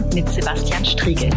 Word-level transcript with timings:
und 0.00 0.14
mit 0.14 0.28
Sebastian 0.28 0.84
Striegel. 0.84 1.30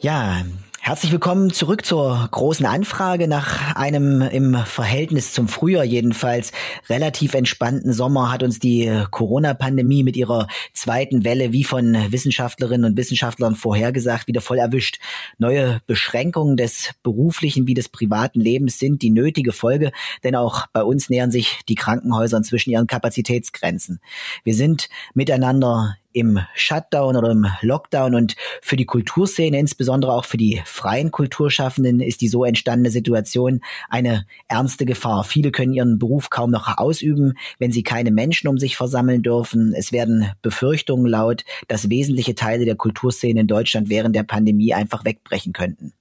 Ja, 0.00 0.42
Herzlich 0.90 1.12
willkommen 1.12 1.52
zurück 1.52 1.86
zur 1.86 2.28
großen 2.32 2.66
Anfrage. 2.66 3.28
Nach 3.28 3.76
einem 3.76 4.22
im 4.22 4.56
Verhältnis 4.56 5.32
zum 5.32 5.46
Frühjahr 5.46 5.84
jedenfalls 5.84 6.50
relativ 6.88 7.34
entspannten 7.34 7.92
Sommer 7.92 8.32
hat 8.32 8.42
uns 8.42 8.58
die 8.58 8.90
Corona-Pandemie 9.12 10.02
mit 10.02 10.16
ihrer 10.16 10.48
zweiten 10.74 11.22
Welle 11.22 11.52
wie 11.52 11.62
von 11.62 11.96
Wissenschaftlerinnen 12.10 12.90
und 12.90 12.96
Wissenschaftlern 12.96 13.54
vorhergesagt 13.54 14.26
wieder 14.26 14.40
voll 14.40 14.58
erwischt. 14.58 14.98
Neue 15.38 15.80
Beschränkungen 15.86 16.56
des 16.56 16.90
beruflichen 17.04 17.68
wie 17.68 17.74
des 17.74 17.88
privaten 17.88 18.40
Lebens 18.40 18.80
sind 18.80 19.00
die 19.02 19.10
nötige 19.10 19.52
Folge, 19.52 19.92
denn 20.24 20.34
auch 20.34 20.66
bei 20.72 20.82
uns 20.82 21.08
nähern 21.08 21.30
sich 21.30 21.60
die 21.68 21.76
Krankenhäuser 21.76 22.36
inzwischen 22.36 22.70
ihren 22.70 22.88
Kapazitätsgrenzen. 22.88 24.00
Wir 24.42 24.56
sind 24.56 24.88
miteinander 25.14 25.98
im 26.12 26.40
Shutdown 26.54 27.16
oder 27.16 27.30
im 27.30 27.46
Lockdown 27.60 28.14
und 28.14 28.36
für 28.62 28.76
die 28.76 28.86
Kulturszene, 28.86 29.58
insbesondere 29.58 30.12
auch 30.12 30.24
für 30.24 30.36
die 30.36 30.60
freien 30.64 31.10
Kulturschaffenden, 31.10 32.00
ist 32.00 32.20
die 32.20 32.28
so 32.28 32.44
entstandene 32.44 32.90
Situation 32.90 33.60
eine 33.88 34.26
ernste 34.48 34.86
Gefahr. 34.86 35.24
Viele 35.24 35.50
können 35.52 35.72
ihren 35.72 35.98
Beruf 35.98 36.30
kaum 36.30 36.50
noch 36.50 36.78
ausüben, 36.78 37.34
wenn 37.58 37.72
sie 37.72 37.82
keine 37.82 38.10
Menschen 38.10 38.48
um 38.48 38.58
sich 38.58 38.76
versammeln 38.76 39.22
dürfen. 39.22 39.74
Es 39.74 39.92
werden 39.92 40.32
Befürchtungen 40.42 41.06
laut, 41.06 41.44
dass 41.68 41.90
wesentliche 41.90 42.34
Teile 42.34 42.64
der 42.64 42.76
Kulturszene 42.76 43.40
in 43.40 43.46
Deutschland 43.46 43.88
während 43.88 44.16
der 44.16 44.24
Pandemie 44.24 44.74
einfach 44.74 45.04
wegbrechen 45.04 45.52
könnten. 45.52 45.92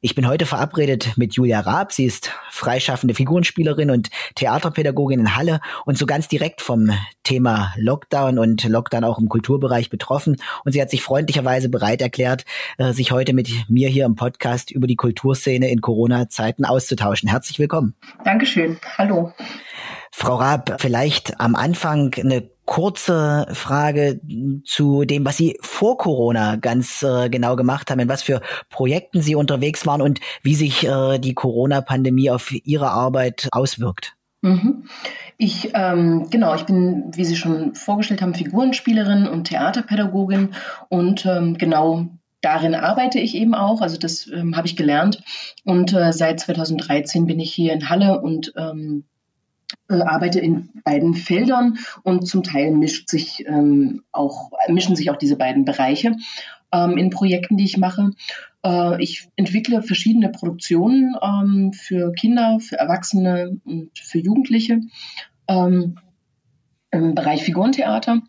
Ich 0.00 0.14
bin 0.14 0.28
heute 0.28 0.46
verabredet 0.46 1.14
mit 1.16 1.34
Julia 1.34 1.58
Raab. 1.58 1.92
Sie 1.92 2.04
ist 2.04 2.30
freischaffende 2.50 3.14
Figurenspielerin 3.14 3.90
und 3.90 4.10
Theaterpädagogin 4.36 5.18
in 5.18 5.34
Halle 5.34 5.60
und 5.86 5.98
so 5.98 6.06
ganz 6.06 6.28
direkt 6.28 6.60
vom 6.60 6.92
Thema 7.24 7.74
Lockdown 7.76 8.38
und 8.38 8.62
Lockdown 8.62 9.02
auch 9.02 9.18
im 9.18 9.28
Kulturbereich 9.28 9.90
betroffen. 9.90 10.36
Und 10.64 10.70
sie 10.70 10.80
hat 10.80 10.90
sich 10.90 11.02
freundlicherweise 11.02 11.68
bereit 11.68 12.00
erklärt, 12.00 12.44
äh, 12.76 12.92
sich 12.92 13.10
heute 13.10 13.32
mit 13.32 13.50
mir 13.68 13.88
hier 13.88 14.04
im 14.04 14.14
Podcast 14.14 14.70
über 14.70 14.86
die 14.86 14.94
Kulturszene 14.94 15.68
in 15.68 15.80
Corona-Zeiten 15.80 16.64
auszutauschen. 16.64 17.28
Herzlich 17.28 17.58
willkommen. 17.58 17.96
Dankeschön. 18.24 18.78
Hallo. 18.98 19.32
Frau 20.12 20.36
Raab, 20.36 20.80
vielleicht 20.80 21.40
am 21.40 21.56
Anfang 21.56 22.14
eine 22.14 22.48
kurze 22.68 23.46
Frage 23.54 24.20
zu 24.62 25.06
dem, 25.06 25.24
was 25.24 25.38
Sie 25.38 25.56
vor 25.62 25.96
Corona 25.96 26.56
ganz 26.56 27.02
äh, 27.02 27.30
genau 27.30 27.56
gemacht 27.56 27.90
haben, 27.90 27.98
in 27.98 28.10
was 28.10 28.22
für 28.22 28.42
Projekten 28.68 29.22
Sie 29.22 29.34
unterwegs 29.34 29.86
waren 29.86 30.02
und 30.02 30.20
wie 30.42 30.54
sich 30.54 30.86
äh, 30.86 31.18
die 31.18 31.32
Corona-Pandemie 31.32 32.30
auf 32.30 32.52
Ihre 32.52 32.90
Arbeit 32.90 33.48
auswirkt. 33.52 34.16
Mhm. 34.42 34.84
Ich, 35.38 35.70
ähm, 35.72 36.28
genau, 36.28 36.54
ich 36.56 36.64
bin, 36.64 37.10
wie 37.14 37.24
Sie 37.24 37.36
schon 37.36 37.74
vorgestellt 37.74 38.20
haben, 38.20 38.34
Figurenspielerin 38.34 39.26
und 39.26 39.44
Theaterpädagogin 39.44 40.50
und 40.90 41.24
ähm, 41.24 41.56
genau 41.56 42.08
darin 42.42 42.74
arbeite 42.74 43.18
ich 43.18 43.34
eben 43.34 43.54
auch. 43.54 43.80
Also 43.80 43.96
das 43.96 44.26
ähm, 44.28 44.58
habe 44.58 44.66
ich 44.66 44.76
gelernt 44.76 45.22
und 45.64 45.94
äh, 45.94 46.12
seit 46.12 46.38
2013 46.40 47.24
bin 47.24 47.40
ich 47.40 47.54
hier 47.54 47.72
in 47.72 47.88
Halle 47.88 48.20
und 48.20 48.52
ähm, 48.58 49.04
äh, 49.88 50.00
arbeite 50.00 50.40
in 50.40 50.70
beiden 50.84 51.14
Feldern 51.14 51.78
und 52.02 52.26
zum 52.26 52.42
Teil 52.42 52.72
mischt 52.72 53.08
sich 53.08 53.46
ähm, 53.46 54.02
auch, 54.12 54.50
mischen 54.68 54.96
sich 54.96 55.10
auch 55.10 55.16
diese 55.16 55.36
beiden 55.36 55.64
Bereiche 55.64 56.16
ähm, 56.72 56.96
in 56.96 57.10
Projekten, 57.10 57.56
die 57.56 57.64
ich 57.64 57.76
mache. 57.76 58.10
Äh, 58.64 59.02
ich 59.02 59.28
entwickle 59.36 59.82
verschiedene 59.82 60.30
Produktionen 60.30 61.14
ähm, 61.22 61.72
für 61.72 62.12
Kinder, 62.12 62.58
für 62.60 62.78
Erwachsene 62.78 63.60
und 63.64 63.90
für 63.98 64.18
Jugendliche 64.18 64.80
ähm, 65.48 65.98
im 66.90 67.14
Bereich 67.14 67.44
Figurentheater 67.44 68.22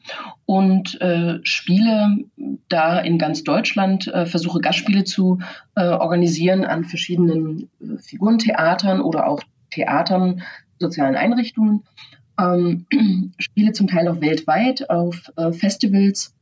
und 0.45 0.99
äh, 0.99 1.39
spiele 1.43 2.25
da 2.67 2.99
in 2.99 3.17
ganz 3.17 3.43
Deutschland, 3.43 4.07
äh, 4.07 4.25
versuche 4.25 4.59
Gastspiele 4.59 5.05
zu 5.05 5.39
äh, 5.75 5.87
organisieren 5.87 6.65
an 6.65 6.83
verschiedenen 6.83 7.69
äh, 7.81 7.97
Figurentheatern 7.97 8.99
oder 8.99 9.27
auch 9.27 9.41
Theatern 9.71 10.41
sozialen 10.79 11.15
Einrichtungen, 11.15 11.83
ähm, 12.39 12.85
spiele 13.37 13.73
zum 13.73 13.87
Teil 13.87 14.07
auch 14.07 14.21
weltweit 14.21 14.89
auf 14.89 15.31
äh, 15.35 15.51
Festivals 15.51 16.33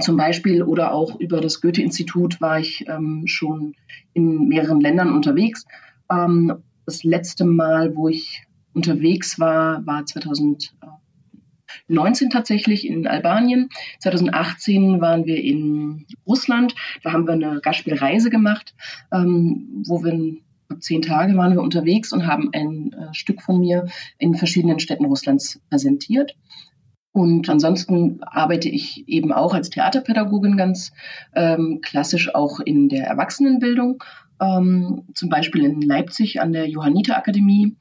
zum 0.00 0.16
Beispiel 0.16 0.62
oder 0.62 0.92
auch 0.92 1.20
über 1.20 1.40
das 1.40 1.60
Goethe-Institut 1.60 2.40
war 2.40 2.58
ich 2.58 2.88
ähm, 2.88 3.24
schon 3.26 3.74
in 4.14 4.48
mehreren 4.48 4.80
Ländern 4.80 5.14
unterwegs. 5.14 5.66
Ähm, 6.10 6.62
das 6.86 7.04
letzte 7.04 7.44
Mal, 7.44 7.94
wo 7.94 8.08
ich 8.08 8.42
unterwegs 8.74 9.38
war, 9.38 9.86
war 9.86 10.06
2019 10.06 12.30
tatsächlich 12.30 12.86
in 12.86 13.06
Albanien. 13.06 13.68
2018 14.00 15.02
waren 15.02 15.26
wir 15.26 15.42
in 15.42 16.06
Russland. 16.26 16.74
Da 17.02 17.12
haben 17.12 17.26
wir 17.26 17.34
eine 17.34 17.60
Gastspielreise 17.60 18.30
gemacht, 18.30 18.74
ähm, 19.12 19.82
wo 19.86 20.02
wir 20.02 20.38
zehn 20.80 21.02
Tage 21.02 21.36
waren 21.36 21.52
wir 21.52 21.62
unterwegs 21.62 22.12
und 22.12 22.26
haben 22.26 22.50
ein 22.52 22.92
äh, 22.92 23.14
Stück 23.14 23.42
von 23.42 23.60
mir 23.60 23.86
in 24.18 24.34
verschiedenen 24.34 24.78
Städten 24.78 25.04
Russlands 25.04 25.60
präsentiert. 25.70 26.34
Und 27.12 27.48
ansonsten 27.50 28.20
arbeite 28.22 28.70
ich 28.70 29.06
eben 29.06 29.32
auch 29.32 29.52
als 29.52 29.68
Theaterpädagogin 29.68 30.56
ganz 30.56 30.92
ähm, 31.34 31.80
klassisch 31.82 32.34
auch 32.34 32.58
in 32.60 32.88
der 32.88 33.06
Erwachsenenbildung, 33.06 34.02
ähm, 34.40 35.04
zum 35.14 35.28
Beispiel 35.28 35.64
in 35.64 35.82
Leipzig 35.82 36.40
an 36.40 36.52
der 36.52 36.68
Johanniter 36.68 37.18
Akademie, 37.18 37.76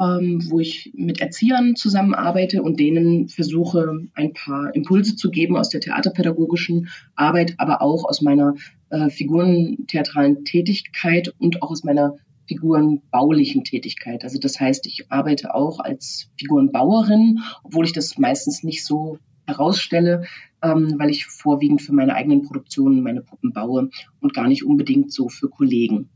ähm, 0.00 0.44
wo 0.48 0.60
ich 0.60 0.92
mit 0.94 1.20
Erziehern 1.20 1.74
zusammenarbeite 1.74 2.62
und 2.62 2.78
denen 2.78 3.28
versuche, 3.28 4.06
ein 4.14 4.32
paar 4.32 4.72
Impulse 4.76 5.16
zu 5.16 5.30
geben 5.30 5.56
aus 5.56 5.70
der 5.70 5.80
theaterpädagogischen 5.80 6.88
Arbeit, 7.16 7.54
aber 7.58 7.82
auch 7.82 8.04
aus 8.04 8.22
meiner 8.22 8.54
äh, 8.90 9.10
figurentheatralen 9.10 10.44
Tätigkeit 10.44 11.34
und 11.38 11.62
auch 11.62 11.72
aus 11.72 11.82
meiner 11.82 12.14
figurenbaulichen 12.48 13.62
Tätigkeit. 13.62 14.24
Also 14.24 14.38
das 14.38 14.58
heißt, 14.58 14.86
ich 14.86 15.10
arbeite 15.10 15.54
auch 15.54 15.78
als 15.80 16.30
Figurenbauerin, 16.38 17.40
obwohl 17.62 17.84
ich 17.84 17.92
das 17.92 18.18
meistens 18.18 18.62
nicht 18.62 18.84
so 18.84 19.18
herausstelle, 19.46 20.24
ähm, 20.62 20.94
weil 20.98 21.10
ich 21.10 21.26
vorwiegend 21.26 21.82
für 21.82 21.92
meine 21.92 22.14
eigenen 22.14 22.42
Produktionen 22.42 23.02
meine 23.02 23.22
Puppen 23.22 23.52
baue 23.52 23.90
und 24.20 24.34
gar 24.34 24.48
nicht 24.48 24.64
unbedingt 24.64 25.12
so 25.12 25.28
für 25.28 25.48
Kollegen. 25.48 26.10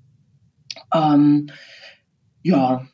Ähm, 0.93 1.51
ja, 2.43 2.87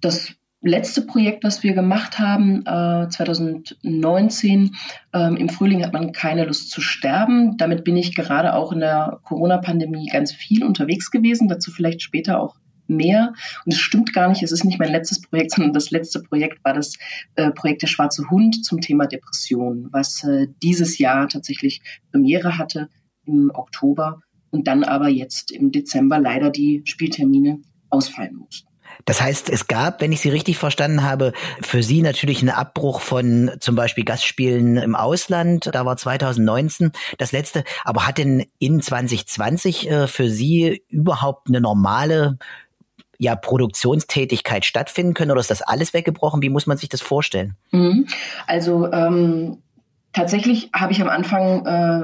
das 0.00 0.34
letzte 0.62 1.02
Projekt, 1.02 1.44
was 1.44 1.62
wir 1.62 1.74
gemacht 1.74 2.18
haben, 2.18 2.64
äh, 2.66 3.08
2019, 3.08 4.74
ähm, 5.12 5.36
im 5.36 5.48
Frühling 5.48 5.84
hat 5.84 5.92
man 5.92 6.12
keine 6.12 6.44
Lust 6.44 6.70
zu 6.70 6.80
sterben. 6.80 7.56
Damit 7.56 7.84
bin 7.84 7.96
ich 7.96 8.14
gerade 8.14 8.54
auch 8.54 8.72
in 8.72 8.80
der 8.80 9.20
Corona-Pandemie 9.24 10.08
ganz 10.08 10.32
viel 10.32 10.64
unterwegs 10.64 11.10
gewesen. 11.10 11.48
Dazu 11.48 11.70
vielleicht 11.70 12.02
später 12.02 12.40
auch 12.40 12.56
mehr. 12.88 13.32
Und 13.64 13.72
es 13.72 13.78
stimmt 13.78 14.12
gar 14.12 14.28
nicht, 14.28 14.42
es 14.42 14.52
ist 14.52 14.64
nicht 14.64 14.78
mein 14.78 14.92
letztes 14.92 15.20
Projekt, 15.20 15.50
sondern 15.54 15.72
das 15.72 15.90
letzte 15.90 16.22
Projekt 16.22 16.64
war 16.64 16.74
das 16.74 16.94
äh, 17.34 17.50
Projekt 17.50 17.82
Der 17.82 17.88
Schwarze 17.88 18.28
Hund 18.30 18.64
zum 18.64 18.80
Thema 18.80 19.06
Depression, 19.06 19.88
was 19.92 20.24
äh, 20.24 20.48
dieses 20.62 20.98
Jahr 20.98 21.28
tatsächlich 21.28 21.80
Premiere 22.10 22.58
hatte 22.58 22.88
im 23.24 23.50
Oktober 23.54 24.20
und 24.50 24.68
dann 24.68 24.84
aber 24.84 25.08
jetzt 25.08 25.50
im 25.50 25.72
Dezember 25.72 26.18
leider 26.18 26.50
die 26.50 26.82
Spieltermine 26.84 27.60
ausfallen 27.90 28.36
mussten. 28.36 28.65
Das 29.04 29.20
heißt, 29.20 29.50
es 29.50 29.66
gab, 29.66 30.00
wenn 30.00 30.12
ich 30.12 30.20
Sie 30.20 30.30
richtig 30.30 30.58
verstanden 30.58 31.02
habe, 31.02 31.32
für 31.60 31.82
Sie 31.82 32.02
natürlich 32.02 32.40
einen 32.40 32.50
Abbruch 32.50 33.00
von 33.00 33.52
zum 33.60 33.76
Beispiel 33.76 34.04
Gastspielen 34.04 34.76
im 34.76 34.96
Ausland. 34.96 35.68
Da 35.72 35.84
war 35.84 35.96
2019 35.96 36.92
das 37.18 37.32
letzte. 37.32 37.64
Aber 37.84 38.06
hat 38.06 38.18
denn 38.18 38.46
in 38.58 38.80
2020 38.80 39.90
äh, 39.90 40.06
für 40.06 40.30
Sie 40.30 40.82
überhaupt 40.88 41.48
eine 41.48 41.60
normale 41.60 42.38
ja, 43.18 43.34
Produktionstätigkeit 43.34 44.64
stattfinden 44.64 45.14
können 45.14 45.30
oder 45.30 45.40
ist 45.40 45.50
das 45.50 45.62
alles 45.62 45.94
weggebrochen? 45.94 46.42
Wie 46.42 46.50
muss 46.50 46.66
man 46.66 46.76
sich 46.76 46.88
das 46.88 47.00
vorstellen? 47.00 47.56
Mhm. 47.70 48.06
Also 48.46 48.90
ähm, 48.92 49.58
tatsächlich 50.12 50.70
habe 50.74 50.92
ich 50.92 51.00
am 51.00 51.08
Anfang 51.08 51.66
äh, 51.66 52.02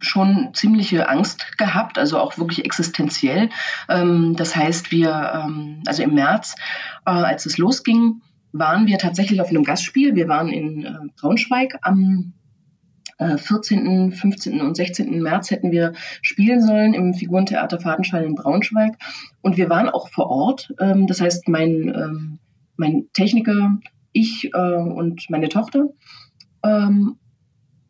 schon 0.00 0.50
ziemliche 0.52 1.08
Angst 1.08 1.56
gehabt, 1.58 1.98
also 1.98 2.18
auch 2.18 2.38
wirklich 2.38 2.64
existenziell. 2.64 3.50
Ähm, 3.88 4.34
das 4.36 4.56
heißt, 4.56 4.90
wir, 4.90 5.44
ähm, 5.46 5.82
also 5.86 6.02
im 6.02 6.14
März, 6.14 6.56
äh, 7.06 7.10
als 7.10 7.46
es 7.46 7.58
losging, 7.58 8.20
waren 8.52 8.86
wir 8.86 8.98
tatsächlich 8.98 9.40
auf 9.40 9.48
einem 9.48 9.64
Gastspiel. 9.64 10.14
Wir 10.14 10.28
waren 10.28 10.48
in 10.48 10.84
äh, 10.84 10.92
Braunschweig 11.20 11.78
am 11.82 12.32
14., 13.18 14.10
äh, 14.10 14.10
15. 14.10 14.60
und 14.60 14.76
16. 14.76 15.22
März 15.22 15.52
hätten 15.52 15.70
wir 15.70 15.92
spielen 16.22 16.60
sollen 16.60 16.92
im 16.92 17.14
Figurentheater 17.14 17.78
Fadenschein 17.78 18.24
in 18.24 18.34
Braunschweig. 18.34 18.94
Und 19.42 19.56
wir 19.56 19.70
waren 19.70 19.88
auch 19.88 20.08
vor 20.08 20.28
Ort. 20.28 20.74
Ähm, 20.80 21.06
das 21.06 21.20
heißt, 21.20 21.48
mein, 21.48 22.38
mein 22.76 23.06
Techniker, 23.12 23.78
ich 24.12 24.52
und 24.54 25.30
meine 25.30 25.48
Tochter. 25.48 25.88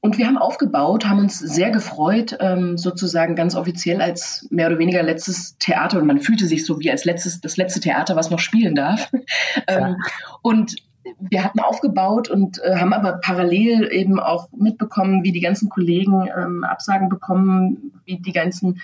Und 0.04 0.18
wir 0.18 0.26
haben 0.26 0.36
aufgebaut, 0.36 1.08
haben 1.08 1.20
uns 1.20 1.38
sehr 1.38 1.70
gefreut, 1.70 2.36
ähm, 2.40 2.76
sozusagen 2.76 3.36
ganz 3.36 3.54
offiziell 3.54 4.02
als 4.02 4.48
mehr 4.50 4.66
oder 4.66 4.80
weniger 4.80 5.00
letztes 5.00 5.56
Theater. 5.58 6.00
Und 6.00 6.08
man 6.08 6.18
fühlte 6.18 6.46
sich 6.46 6.66
so 6.66 6.80
wie 6.80 6.90
als 6.90 7.04
letztes, 7.04 7.40
das 7.40 7.56
letzte 7.56 7.78
Theater, 7.78 8.16
was 8.16 8.28
noch 8.28 8.40
spielen 8.40 8.74
darf. 8.74 9.12
ähm, 9.68 9.94
und 10.42 10.74
wir 11.20 11.44
hatten 11.44 11.60
aufgebaut 11.60 12.28
und 12.28 12.60
äh, 12.64 12.74
haben 12.78 12.92
aber 12.92 13.20
parallel 13.22 13.92
eben 13.92 14.18
auch 14.18 14.48
mitbekommen, 14.50 15.22
wie 15.22 15.30
die 15.30 15.40
ganzen 15.40 15.68
Kollegen 15.68 16.28
ähm, 16.36 16.64
Absagen 16.64 17.08
bekommen, 17.08 17.92
wie 18.04 18.18
die 18.18 18.32
ganzen, 18.32 18.80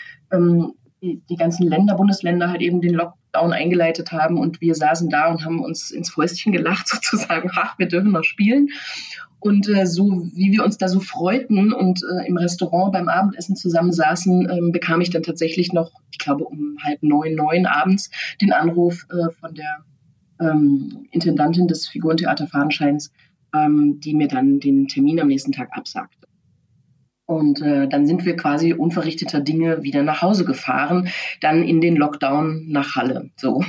die, 1.02 1.20
die, 1.28 1.36
ganzen 1.36 1.66
Länder, 1.66 1.96
Bundesländer 1.96 2.48
halt 2.48 2.60
eben 2.60 2.80
den 2.80 2.94
Lockdown 2.94 3.52
eingeleitet 3.52 4.12
haben 4.12 4.38
und 4.38 4.60
wir 4.60 4.74
saßen 4.76 5.10
da 5.10 5.28
und 5.30 5.44
haben 5.44 5.64
uns 5.64 5.90
ins 5.90 6.10
Fäustchen 6.10 6.52
gelacht 6.52 6.86
sozusagen, 6.88 7.50
ach, 7.56 7.76
wir 7.76 7.88
dürfen 7.88 8.12
noch 8.12 8.24
spielen. 8.24 8.68
Und 9.40 9.68
äh, 9.68 9.86
so 9.86 10.28
wie 10.34 10.52
wir 10.52 10.64
uns 10.64 10.78
da 10.78 10.88
so 10.88 11.00
freuten 11.00 11.72
und 11.72 12.02
äh, 12.02 12.26
im 12.26 12.36
Restaurant 12.36 12.92
beim 12.92 13.08
Abendessen 13.08 13.54
zusammen 13.54 13.92
saßen, 13.92 14.48
ähm, 14.50 14.72
bekam 14.72 15.00
ich 15.00 15.10
dann 15.10 15.22
tatsächlich 15.22 15.72
noch, 15.72 15.92
ich 16.10 16.18
glaube 16.18 16.44
um 16.44 16.76
halb 16.82 17.02
neun, 17.02 17.34
neun 17.34 17.66
abends 17.66 18.10
den 18.40 18.52
Anruf 18.52 19.06
äh, 19.10 19.30
von 19.32 19.54
der 19.54 19.84
ähm, 20.40 21.06
Intendantin 21.10 21.68
des 21.68 21.86
Figurentheater 21.88 22.48
Fadenscheins, 22.48 23.12
ähm, 23.54 24.00
die 24.00 24.14
mir 24.14 24.28
dann 24.28 24.60
den 24.60 24.88
Termin 24.88 25.20
am 25.20 25.28
nächsten 25.28 25.52
Tag 25.52 25.70
absagte. 25.72 26.26
Und 27.26 27.60
äh, 27.60 27.86
dann 27.86 28.06
sind 28.06 28.24
wir 28.24 28.36
quasi 28.36 28.72
unverrichteter 28.72 29.40
Dinge 29.40 29.82
wieder 29.82 30.02
nach 30.02 30.22
Hause 30.22 30.44
gefahren, 30.44 31.08
dann 31.40 31.62
in 31.62 31.80
den 31.80 31.94
Lockdown 31.94 32.64
nach 32.68 32.96
Halle. 32.96 33.30
So. 33.36 33.62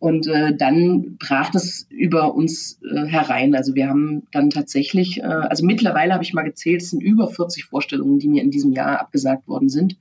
Und 0.00 0.26
äh, 0.26 0.56
dann 0.56 1.18
brach 1.18 1.50
das 1.50 1.86
über 1.90 2.34
uns 2.34 2.80
äh, 2.82 3.04
herein. 3.06 3.54
Also 3.54 3.74
wir 3.74 3.86
haben 3.86 4.26
dann 4.32 4.48
tatsächlich, 4.48 5.18
äh, 5.18 5.26
also 5.26 5.64
mittlerweile 5.64 6.14
habe 6.14 6.24
ich 6.24 6.32
mal 6.32 6.42
gezählt, 6.42 6.80
es 6.80 6.90
sind 6.90 7.02
über 7.02 7.28
40 7.28 7.66
Vorstellungen, 7.66 8.18
die 8.18 8.28
mir 8.28 8.42
in 8.42 8.50
diesem 8.50 8.72
Jahr 8.72 8.98
abgesagt 8.98 9.46
worden 9.46 9.68
sind. 9.68 9.98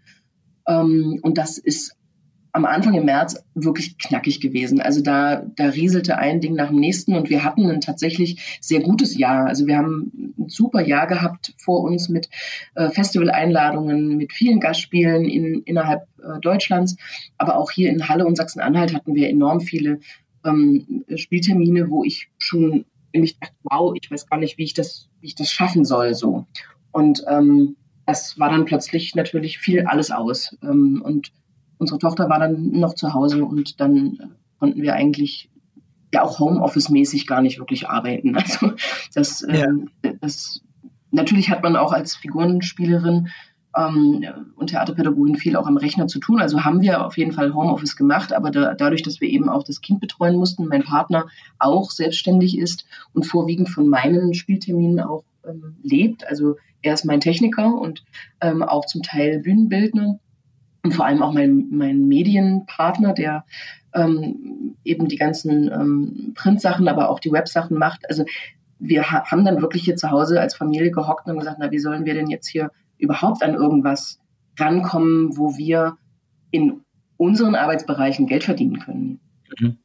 Ähm, 0.68 1.19
und 1.22 1.38
das 1.38 1.57
ist 1.57 1.98
am 2.51 2.66
Anfang 2.66 2.94
im 2.96 3.06
März 3.06 3.44
wirklich 3.54 3.98
knackig 3.98 4.42
gewesen. 4.42 4.81
Also 4.81 5.01
da, 5.01 5.44
da 5.56 5.66
rieselte 5.66 6.18
ein 6.18 6.42
Ding 6.42 6.56
nach 6.56 6.69
dem 6.69 6.80
nächsten 6.80 7.16
und 7.16 7.30
wir 7.30 7.44
hatten 7.44 7.69
ein 7.69 7.81
tatsächlich 7.81 8.60
sehr 8.62 8.81
gutes 8.81 9.18
Jahr. 9.18 9.46
Also 9.48 9.68
wir 9.68 9.78
haben 9.78 10.34
ein 10.38 10.50
super 10.50 10.81
Jahr 10.81 11.07
gehabt 11.07 11.54
vor 11.57 11.81
uns 11.81 12.10
mit 12.10 12.30
äh, 12.75 12.90
Festivaleinladungen, 12.90 14.18
mit 14.18 14.34
vielen 14.34 14.60
Gastspielen 14.60 15.25
in, 15.25 15.62
innerhalb 15.63 16.07
äh, 16.18 16.40
Deutschlands. 16.40 16.96
Aber 17.38 17.57
auch 17.57 17.72
hier 17.72 17.90
in 17.90 18.07
Halle 18.10 18.25
und 18.25 18.36
Sachsen-Anhalt 18.36 18.94
hatten 18.94 19.13
wir 19.13 19.30
enorm 19.30 19.62
viele 19.62 20.00
ähm, 20.45 21.06
Spieltermine, 21.16 21.90
wo 21.90 22.04
ich 22.04 22.30
schon 22.38 22.86
mich 23.13 23.40
dachte, 23.40 23.56
wow, 23.63 23.94
ich 24.00 24.10
weiß 24.10 24.28
gar 24.28 24.38
nicht, 24.38 24.57
wie 24.57 24.63
ich 24.63 24.74
das, 24.74 25.10
wie 25.22 25.28
ich 25.28 25.36
das 25.36 25.52
schaffen 25.52 25.86
soll, 25.86 26.13
so. 26.13 26.45
Und 26.92 27.24
ähm, 27.28 27.75
das 28.06 28.40
war 28.40 28.50
dann 28.50 28.66
plötzlich 28.66 29.16
natürlich 29.16 29.60
viel 29.60 29.86
alles 29.86 30.12
aus. 30.12 30.57
Ähm, 30.63 31.02
und 31.04 31.31
unsere 31.80 31.98
Tochter 31.98 32.30
war 32.30 32.40
dann 32.40 32.72
noch 32.72 32.94
zu 32.94 33.14
Hause 33.14 33.44
und 33.44 33.80
dann 33.80 34.20
äh, 34.20 34.28
konnten 34.60 34.81
wir 34.84 34.94
eigentlich 34.94 35.50
ja 36.14 36.22
auch 36.24 36.40
Homeoffice-mäßig 36.40 37.26
gar 37.26 37.42
nicht 37.42 37.58
wirklich 37.58 37.90
arbeiten. 37.90 38.36
Also 38.38 38.74
das, 39.16 39.46
ja. 39.48 39.66
ähm, 39.66 39.90
das 40.22 40.62
natürlich 41.12 41.50
hat 41.50 41.64
man 41.64 41.76
auch 41.76 41.94
als 41.94 42.16
Figurenspielerin 42.16 43.30
ähm, 43.76 44.26
und 44.56 44.68
Theaterpädagogin 44.68 45.36
viel 45.36 45.56
auch 45.56 45.68
am 45.68 45.78
Rechner 45.78 46.08
zu 46.08 46.20
tun. 46.20 46.42
Also 46.42 46.64
haben 46.64 46.81
wir 46.81 47.06
auf 47.06 47.18
jeden 47.18 47.31
Fall 47.31 47.54
Homeoffice 47.54 47.96
gemacht, 47.96 48.34
aber 48.34 48.52
da, 48.52 48.74
dadurch, 48.74 49.04
dass 49.04 49.22
wir 49.22 49.30
eben 49.30 49.50
auch 49.50 49.64
das 49.64 49.81
Kind 49.81 50.02
betreuen 50.02 50.36
mussten, 50.36 50.68
mein 50.68 50.84
Partner 50.84 51.28
auch 51.58 51.92
selbstständig 51.92 52.58
ist 52.58 52.86
und 53.14 53.26
vorwiegend 53.26 53.70
von 53.70 53.88
meinen 53.88 54.34
Spielterminen 54.34 55.00
auch 55.00 55.24
ähm, 55.48 55.78
lebt. 55.84 56.28
Also 56.28 56.58
er 56.81 56.94
ist 56.94 57.06
mein 57.06 57.22
Techniker 57.22 57.74
und 57.76 58.04
ähm, 58.42 58.64
auch 58.64 58.86
zum 58.86 59.04
Teil 59.04 59.40
Bühnenbildner 59.40 60.20
und 60.84 60.94
vor 60.94 61.06
allem 61.06 61.22
auch 61.22 61.34
mein, 61.34 61.68
mein 61.72 62.08
Medienpartner, 62.08 63.14
der 63.14 63.46
ähm, 63.94 64.76
eben 64.84 65.08
die 65.08 65.18
ganzen 65.18 65.72
ähm, 65.72 66.34
Printsachen, 66.36 66.88
aber 66.88 67.10
auch 67.10 67.20
die 67.20 67.31
Websachen 67.31 67.78
macht. 67.78 68.08
Also 68.10 68.24
wir 68.80 69.12
ha 69.12 69.26
haben 69.26 69.44
dann 69.44 69.62
wirklich 69.62 69.84
hier 69.84 69.98
zu 69.98 70.10
Hause 70.10 70.40
als 70.40 70.56
Familie 70.56 70.92
gehockt 70.92 71.28
und 71.28 71.38
gesagt, 71.40 71.58
na, 71.60 71.72
wie 71.72 71.80
sollen 71.80 72.06
wir 72.06 72.14
denn 72.14 72.30
jetzt 72.30 72.48
hier 72.48 72.72
überhaupt 72.98 73.44
an 73.44 73.56
irgendwas 73.56 74.20
rankommen, 74.58 75.38
wo 75.38 75.58
wir 75.58 75.98
in 76.52 76.81
unseren 77.18 77.56
Arbeitsbereichen 77.56 78.28
Geld 78.28 78.44
verdienen 78.44 78.80
können. 78.80 79.20
Mhm. 79.60 79.78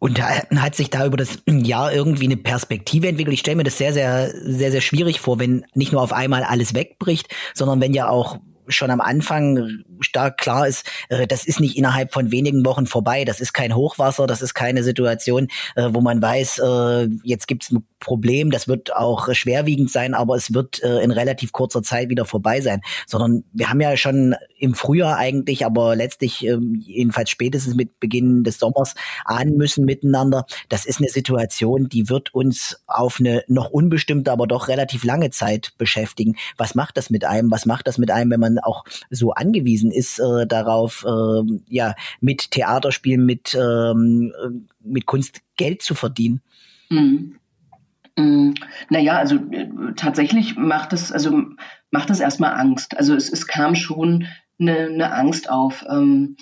Und 0.00 0.22
hat 0.22 0.76
sich 0.76 0.90
da 0.90 1.04
über 1.04 1.16
das 1.16 1.42
Jahr 1.48 1.92
irgendwie 1.92 2.26
eine 2.26 2.36
Perspektive 2.36 3.08
entwickelt. 3.08 3.34
Ich 3.34 3.40
stelle 3.40 3.56
mir 3.56 3.64
das 3.64 3.78
sehr, 3.78 3.92
sehr, 3.92 4.30
sehr, 4.30 4.70
sehr 4.70 4.80
schwierig 4.80 5.18
vor, 5.18 5.40
wenn 5.40 5.64
nicht 5.74 5.90
nur 5.90 6.00
auf 6.00 6.12
einmal 6.12 6.44
alles 6.44 6.72
wegbricht, 6.72 7.34
sondern 7.52 7.80
wenn 7.80 7.92
ja 7.92 8.08
auch 8.08 8.38
schon 8.68 8.90
am 8.90 9.00
Anfang 9.00 9.84
stark 10.00 10.38
klar 10.38 10.66
ist, 10.66 10.86
äh, 11.08 11.26
das 11.26 11.44
ist 11.44 11.60
nicht 11.60 11.76
innerhalb 11.76 12.12
von 12.12 12.30
wenigen 12.30 12.64
Wochen 12.64 12.86
vorbei. 12.86 13.24
Das 13.24 13.40
ist 13.40 13.52
kein 13.52 13.74
Hochwasser, 13.74 14.26
das 14.26 14.42
ist 14.42 14.54
keine 14.54 14.82
Situation, 14.82 15.48
äh, 15.76 15.88
wo 15.90 16.00
man 16.00 16.20
weiß, 16.22 16.58
äh, 16.58 17.08
jetzt 17.22 17.48
gibt 17.48 17.64
es 17.64 17.72
ein 17.72 17.84
Problem, 18.00 18.50
das 18.50 18.68
wird 18.68 18.94
auch 18.94 19.32
schwerwiegend 19.34 19.90
sein, 19.90 20.14
aber 20.14 20.36
es 20.36 20.54
wird 20.54 20.82
äh, 20.82 21.00
in 21.00 21.10
relativ 21.10 21.52
kurzer 21.52 21.82
Zeit 21.82 22.08
wieder 22.08 22.24
vorbei 22.24 22.60
sein. 22.60 22.80
Sondern 23.06 23.44
wir 23.52 23.70
haben 23.70 23.80
ja 23.80 23.96
schon 23.96 24.36
im 24.58 24.74
Frühjahr 24.74 25.16
eigentlich, 25.16 25.66
aber 25.66 25.96
letztlich 25.96 26.46
äh, 26.46 26.58
jedenfalls 26.78 27.30
spätestens 27.30 27.74
mit 27.74 27.98
Beginn 28.00 28.44
des 28.44 28.58
Sommers 28.58 28.94
ahnen 29.24 29.56
müssen 29.56 29.84
miteinander. 29.84 30.46
Das 30.68 30.86
ist 30.86 31.00
eine 31.00 31.08
Situation, 31.08 31.88
die 31.88 32.08
wird 32.08 32.34
uns 32.34 32.80
auf 32.86 33.18
eine 33.18 33.42
noch 33.48 33.70
unbestimmte, 33.70 34.30
aber 34.32 34.46
doch 34.46 34.68
relativ 34.68 35.04
lange 35.04 35.30
Zeit 35.30 35.72
beschäftigen. 35.78 36.36
Was 36.56 36.74
macht 36.74 36.96
das 36.96 37.10
mit 37.10 37.24
einem? 37.24 37.50
Was 37.50 37.66
macht 37.66 37.86
das 37.86 37.98
mit 37.98 38.10
einem, 38.10 38.30
wenn 38.30 38.40
man 38.40 38.58
auch 38.58 38.84
so 39.10 39.32
angewiesen 39.32 39.90
ist 39.90 40.18
äh, 40.18 40.46
darauf, 40.46 41.04
äh, 41.04 41.42
ja, 41.68 41.94
mit 42.20 42.50
Theaterspielen, 42.52 43.24
mit, 43.24 43.56
ähm, 43.60 44.32
mit 44.80 45.06
Kunst 45.06 45.40
Geld 45.56 45.82
zu 45.82 45.94
verdienen? 45.94 46.42
Mhm. 46.90 47.37
Mhm. 48.18 48.54
Naja, 48.90 49.16
also 49.16 49.36
äh, 49.36 49.68
tatsächlich 49.96 50.56
macht 50.56 50.92
es, 50.92 51.12
also 51.12 51.40
macht 51.90 52.10
es 52.10 52.20
erstmal 52.20 52.54
Angst. 52.54 52.96
Also 52.96 53.14
es, 53.14 53.32
es 53.32 53.46
kam 53.46 53.76
schon 53.76 54.26
eine, 54.60 54.76
eine 54.86 55.12
Angst 55.12 55.48
auf. 55.48 55.86
Ähm, 55.88 56.36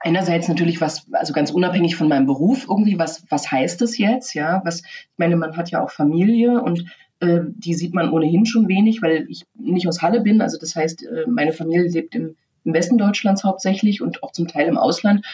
einerseits 0.00 0.48
natürlich 0.48 0.80
was, 0.80 1.06
also 1.12 1.32
ganz 1.32 1.52
unabhängig 1.52 1.94
von 1.94 2.08
meinem 2.08 2.26
Beruf 2.26 2.66
irgendwie, 2.68 2.98
was, 2.98 3.24
was 3.30 3.50
heißt 3.50 3.80
das 3.80 3.96
jetzt? 3.96 4.34
Ja, 4.34 4.60
was, 4.64 4.80
ich 4.80 5.18
meine, 5.18 5.36
man 5.36 5.56
hat 5.56 5.70
ja 5.70 5.82
auch 5.82 5.90
Familie 5.90 6.60
und 6.60 6.84
äh, 7.20 7.40
die 7.44 7.74
sieht 7.74 7.94
man 7.94 8.10
ohnehin 8.10 8.44
schon 8.44 8.66
wenig, 8.66 9.00
weil 9.00 9.26
ich 9.28 9.44
nicht 9.54 9.86
aus 9.86 10.02
Halle 10.02 10.20
bin. 10.20 10.40
Also 10.40 10.58
das 10.58 10.74
heißt, 10.74 11.04
äh, 11.04 11.26
meine 11.28 11.52
Familie 11.52 11.88
lebt 11.88 12.16
im, 12.16 12.34
im 12.64 12.74
Westen 12.74 12.98
Deutschlands 12.98 13.44
hauptsächlich 13.44 14.02
und 14.02 14.24
auch 14.24 14.32
zum 14.32 14.48
Teil 14.48 14.66
im 14.66 14.78
Ausland. 14.78 15.24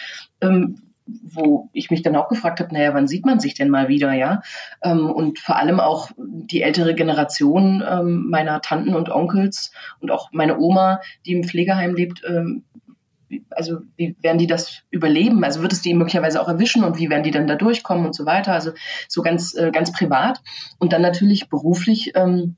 Ähm, 0.43 0.83
wo 1.07 1.69
ich 1.73 1.91
mich 1.91 2.03
dann 2.03 2.17
auch 2.17 2.29
gefragt 2.29 2.61
habe, 2.61 2.73
naja, 2.73 2.95
wann 2.95 3.09
sieht 3.09 3.27
man 3.27 3.41
sich 3.41 3.55
denn 3.55 3.69
mal 3.69 3.89
wieder, 3.89 4.13
ja? 4.13 4.43
Ähm, 4.83 5.11
und 5.11 5.39
vor 5.39 5.57
allem 5.57 5.81
auch 5.81 6.11
die 6.17 6.63
ältere 6.63 6.95
Generation 6.95 7.83
ähm, 7.87 8.31
meiner 8.31 8.61
Tanten 8.61 8.95
und 8.95 9.11
Onkels 9.11 9.73
und 10.01 10.11
auch 10.11 10.31
meine 10.33 10.59
Oma, 10.59 11.01
die 11.27 11.33
im 11.33 11.45
Pflegeheim 11.45 11.95
lebt, 11.95 12.23
ähm, 12.27 12.65
also 13.51 13.81
wie 13.97 14.17
werden 14.21 14.39
die 14.39 14.47
das 14.47 14.83
überleben? 14.91 15.45
Also 15.45 15.63
wird 15.63 15.73
es 15.73 15.83
die 15.83 15.95
möglicherweise 15.95 16.41
auch 16.41 16.49
erwischen 16.49 16.85
und 16.85 16.99
wie 16.99 17.11
werden 17.11 17.23
die 17.23 17.31
dann 17.31 17.47
da 17.47 17.57
durchkommen 17.57 18.07
und 18.07 18.15
so 18.15 18.27
weiter? 18.27 18.53
Also 18.53 18.73
so 19.09 19.23
ganz, 19.23 19.55
äh, 19.55 19.71
ganz 19.73 19.93
privat 19.93 20.41
und 20.79 20.93
dann 20.93 21.03
natürlich 21.03 21.49
beruflich. 21.49 22.13
Ähm, 22.15 22.57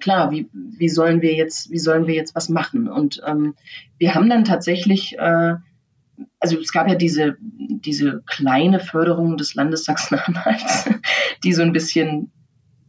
klar, 0.00 0.30
wie, 0.30 0.48
wie 0.52 0.88
sollen 0.88 1.22
wir 1.22 1.34
jetzt, 1.34 1.70
wie 1.70 1.78
sollen 1.78 2.06
wir 2.06 2.14
jetzt 2.14 2.34
was 2.34 2.48
machen? 2.48 2.88
Und 2.88 3.22
ähm, 3.26 3.54
wir 3.98 4.14
haben 4.14 4.28
dann 4.28 4.44
tatsächlich, 4.44 5.18
äh, 5.18 5.54
also 6.46 6.60
es 6.60 6.72
gab 6.72 6.88
ja 6.88 6.94
diese, 6.94 7.36
diese 7.40 8.22
kleine 8.26 8.80
Förderung 8.80 9.36
des 9.36 9.54
Landes 9.54 9.84
Sachsen-Anhalts, 9.84 10.90
die 11.44 11.52
so 11.52 11.62
ein 11.62 11.72
bisschen 11.72 12.30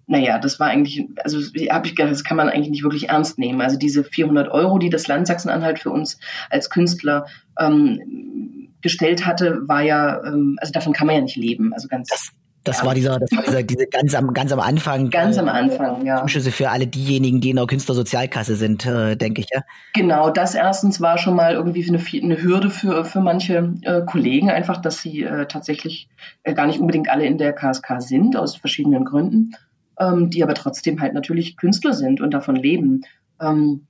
naja, 0.09 0.39
das 0.39 0.57
war 0.57 0.67
eigentlich, 0.67 1.05
also 1.21 1.39
habe 1.69 1.87
ich 1.87 1.95
gedacht, 1.95 2.13
das 2.13 2.23
kann 2.23 2.37
man 2.37 2.47
eigentlich 2.47 2.69
nicht 2.69 2.83
wirklich 2.83 3.09
ernst 3.09 3.37
nehmen. 3.37 3.59
Also 3.59 3.77
diese 3.77 4.05
400 4.05 4.47
Euro, 4.47 4.79
die 4.79 4.89
das 4.89 5.07
Land 5.09 5.27
Sachsen-Anhalt 5.27 5.79
für 5.79 5.89
uns 5.89 6.17
als 6.49 6.69
Künstler 6.69 7.25
ähm, 7.59 8.69
gestellt 8.81 9.25
hatte, 9.25 9.59
war 9.67 9.81
ja, 9.81 10.23
ähm, 10.23 10.57
also 10.61 10.71
davon 10.71 10.93
kann 10.93 11.07
man 11.07 11.17
ja 11.17 11.21
nicht 11.23 11.35
leben. 11.35 11.73
Also 11.73 11.89
ganz. 11.89 12.07
Das, 12.07 12.31
das 12.67 12.79
ja. 12.79 12.85
war 12.85 12.93
dieser, 12.93 13.19
das 13.19 13.31
war 13.31 13.43
dieser, 13.43 13.63
diese 13.63 13.87
ganz 13.87 14.13
am, 14.15 14.33
ganz 14.33 14.51
am 14.51 14.59
Anfang. 14.59 15.09
Ganz 15.09 15.37
am 15.37 15.47
Anfang, 15.47 16.05
ja. 16.05 16.21
Zuschüsse 16.21 16.51
für 16.51 16.69
alle 16.69 16.87
diejenigen, 16.87 17.41
die 17.41 17.51
in 17.51 17.55
der 17.55 17.67
Künstlersozialkasse 17.67 18.55
sind, 18.55 18.85
äh, 18.85 19.15
denke 19.15 19.41
ich, 19.41 19.47
ja. 19.53 19.61
Genau, 19.93 20.29
das 20.29 20.55
erstens 20.55 21.01
war 21.01 21.17
schon 21.17 21.35
mal 21.35 21.53
irgendwie 21.53 21.87
eine, 21.87 21.99
eine 22.23 22.41
Hürde 22.41 22.69
für, 22.69 23.05
für 23.05 23.21
manche 23.21 23.73
äh, 23.83 24.01
Kollegen, 24.05 24.49
einfach, 24.49 24.81
dass 24.81 25.01
sie 25.01 25.23
äh, 25.23 25.45
tatsächlich 25.47 26.09
äh, 26.43 26.53
gar 26.53 26.67
nicht 26.67 26.79
unbedingt 26.79 27.09
alle 27.09 27.25
in 27.25 27.37
der 27.37 27.53
KSK 27.53 28.01
sind, 28.01 28.35
aus 28.35 28.55
verschiedenen 28.55 29.05
Gründen 29.05 29.55
ähm, 29.99 30.29
die 30.29 30.43
aber 30.43 30.53
trotzdem 30.53 31.01
halt 31.01 31.13
natürlich 31.13 31.57
Künstler 31.57 31.93
sind 31.93 32.21
und 32.21 32.31
davon 32.31 32.55
leben. 32.55 33.01
Ähm, 33.41 33.87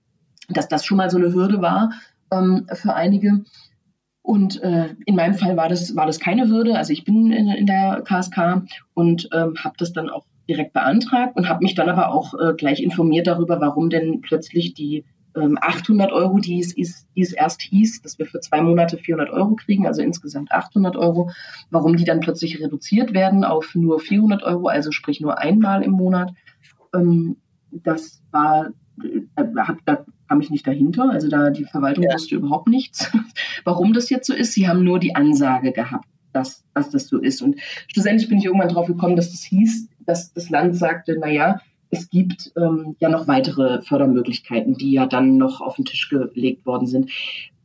dass 0.49 0.67
das 0.67 0.85
schon 0.85 0.97
mal 0.97 1.09
so 1.09 1.17
eine 1.17 1.33
Hürde 1.33 1.61
war 1.61 1.91
ähm, 2.31 2.67
für 2.73 2.93
einige. 2.93 3.43
Und 4.27 4.61
äh, 4.61 4.89
in 5.05 5.15
meinem 5.15 5.35
Fall 5.35 5.55
war 5.55 5.69
das, 5.69 5.95
war 5.95 6.05
das 6.05 6.19
keine 6.19 6.49
Hürde. 6.49 6.75
Also 6.75 6.91
ich 6.91 7.05
bin 7.05 7.31
in, 7.31 7.47
in 7.47 7.65
der 7.65 8.01
KSK 8.03 8.61
und 8.93 9.29
ähm, 9.33 9.53
habe 9.63 9.75
das 9.77 9.93
dann 9.93 10.09
auch 10.09 10.25
direkt 10.49 10.73
beantragt 10.73 11.37
und 11.37 11.47
habe 11.47 11.63
mich 11.63 11.75
dann 11.75 11.87
aber 11.87 12.11
auch 12.11 12.33
äh, 12.33 12.53
gleich 12.53 12.83
informiert 12.83 13.27
darüber, 13.27 13.61
warum 13.61 13.89
denn 13.89 14.19
plötzlich 14.19 14.73
die 14.73 15.05
800 15.33 16.09
ähm, 16.09 16.13
Euro, 16.13 16.39
die 16.39 16.59
es, 16.59 16.75
die 16.75 17.21
es 17.21 17.31
erst 17.31 17.61
hieß, 17.61 18.01
dass 18.01 18.19
wir 18.19 18.25
für 18.25 18.41
zwei 18.41 18.61
Monate 18.61 18.97
400 18.97 19.29
Euro 19.29 19.55
kriegen, 19.55 19.87
also 19.87 20.01
insgesamt 20.01 20.51
800 20.51 20.97
Euro. 20.97 21.31
Warum 21.69 21.95
die 21.95 22.03
dann 22.03 22.19
plötzlich 22.19 22.59
reduziert 22.59 23.13
werden 23.13 23.45
auf 23.45 23.75
nur 23.75 24.01
400 24.01 24.43
Euro, 24.43 24.67
also 24.67 24.91
sprich 24.91 25.21
nur 25.21 25.37
einmal 25.39 25.83
im 25.83 25.91
Monat, 25.91 26.33
ähm, 26.93 27.37
das 27.71 28.21
war, 28.31 28.71
äh, 29.01 29.45
da 29.85 30.05
kam 30.27 30.41
ich 30.41 30.49
nicht 30.49 30.67
dahinter. 30.67 31.09
Also 31.09 31.29
da 31.29 31.49
die 31.49 31.65
Verwaltung 31.65 32.03
ja. 32.03 32.13
wusste 32.13 32.35
überhaupt 32.35 32.67
nichts, 32.67 33.11
warum 33.63 33.93
das 33.93 34.09
jetzt 34.09 34.27
so 34.27 34.33
ist. 34.33 34.53
Sie 34.53 34.67
haben 34.67 34.83
nur 34.83 34.99
die 34.99 35.15
Ansage 35.15 35.71
gehabt, 35.71 36.07
dass, 36.33 36.63
dass 36.73 36.89
das 36.89 37.07
so 37.07 37.19
ist. 37.19 37.41
Und 37.41 37.57
schlussendlich 37.91 38.29
bin 38.29 38.39
ich 38.39 38.45
irgendwann 38.45 38.69
drauf 38.69 38.87
gekommen, 38.87 39.15
dass 39.15 39.31
das 39.31 39.43
hieß, 39.43 39.89
dass 40.05 40.33
das 40.33 40.49
Land 40.49 40.75
sagte, 40.75 41.17
na 41.19 41.29
ja, 41.29 41.61
es 41.89 42.09
gibt 42.09 42.51
ähm, 42.57 42.95
ja 42.99 43.09
noch 43.09 43.27
weitere 43.27 43.81
Fördermöglichkeiten, 43.81 44.75
die 44.75 44.91
ja 44.91 45.05
dann 45.05 45.37
noch 45.37 45.61
auf 45.61 45.75
den 45.77 45.85
Tisch 45.85 46.09
gelegt 46.09 46.65
worden 46.65 46.87
sind 46.87 47.11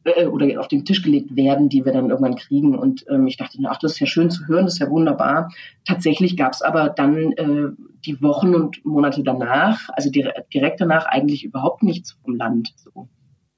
äh, 0.04 0.26
oder 0.26 0.60
auf 0.60 0.68
den 0.68 0.84
Tisch 0.84 1.02
gelegt 1.02 1.36
werden, 1.36 1.68
die 1.68 1.84
wir 1.84 1.92
dann 1.92 2.10
irgendwann 2.10 2.36
kriegen. 2.36 2.76
Und 2.76 3.04
ähm, 3.08 3.26
ich 3.26 3.36
dachte, 3.36 3.58
ach, 3.66 3.78
das 3.78 3.92
ist 3.92 4.00
ja 4.00 4.06
schön 4.06 4.30
zu 4.30 4.46
hören, 4.46 4.64
das 4.64 4.74
ist 4.74 4.80
ja 4.80 4.90
wunderbar. 4.90 5.50
Tatsächlich 5.84 6.36
gab 6.36 6.52
es 6.52 6.62
aber 6.62 6.88
dann 6.90 7.32
äh, 7.32 7.68
die 8.04 8.20
Wochen 8.22 8.54
und 8.54 8.84
Monate 8.84 9.22
danach, 9.22 9.88
also 9.92 10.10
direkt 10.10 10.80
danach 10.80 11.06
eigentlich 11.06 11.44
überhaupt 11.44 11.82
nichts 11.82 12.12
vom 12.24 12.36
Land. 12.36 12.72
So. 12.76 13.08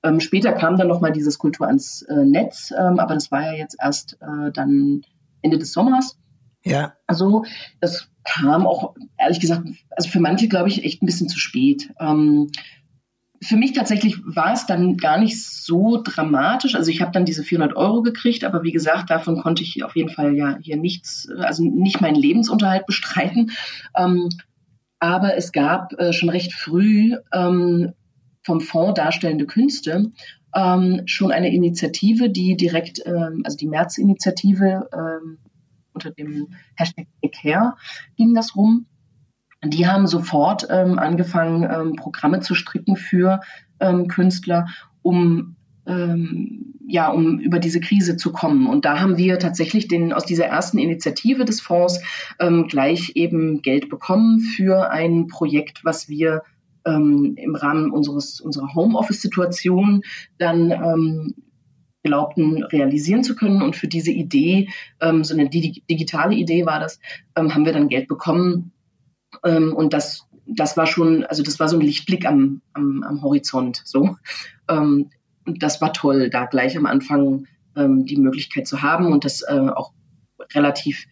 Ähm, 0.03 0.21
später 0.21 0.53
kam 0.53 0.77
dann 0.77 0.89
nochmal 0.89 1.13
dieses 1.13 1.39
Kultur 1.39 1.67
ans 1.67 2.03
äh, 2.03 2.25
Netz, 2.25 2.73
ähm, 2.79 2.99
aber 2.99 3.15
das 3.15 3.31
war 3.31 3.43
ja 3.43 3.53
jetzt 3.55 3.77
erst 3.81 4.19
äh, 4.21 4.53
dann 4.53 5.03
Ende 5.41 5.59
des 5.59 5.73
Sommers. 5.73 6.19
Ja. 6.63 6.95
Also 7.07 7.45
das 7.81 8.09
kam 8.25 8.67
auch, 8.67 8.95
ehrlich 9.19 9.41
gesagt, 9.41 9.67
also 9.91 10.09
für 10.09 10.21
manche, 10.21 10.49
glaube 10.49 10.69
ich, 10.69 10.85
echt 10.85 11.03
ein 11.03 11.07
bisschen 11.07 11.29
zu 11.29 11.39
spät. 11.39 11.91
Ähm, 11.99 12.51
für 13.45 13.57
mich 13.57 13.73
tatsächlich 13.73 14.19
war 14.25 14.53
es 14.53 14.67
dann 14.67 14.97
gar 14.97 15.19
nicht 15.19 15.43
so 15.43 16.01
dramatisch. 16.03 16.75
Also 16.75 16.91
ich 16.91 17.01
habe 17.01 17.13
dann 17.13 17.25
diese 17.25 17.43
400 17.43 17.77
Euro 17.77 18.03
gekriegt, 18.03 18.45
aber 18.45 18.63
wie 18.63 18.73
gesagt, 18.73 19.11
davon 19.11 19.41
konnte 19.41 19.63
ich 19.63 19.85
auf 19.85 19.95
jeden 19.97 20.11
Fall 20.11 20.35
ja 20.35 20.59
hier 20.61 20.77
nichts, 20.77 21.29
also 21.39 21.63
nicht 21.65 22.01
meinen 22.01 22.17
Lebensunterhalt 22.17 22.87
bestreiten. 22.87 23.53
Ähm, 23.97 24.29
aber 24.99 25.37
es 25.37 25.53
gab 25.53 25.93
äh, 26.01 26.13
schon 26.13 26.31
recht 26.31 26.53
früh 26.53 27.17
ähm, 27.33 27.93
vom 28.43 28.61
Fonds 28.61 28.95
Darstellende 28.95 29.47
Künste 29.47 30.13
ähm, 30.55 31.03
schon 31.07 31.33
eine 31.33 31.53
Initiative, 31.53 32.31
die 32.31 32.57
direkt, 32.57 33.01
ähm, 33.05 33.43
also 33.45 33.57
die 33.57 33.67
März-Initiative, 33.67 34.89
ähm, 34.93 35.39
unter 35.93 36.11
dem 36.11 36.49
Hashtag 36.77 37.07
Care 37.41 37.75
ging 38.17 38.35
das 38.35 38.57
rum. 38.57 38.87
Die 39.67 39.87
haben 39.87 40.07
sofort 40.07 40.67
ähm, 40.71 40.99
angefangen, 40.99 41.63
ähm, 41.71 41.97
Programme 41.97 42.41
zu 42.41 42.55
stricken 42.55 42.97
für 42.97 43.41
ähm, 43.81 44.09
Künstler, 44.09 44.67
um 45.03 45.57
ähm, 45.87 46.75
ja, 46.87 47.11
um 47.11 47.39
über 47.39 47.59
diese 47.59 47.81
Krise 47.81 48.17
zu 48.17 48.33
kommen. 48.33 48.67
Und 48.67 48.85
da 48.85 49.01
haben 49.01 49.17
wir 49.17 49.39
tatsächlich 49.39 49.89
den, 49.89 50.13
aus 50.13 50.25
dieser 50.25 50.47
ersten 50.47 50.79
Initiative 50.79 51.45
des 51.45 51.61
Fonds 51.61 52.01
ähm, 52.39 52.69
gleich 52.69 53.13
eben 53.15 53.63
Geld 53.63 53.89
bekommen 53.89 54.41
für 54.41 54.91
ein 54.91 55.27
Projekt, 55.27 55.85
was 55.85 56.09
wir 56.09 56.43
ähm, 56.87 57.35
im 57.37 57.55
Rahmen 57.55 57.91
unseres, 57.91 58.41
unserer 58.41 58.75
Homeoffice-Situation 58.75 60.03
dann 60.39 61.35
glaubten, 62.05 62.63
realisieren 62.63 63.25
zu 63.25 63.35
können. 63.35 63.63
Und 63.63 63.75
für 63.75 63.89
diese 63.89 64.13
Idee, 64.13 64.69
ähm, 65.01 65.25
so 65.25 65.35
eine 65.35 65.49
digitale 65.49 66.37
Idee 66.37 66.65
war 66.67 66.79
das, 66.79 67.01
ähm, 67.35 67.53
haben 67.53 67.65
wir 67.65 67.73
dann 67.73 67.89
Geld 67.89 68.07
bekommen. 68.07 68.71
Ähm, 69.45 69.75
und 69.75 69.93
das, 69.93 70.27
das 70.47 70.77
war 70.77 70.87
schon, 70.87 71.25
also 71.25 71.43
das 71.43 71.61
war 71.61 71.69
so 71.69 71.77
ein 71.77 71.83
Lichtblick 71.83 72.27
am, 72.27 72.63
am, 72.73 73.03
am 73.03 73.23
Horizont. 73.23 73.83
So. 73.85 74.17
Ähm, 74.69 75.11
und 75.47 75.63
das 75.63 75.81
war 75.81 75.93
toll, 75.93 76.31
da 76.31 76.47
gleich 76.47 76.77
am 76.77 76.87
Anfang 76.87 77.47
ähm, 77.77 78.07
die 78.07 78.17
Möglichkeit 78.17 78.67
zu 78.67 78.83
haben 78.83 79.13
und 79.13 79.25
das 79.25 79.43
äh, 79.43 79.69
auch 79.75 79.93
relativ, 80.55 81.07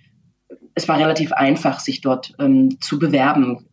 es 0.74 0.88
war 0.88 0.98
relativ 0.98 1.32
einfach, 1.32 1.80
sich 1.80 2.00
dort 2.00 2.34
ähm, 2.38 2.80
zu 2.80 2.98
bewerben 2.98 3.66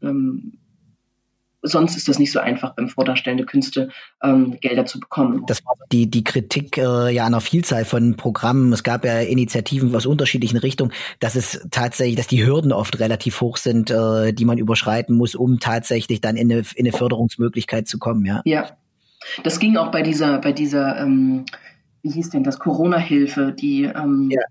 sonst 1.70 1.96
ist 1.96 2.08
das 2.08 2.20
nicht 2.20 2.32
so 2.32 2.40
einfach 2.40 2.76
beim 2.76 2.90
Vordarstellende 2.90 3.46
Künste 3.46 3.90
ähm, 4.24 4.58
Gelder 4.60 4.86
zu 4.86 5.00
bekommen. 5.00 5.44
Das 5.48 5.66
war 5.66 5.76
die, 5.92 6.10
die 6.10 6.24
Kritik 6.24 6.78
äh, 6.78 7.10
ja 7.12 7.26
einer 7.26 7.42
Vielzahl 7.42 7.86
von 7.86 8.16
Programmen. 8.16 8.74
Es 8.74 8.84
gab 8.84 9.06
ja 9.06 9.20
Initiativen 9.20 9.96
aus 9.96 10.06
unterschiedlichen 10.06 10.58
Richtungen, 10.58 10.92
dass 11.20 11.36
es 11.36 11.68
tatsächlich, 11.72 12.16
dass 12.18 12.28
die 12.28 12.46
Hürden 12.46 12.72
oft 12.72 13.00
relativ 13.00 13.42
hoch 13.42 13.58
sind, 13.58 13.92
äh, 13.92 14.34
die 14.34 14.46
man 14.46 14.58
überschreiten 14.58 15.16
muss, 15.16 15.36
um 15.36 15.60
tatsächlich 15.60 16.22
dann 16.22 16.36
in 16.36 16.52
eine, 16.52 16.64
in 16.76 16.86
eine 16.86 16.92
Förderungsmöglichkeit 16.92 17.88
zu 17.88 18.00
kommen, 18.00 18.26
ja. 18.26 18.42
Ja. 18.46 18.72
Das 19.44 19.60
ging 19.60 19.78
auch 19.78 19.92
bei 19.92 20.02
dieser, 20.02 20.40
bei 20.40 20.54
dieser, 20.54 20.98
ähm, 20.98 21.46
wie 22.04 22.12
hieß 22.12 22.30
denn 22.30 22.44
das, 22.44 22.58
Corona-Hilfe, 22.58 23.52
die 23.52 23.84
ähm, 23.84 24.30
ja 24.32 24.42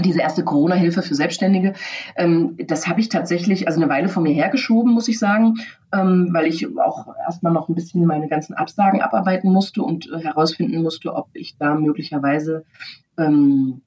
diese 0.00 0.20
erste 0.20 0.42
Corona-Hilfe 0.42 1.02
für 1.02 1.14
Selbstständige, 1.14 1.74
ähm, 2.16 2.56
das 2.66 2.88
habe 2.88 3.00
ich 3.00 3.08
tatsächlich 3.08 3.66
also 3.66 3.80
eine 3.80 3.90
Weile 3.90 4.08
von 4.08 4.22
mir 4.22 4.32
hergeschoben, 4.32 4.92
muss 4.92 5.08
ich 5.08 5.18
sagen, 5.18 5.56
ähm, 5.92 6.30
weil 6.32 6.46
ich 6.46 6.66
auch 6.78 7.08
erstmal 7.26 7.52
noch 7.52 7.68
ein 7.68 7.74
bisschen 7.74 8.06
meine 8.06 8.28
ganzen 8.28 8.54
Absagen 8.54 9.02
abarbeiten 9.02 9.52
musste 9.52 9.82
und 9.82 10.10
äh, 10.10 10.20
herausfinden 10.20 10.82
musste, 10.82 11.14
ob 11.14 11.28
ich 11.34 11.56
da 11.58 11.74
möglicherweise 11.74 12.64
ähm, 13.18 13.82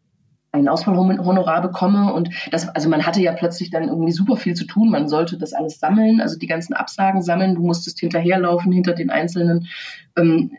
ein 0.56 0.68
Ausfallhonorar 0.68 1.62
bekomme. 1.62 2.14
Und 2.14 2.30
das, 2.52 2.70
also 2.70 2.90
man 2.90 3.06
hatte 3.06 3.22
ja 3.22 3.34
plötzlich 3.34 3.70
dann 3.72 3.90
irgendwie 3.90 4.12
super 4.12 4.38
viel 4.38 4.54
zu 4.54 4.66
tun. 4.66 4.90
Man 4.90 5.08
sollte 5.08 5.38
das 5.38 5.54
alles 5.54 5.80
sammeln, 5.80 6.22
also 6.22 6.38
die 6.38 6.48
ganzen 6.48 6.74
Absagen 6.74 7.22
sammeln. 7.22 7.56
Du 7.56 7.62
musstest 7.62 8.00
hinterherlaufen 8.00 8.72
hinter 8.72 8.94
den 8.94 9.10
einzelnen 9.10 9.68
ähm, 10.16 10.52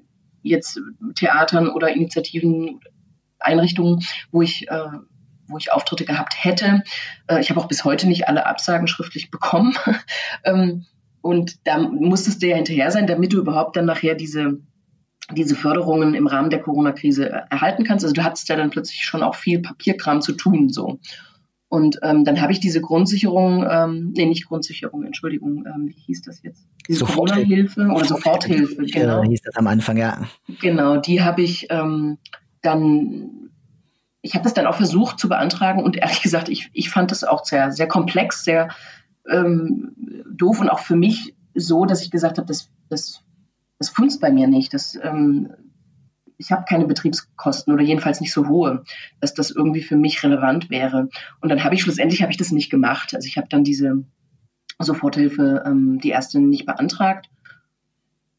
jetzt 0.43 0.81
Theatern 1.15 1.69
oder 1.69 1.95
Initiativen, 1.95 2.81
Einrichtungen, 3.39 4.01
wo 4.31 4.43
ich 4.43 4.69
äh, 4.69 4.89
wo 5.49 5.59
ich 5.59 5.73
Auftritte 5.73 6.05
gehabt 6.05 6.35
hätte. 6.37 6.83
Äh, 7.27 7.41
ich 7.41 7.51
habe 7.51 7.61
auch 7.61 7.69
bis 7.69 7.85
heute 7.85 8.09
nicht 8.09 8.29
alle 8.29 8.47
Absagen 8.47 8.89
schriftlich 8.89 9.31
bekommen. 9.31 9.75
ähm, 10.45 10.87
und 11.21 11.67
da 11.67 11.79
musstest 11.79 12.43
du 12.43 12.47
ja 12.47 12.57
hinterher 12.57 12.91
sein, 12.91 13.07
damit 13.07 13.33
du 13.33 13.39
überhaupt 13.39 13.77
dann 13.77 13.85
nachher 13.85 14.15
diese, 14.15 14.61
diese 15.33 15.57
Förderungen 15.57 16.15
im 16.15 16.27
Rahmen 16.27 16.51
der 16.51 16.63
Corona-Krise 16.63 17.31
äh, 17.31 17.43
erhalten 17.51 17.85
kannst. 17.85 18.05
Also 18.05 18.15
du 18.15 18.23
hattest 18.23 18.49
ja 18.49 18.57
dann 18.57 18.71
plötzlich 18.71 19.03
schon 19.03 19.23
auch 19.23 19.35
viel 19.35 19.61
Papierkram 19.61 20.23
zu 20.23 20.33
tun. 20.33 20.69
so. 20.69 21.01
Und 21.69 21.99
ähm, 22.03 22.25
dann 22.25 22.41
habe 22.41 22.53
ich 22.53 22.61
diese 22.61 22.81
Grundsicherung, 22.81 23.67
ähm, 23.69 24.13
nee, 24.17 24.27
nicht 24.27 24.47
Grundsicherung, 24.47 25.05
Entschuldigung, 25.05 25.65
ähm, 25.67 25.89
wie 25.89 26.01
hieß 26.07 26.23
das 26.23 26.43
jetzt? 26.43 26.65
Diese 26.89 27.05
Corona-Hilfe 27.05 27.89
oder 27.89 28.05
Soforthilfe, 28.05 28.85
genau. 28.85 29.23
Ja, 29.23 29.29
hieß 29.29 29.43
das 29.43 29.57
am 29.57 29.67
Anfang, 29.67 29.97
ja. 29.97 30.29
Genau, 30.61 30.99
die 30.99 31.23
habe 31.23 31.43
ich 31.43 31.67
ähm, 31.71 32.19
dann 32.63 33.51
ich 34.27 34.35
habe 34.35 34.43
das 34.43 34.55
dann 34.55 34.67
auch 34.67 34.75
versucht 34.75 35.19
zu 35.19 35.29
beantragen 35.29 35.83
und 35.83 35.97
ehrlich 35.97 36.21
gesagt, 36.21 36.49
ich, 36.49 36.69
ich 36.73 36.91
fand 36.91 37.11
das 37.11 37.23
auch 37.23 37.45
sehr, 37.45 37.71
sehr 37.71 37.87
komplex, 37.87 38.45
sehr 38.45 38.69
ähm, 39.29 39.95
doof 40.29 40.61
und 40.61 40.69
auch 40.69 40.81
für 40.81 40.97
mich 40.97 41.35
so, 41.55 41.85
dass 41.85 42.03
ich 42.03 42.11
gesagt 42.11 42.39
habe, 42.39 42.47
das, 42.47 42.69
das, 42.89 43.23
das 43.79 43.89
funzt 43.89 44.21
bei 44.21 44.33
mir 44.33 44.49
nicht. 44.49 44.75
Das, 44.75 44.99
ähm, 45.01 45.51
ich 46.39 46.51
habe 46.51 46.65
keine 46.69 46.87
Betriebskosten 46.87 47.73
oder 47.73 47.85
jedenfalls 47.85 48.21
nicht 48.21 48.33
so 48.33 48.49
hohe, 48.49 48.83
dass 49.21 49.33
das 49.33 49.53
irgendwie 49.53 49.83
für 49.83 49.97
mich 49.97 50.23
relevant 50.23 50.71
wäre. 50.71 51.09
Und 51.41 51.49
dann 51.49 51.63
habe 51.63 51.77
ich 51.77 51.83
schlussendlich 51.83 52.21
habe 52.21 52.33
ich 52.33 52.37
das 52.37 52.51
nicht 52.51 52.69
gemacht. 52.69 53.15
Also 53.15 53.27
ich 53.27 53.37
habe 53.37 53.49
dann 53.49 53.63
diese 53.63 54.05
Soforthilfe, 54.81 55.63
ähm, 55.65 56.01
die 56.01 56.11
erste 56.11 56.41
nicht 56.41 56.67
beantragt 56.67 57.31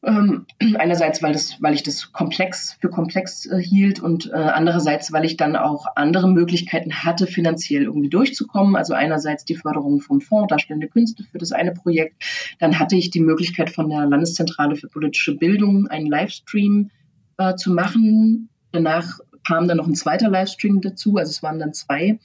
ähm, 0.04 0.46
einerseits, 0.78 1.22
weil, 1.22 1.32
das, 1.32 1.56
weil 1.60 1.74
ich 1.74 1.82
das 1.82 2.12
komplex 2.12 2.76
für 2.80 2.88
komplex 2.88 3.46
äh, 3.46 3.60
hielt 3.60 4.00
und 4.00 4.30
äh, 4.30 4.36
andererseits, 4.36 5.12
weil 5.12 5.24
ich 5.24 5.36
dann 5.36 5.56
auch 5.56 5.86
andere 5.96 6.28
Möglichkeiten 6.28 6.92
hatte, 7.04 7.26
finanziell 7.26 7.82
irgendwie 7.82 8.08
durchzukommen. 8.08 8.76
Also 8.76 8.94
einerseits 8.94 9.44
die 9.44 9.56
Förderung 9.56 10.00
vom 10.00 10.20
Fonds 10.20 10.50
Darstellende 10.50 10.88
Künste 10.88 11.24
für 11.24 11.38
das 11.38 11.50
eine 11.50 11.72
Projekt. 11.72 12.22
Dann 12.60 12.78
hatte 12.78 12.96
ich 12.96 13.10
die 13.10 13.20
Möglichkeit 13.20 13.70
von 13.70 13.88
der 13.88 14.06
Landeszentrale 14.06 14.76
für 14.76 14.88
politische 14.88 15.34
Bildung 15.34 15.88
einen 15.88 16.06
Livestream 16.06 16.90
äh, 17.38 17.56
zu 17.56 17.72
machen. 17.72 18.50
Danach 18.70 19.18
kam 19.46 19.66
dann 19.66 19.78
noch 19.78 19.88
ein 19.88 19.96
zweiter 19.96 20.28
Livestream 20.28 20.80
dazu. 20.80 21.16
Also 21.16 21.30
es 21.30 21.42
waren 21.42 21.58
dann 21.58 21.72
zwei 21.72 22.20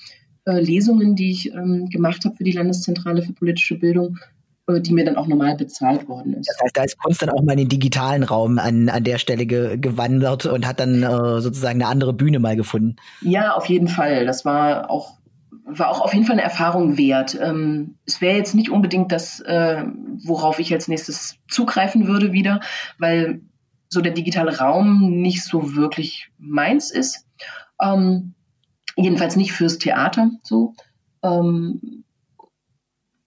äh, 0.45 0.59
Lesungen, 0.59 1.15
die 1.15 1.31
ich 1.31 1.51
ähm, 1.53 1.89
gemacht 1.89 2.23
habe 2.25 2.35
für 2.35 2.43
die 2.43 2.51
Landeszentrale 2.51 3.23
für 3.23 3.33
politische 3.33 3.79
Bildung. 3.79 4.19
Äh, 4.67 4.79
die 4.79 4.93
mir 4.93 5.03
dann 5.03 5.17
auch 5.17 5.27
normal 5.27 5.57
bezahlt 5.57 6.07
worden 6.07 6.35
ist. 6.35 6.47
Das 6.47 6.57
heißt, 6.63 6.77
da 6.77 6.83
ist 6.83 6.97
Kunst 6.97 7.21
dann 7.21 7.29
auch 7.29 7.41
mal 7.41 7.51
in 7.51 7.59
den 7.59 7.69
digitalen 7.69 8.23
Raum 8.23 8.59
an, 8.59 8.87
an 8.87 9.03
der 9.03 9.17
Stelle 9.17 9.45
ge 9.45 9.77
gewandert 9.77 10.45
und 10.45 10.65
hat 10.65 10.79
dann 10.79 11.03
äh, 11.03 11.41
sozusagen 11.41 11.81
eine 11.81 11.91
andere 11.91 12.13
Bühne 12.13 12.39
mal 12.39 12.55
gefunden. 12.55 12.95
Ja, 13.19 13.55
auf 13.55 13.65
jeden 13.65 13.89
Fall. 13.89 14.25
Das 14.25 14.45
war 14.45 14.89
auch 14.89 15.17
war 15.65 15.89
auch 15.89 15.99
auf 15.99 16.13
jeden 16.13 16.25
Fall 16.25 16.35
eine 16.35 16.43
Erfahrung 16.43 16.97
wert. 16.97 17.37
Ähm, 17.41 17.95
es 18.05 18.21
wäre 18.21 18.37
jetzt 18.37 18.55
nicht 18.55 18.69
unbedingt 18.69 19.11
das, 19.11 19.41
äh, 19.41 19.83
worauf 20.23 20.59
ich 20.59 20.73
als 20.73 20.87
nächstes 20.87 21.35
zugreifen 21.49 22.07
würde 22.07 22.31
wieder, 22.31 22.61
weil 22.97 23.41
so 23.89 23.99
der 23.99 24.13
digitale 24.13 24.57
Raum 24.59 25.21
nicht 25.21 25.43
so 25.43 25.75
wirklich 25.75 26.29
meins 26.37 26.89
ist. 26.89 27.25
Ähm, 27.81 28.33
jedenfalls 28.95 29.35
nicht 29.35 29.51
fürs 29.51 29.77
Theater 29.77 30.31
so. 30.41 30.73
Ähm, 31.21 32.03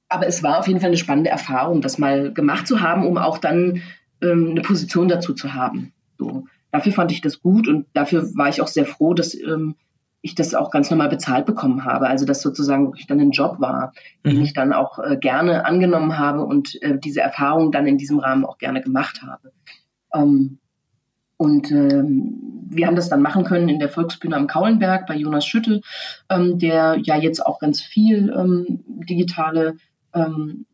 aber 0.08 0.26
es 0.26 0.42
war 0.42 0.58
auf 0.58 0.68
jeden 0.68 0.80
Fall 0.80 0.88
eine 0.88 0.96
spannende 0.96 1.30
Erfahrung, 1.30 1.80
das 1.80 1.98
mal 1.98 2.32
gemacht 2.32 2.66
zu 2.66 2.80
haben, 2.80 3.06
um 3.06 3.18
auch 3.18 3.38
dann 3.38 3.82
ähm, 4.22 4.50
eine 4.50 4.62
Position 4.62 5.08
dazu 5.08 5.34
zu 5.34 5.54
haben. 5.54 5.92
So. 6.18 6.44
Dafür 6.70 6.92
fand 6.92 7.12
ich 7.12 7.20
das 7.20 7.40
gut 7.40 7.68
und 7.68 7.86
dafür 7.94 8.28
war 8.34 8.48
ich 8.48 8.60
auch 8.60 8.68
sehr 8.68 8.86
froh, 8.86 9.14
dass 9.14 9.34
ähm, 9.34 9.76
ich 10.22 10.34
das 10.34 10.54
auch 10.54 10.70
ganz 10.70 10.90
normal 10.90 11.08
bezahlt 11.08 11.46
bekommen 11.46 11.84
habe. 11.84 12.08
Also 12.08 12.26
dass 12.26 12.42
sozusagen 12.42 12.86
wirklich 12.86 13.06
dann 13.06 13.20
ein 13.20 13.30
Job 13.30 13.60
war, 13.60 13.92
den 14.24 14.36
mhm. 14.36 14.42
ich 14.42 14.52
dann 14.52 14.72
auch 14.72 14.98
äh, 14.98 15.16
gerne 15.16 15.64
angenommen 15.64 16.18
habe 16.18 16.44
und 16.44 16.80
äh, 16.82 16.98
diese 16.98 17.20
Erfahrung 17.20 17.72
dann 17.72 17.86
in 17.86 17.98
diesem 17.98 18.18
Rahmen 18.18 18.44
auch 18.44 18.58
gerne 18.58 18.82
gemacht 18.82 19.22
habe. 19.22 19.52
Ähm, 20.12 20.58
und 21.38 21.70
ähm, 21.70 22.38
wir 22.68 22.86
haben 22.86 22.96
das 22.96 23.08
dann 23.08 23.22
machen 23.22 23.44
können 23.44 23.68
in 23.68 23.78
der 23.78 23.88
Volksbühne 23.88 24.36
am 24.36 24.46
Kaulenberg 24.46 25.06
bei 25.06 25.14
Jonas 25.16 25.46
Schüttel, 25.46 25.82
ähm, 26.30 26.58
der 26.58 26.96
ja 27.02 27.16
jetzt 27.16 27.44
auch 27.44 27.58
ganz 27.58 27.80
viel 27.80 28.32
ähm, 28.36 28.84
digitale 28.86 29.76
ähm, 30.16 30.66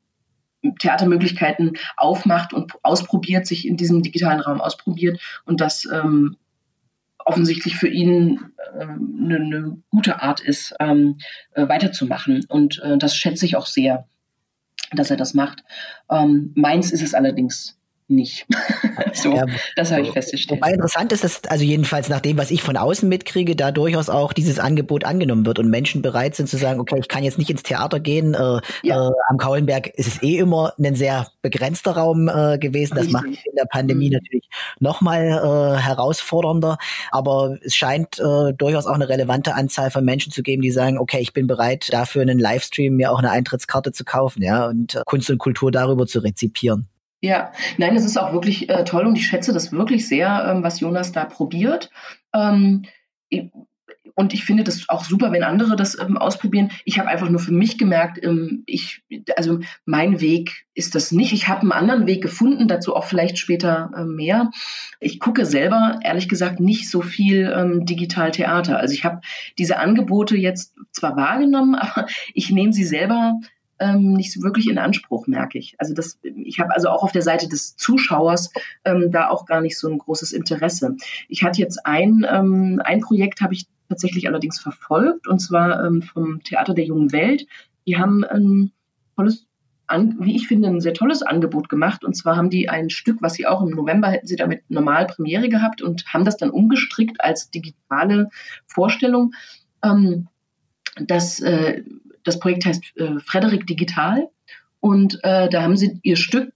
Theatermöglichkeiten 0.79 1.73
aufmacht 1.97 2.53
und 2.53 2.73
ausprobiert, 2.83 3.47
sich 3.47 3.67
in 3.67 3.77
diesem 3.77 4.03
digitalen 4.03 4.41
Raum 4.41 4.61
ausprobiert 4.61 5.21
und 5.45 5.61
das 5.61 5.89
ähm, 5.93 6.37
offensichtlich 7.25 7.77
für 7.77 7.89
ihn 7.89 8.53
äh, 8.75 8.83
eine, 8.83 9.37
eine, 9.37 9.83
gute 9.91 10.23
Art 10.23 10.41
ist, 10.41 10.75
ähm, 10.81 11.19
äh, 11.53 11.69
weiterzumachen. 11.69 12.45
Und 12.49 12.81
äh, 12.83 12.99
das 12.99 13.17
schätze 13.17 13.47
ich 13.47 13.57
auch 13.57 13.67
sehr, 13.67 14.07
dass 14.93 15.11
er 15.11 15.17
das 15.17 15.35
macht. 15.35 15.65
Ähm, 16.11 16.53
meins 16.55 16.93
ist 16.93 17.03
es 17.03 17.15
allerdings 17.15 17.79
nicht. 18.09 18.47
so, 19.13 19.35
ja, 19.35 19.47
das 19.77 19.91
habe 19.91 20.03
ich 20.03 20.11
festgestellt. 20.11 20.61
Wobei 20.61 20.73
interessant 20.73 21.13
ist, 21.13 21.25
dass 21.25 21.45
also 21.45 21.65
jedenfalls 21.65 22.09
nach 22.09 22.21
dem, 22.21 22.39
was 22.39 22.51
ich 22.51 22.63
von 22.63 22.77
außen 22.77 23.09
mitkriege, 23.09 23.57
da 23.57 23.71
durchaus 23.71 24.09
auch 24.09 24.33
dieses 24.33 24.59
Angebot 24.59 25.05
angenommen 25.05 25.47
wird 25.47 25.59
und 25.59 25.71
Menschen 25.71 26.03
bereit 26.03 26.35
sind 26.35 26.49
zu 26.49 26.57
sagen, 26.57 26.81
okay, 26.81 26.99
ich 26.99 27.09
kann 27.09 27.25
jetzt 27.25 27.39
nicht 27.39 27.51
ins 27.51 27.63
Theater 27.63 28.01
gehen. 28.01 28.35
Äh, 28.35 28.61
ja. 28.83 29.09
äh, 29.09 29.11
am 29.29 29.39
Kaulenberg 29.39 29.89
ist 29.89 30.07
es 30.07 30.23
eh 30.23 30.39
immer 30.39 30.75
ein 30.79 30.95
sehr 30.95 31.29
begrenzter 31.43 31.93
Raum 31.93 32.29
äh, 32.29 32.59
gewesen. 32.59 32.95
Das 32.95 33.07
Richtig. 33.07 33.13
macht 33.13 33.27
in 33.27 33.57
der 33.57 33.67
Pandemie 33.71 34.09
mhm. 34.09 34.15
natürlich 34.15 34.49
nochmal 34.81 35.29
äh, 35.29 35.81
herausfordernder. 35.81 36.79
Aber 37.11 37.57
es 37.63 37.75
scheint 37.75 38.19
äh, 38.19 38.53
durchaus 38.53 38.87
auch 38.87 38.95
eine 38.95 39.09
relevante 39.09 39.55
Anzahl 39.55 39.91
von 39.91 40.05
Menschen 40.05 40.33
zu 40.33 40.43
geben, 40.43 40.63
die 40.63 40.71
sagen, 40.71 40.99
okay, 40.99 41.19
ich 41.21 41.33
bin 41.33 41.47
bereit, 41.47 41.93
dafür 41.93 42.23
einen 42.23 42.39
Livestream 42.39 42.97
mir 42.97 43.13
auch 43.13 43.19
eine 43.19 43.31
Eintrittskarte 43.31 43.93
zu 43.93 44.05
kaufen, 44.05 44.43
ja, 44.43 44.67
und 44.67 44.95
äh, 44.95 45.03
Kunst 45.07 45.31
und 45.31 45.39
Kultur 45.39 45.71
darüber 45.71 46.07
zu 46.07 46.21
rezipieren. 46.21 46.89
Ja, 47.25 47.53
nein, 47.79 47.95
es 47.95 48.05
ist 48.05 48.17
auch 48.17 48.33
wirklich 48.33 48.69
äh, 48.69 48.83
toll 48.83 49.07
und 49.07 49.15
ich 49.15 49.27
schätze 49.27 49.53
das 49.53 49.71
wirklich 49.71 50.09
sehr, 50.09 50.45
ähm, 50.49 50.65
was 50.65 50.81
Jonas 50.81 51.13
da 51.13 51.25
probiert. 51.25 51.89
Ähm, 52.35 52.85
und 54.15 54.35
ich 54.35 54.45
finde 54.45 54.65
das 54.65 54.89
auch 54.89 55.05
super, 55.05 55.31
wenn 55.31 55.45
andere 55.45 55.77
das 55.77 55.97
ähm, 55.99 56.19
ausprobieren. 56.19 56.73
Ich 56.85 56.99
habe 56.99 57.09
einfach 57.09 57.29
nur 57.29 57.39
für 57.39 57.53
mich 57.53 57.79
gemerkt, 57.79 58.23
ähm, 58.23 58.65
ich, 58.67 59.03
also 59.37 59.61
mein 59.85 60.21
Weg 60.21 60.67
ist 60.75 60.97
das 60.97 61.13
nicht. 61.13 61.33
Ich 61.33 61.47
habe 61.47 61.63
einen 61.63 61.71
anderen 61.73 62.07
Weg 62.09 62.23
gefunden, 62.23 62.67
dazu 62.67 62.97
auch 62.97 63.05
vielleicht 63.05 63.39
später 63.39 63.93
äh, 63.97 64.05
mehr. 64.05 64.51
Ich 64.99 65.21
gucke 65.21 65.47
selber, 65.47 66.01
ehrlich 66.03 66.29
gesagt, 66.29 66.59
nicht 66.59 66.91
so 66.91 67.03
viel 67.03 67.55
ähm, 67.57 67.87
Digital-Theater. 67.87 68.79
Also 68.79 68.95
ich 68.95 69.05
habe 69.05 69.21
diese 69.59 69.79
Angebote 69.79 70.37
jetzt 70.37 70.75
zwar 70.91 71.17
wahrgenommen, 71.17 71.75
aber 71.77 72.07
ich 72.35 72.51
nehme 72.51 72.73
sie 72.73 72.85
selber 72.85 73.39
ähm, 73.83 74.13
nicht 74.13 74.33
so 74.33 74.43
wirklich 74.43 74.69
in 74.69 74.79
Anspruch, 74.79 75.27
merke 75.27 75.59
ich. 75.59 75.75
Also 75.79 75.93
das, 75.93 76.19
ich 76.23 76.61
habe 76.61 76.73
also 76.75 76.89
auch 76.89 77.03
auf 77.03 77.13
der 77.13 77.23
Seite 77.23 77.49
des 77.49 77.77
Zuschauers 77.77 78.53
ähm, 78.85 79.11
da 79.11 79.29
auch 79.29 79.45
gar 79.45 79.61
nicht 79.61 79.77
so 79.77 79.89
ein 79.89 79.99
großes 79.99 80.33
Interesse. 80.33 80.97
Ich 81.29 81.43
hatte 81.43 81.61
jetzt 81.61 81.85
ein, 81.85 82.25
ähm, 82.31 82.81
ein 82.85 83.01
Projekt, 83.01 83.41
habe 83.41 83.55
ich 83.55 83.67
tatsächlich 83.89 84.29
allerdings 84.29 84.61
verfolgt, 84.61 85.27
und 85.27 85.41
zwar 85.41 85.85
ähm, 85.85 86.01
vom 86.01 86.43
Theater 86.45 86.75
der 86.75 86.85
jungen 86.85 87.13
Welt. 87.13 87.47
Die 87.87 87.99
haben 87.99 88.25
ein 88.25 88.73
tolles 89.17 89.47
an, 89.89 90.17
wie 90.21 90.37
ich 90.37 90.47
finde, 90.47 90.69
ein 90.69 90.81
sehr 90.81 90.95
tolles 90.95 91.23
Angebot 91.23 91.69
gemacht. 91.69 92.05
Und 92.05 92.15
zwar 92.15 92.37
haben 92.37 92.49
die 92.49 92.69
ein 92.69 92.89
Stück, 92.89 93.21
was 93.21 93.35
sie 93.35 93.47
auch 93.47 93.61
im 93.63 93.71
November 93.71 94.09
hätten 94.09 94.27
sie 94.27 94.37
damit 94.37 94.63
normal 94.71 95.07
Premiere 95.07 95.49
gehabt 95.49 95.83
und 95.83 96.07
haben 96.07 96.25
das 96.25 96.37
dann 96.37 96.51
umgestrickt 96.51 97.21
als 97.21 97.51
digitale 97.51 98.31
Vorstellung. 98.67 99.35
Ähm, 99.85 100.29
das 100.97 101.41
äh, 101.41 101.83
das 102.25 102.39
Projekt 102.39 102.67
heißt 102.67 102.97
äh, 102.97 103.19
Frederik 103.21 103.67
Digital. 103.67 104.29
Und 104.81 105.21
äh, 105.23 105.49
da 105.49 105.63
haben 105.63 105.77
sie 105.77 106.01
ihr 106.03 106.17
Stück, 106.17 106.53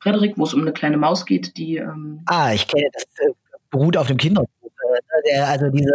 Frederik, 0.00 0.38
wo 0.38 0.44
es 0.44 0.54
um 0.54 0.62
eine 0.62 0.72
kleine 0.72 0.96
Maus 0.96 1.26
geht, 1.26 1.56
die. 1.56 1.76
Ähm, 1.76 2.20
ah, 2.26 2.52
ich 2.52 2.66
kenne 2.68 2.88
das, 2.92 3.04
äh, 3.18 3.32
beruht 3.70 3.96
auf 3.96 4.06
dem 4.06 4.16
Kinderbuch. 4.16 4.48
Äh, 4.62 5.30
der, 5.30 5.48
also 5.48 5.68
diese, 5.68 5.92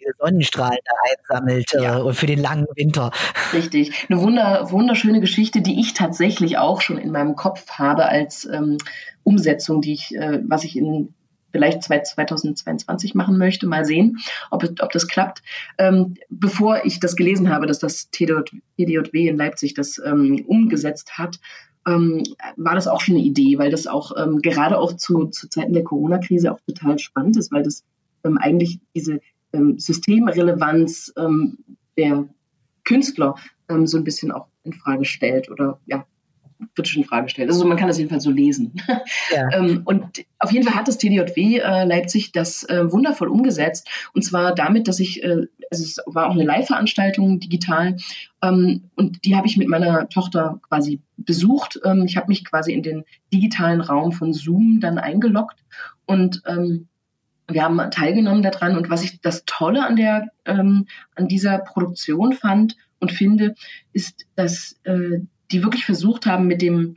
diese 0.00 0.12
Sonnenstrahlen 0.18 0.78
da 0.84 1.36
einsammelt 1.38 1.72
äh, 1.74 1.82
ja. 1.82 2.12
für 2.12 2.26
den 2.26 2.40
langen 2.40 2.66
Winter. 2.74 3.10
Richtig. 3.52 4.06
Eine 4.08 4.20
wunder, 4.20 4.70
wunderschöne 4.70 5.20
Geschichte, 5.20 5.62
die 5.62 5.80
ich 5.80 5.94
tatsächlich 5.94 6.58
auch 6.58 6.80
schon 6.80 6.98
in 6.98 7.10
meinem 7.10 7.36
Kopf 7.36 7.70
habe 7.70 8.06
als 8.06 8.44
ähm, 8.44 8.78
Umsetzung, 9.22 9.80
die 9.80 9.94
ich, 9.94 10.14
äh, 10.14 10.40
was 10.46 10.64
ich 10.64 10.76
in 10.76 11.14
vielleicht 11.54 11.84
2022 11.84 13.14
machen 13.14 13.38
möchte. 13.38 13.68
Mal 13.68 13.84
sehen, 13.84 14.18
ob, 14.50 14.64
ob 14.80 14.90
das 14.90 15.06
klappt. 15.06 15.40
Ähm, 15.78 16.14
bevor 16.28 16.84
ich 16.84 16.98
das 16.98 17.14
gelesen 17.14 17.48
habe, 17.48 17.66
dass 17.66 17.78
das 17.78 18.10
TDJW 18.10 19.28
in 19.28 19.36
Leipzig 19.36 19.74
das 19.74 20.02
ähm, 20.04 20.44
umgesetzt 20.48 21.16
hat, 21.16 21.38
ähm, 21.86 22.24
war 22.56 22.74
das 22.74 22.88
auch 22.88 23.00
schon 23.00 23.14
eine 23.14 23.24
Idee, 23.24 23.56
weil 23.58 23.70
das 23.70 23.86
auch 23.86 24.16
ähm, 24.16 24.42
gerade 24.42 24.78
auch 24.78 24.96
zu, 24.96 25.26
zu 25.26 25.48
Zeiten 25.48 25.74
der 25.74 25.84
Corona-Krise 25.84 26.50
auch 26.50 26.58
total 26.66 26.98
spannend 26.98 27.36
ist, 27.36 27.52
weil 27.52 27.62
das 27.62 27.84
ähm, 28.24 28.36
eigentlich 28.36 28.80
diese 28.96 29.20
ähm, 29.52 29.78
Systemrelevanz 29.78 31.14
der 31.96 32.28
Künstler 32.82 33.36
so 33.84 33.96
ein 33.96 34.02
bisschen 34.02 34.32
auch 34.32 34.48
in 34.64 34.72
Frage 34.72 35.04
stellt 35.04 35.48
oder 35.48 35.78
ja, 35.86 36.04
kritisch 36.74 36.96
in 36.96 37.04
Frage 37.04 37.28
stellt. 37.28 37.50
Also 37.50 37.64
man 37.66 37.76
kann 37.76 37.88
das 37.88 37.98
jedenfalls 37.98 38.24
so 38.24 38.30
lesen. 38.30 38.72
Ja. 39.32 39.48
ähm, 39.52 39.82
und 39.84 40.24
auf 40.38 40.52
jeden 40.52 40.66
Fall 40.66 40.76
hat 40.76 40.88
das 40.88 40.98
TDJW 40.98 41.58
äh, 41.58 41.84
Leipzig 41.84 42.32
das 42.32 42.64
äh, 42.64 42.90
wundervoll 42.90 43.28
umgesetzt. 43.28 43.88
Und 44.12 44.22
zwar 44.22 44.54
damit, 44.54 44.88
dass 44.88 45.00
ich, 45.00 45.22
äh, 45.22 45.46
also 45.70 45.84
es 45.84 45.98
war 46.06 46.26
auch 46.26 46.32
eine 46.32 46.44
Live-Veranstaltung 46.44 47.40
digital. 47.40 47.96
Ähm, 48.42 48.90
und 48.96 49.24
die 49.24 49.36
habe 49.36 49.46
ich 49.46 49.56
mit 49.56 49.68
meiner 49.68 50.08
Tochter 50.08 50.60
quasi 50.68 51.00
besucht. 51.16 51.80
Ähm, 51.84 52.04
ich 52.06 52.16
habe 52.16 52.28
mich 52.28 52.44
quasi 52.44 52.72
in 52.72 52.82
den 52.82 53.04
digitalen 53.32 53.80
Raum 53.80 54.12
von 54.12 54.32
Zoom 54.32 54.80
dann 54.80 54.98
eingeloggt 54.98 55.58
und 56.06 56.42
wir 57.46 57.62
haben 57.62 57.90
teilgenommen 57.90 58.42
daran. 58.42 58.76
Und 58.76 58.88
was 58.88 59.02
ich 59.02 59.20
das 59.20 59.44
Tolle 59.46 59.86
an 59.86 59.96
der, 59.96 60.28
an 60.44 60.86
dieser 61.18 61.58
Produktion 61.58 62.32
fand 62.32 62.76
und 63.00 63.12
finde, 63.12 63.54
ist, 63.92 64.26
dass 64.34 64.80
äh, 64.84 65.20
die 65.50 65.62
wirklich 65.62 65.84
versucht 65.84 66.26
haben, 66.26 66.46
mit 66.46 66.62
dem 66.62 66.96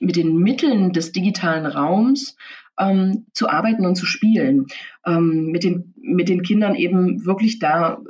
mit 0.00 0.16
den 0.16 0.38
Mitteln 0.38 0.92
des 0.92 1.12
digitalen 1.12 1.66
Raums 1.66 2.36
ähm, 2.78 3.26
zu 3.32 3.48
arbeiten 3.48 3.86
und 3.86 3.94
zu 3.94 4.06
spielen, 4.06 4.66
ähm, 5.06 5.46
mit, 5.52 5.62
den, 5.62 5.94
mit 5.96 6.28
den 6.28 6.42
Kindern 6.42 6.74
eben 6.74 7.24
wirklich 7.26 7.58
da 7.58 8.00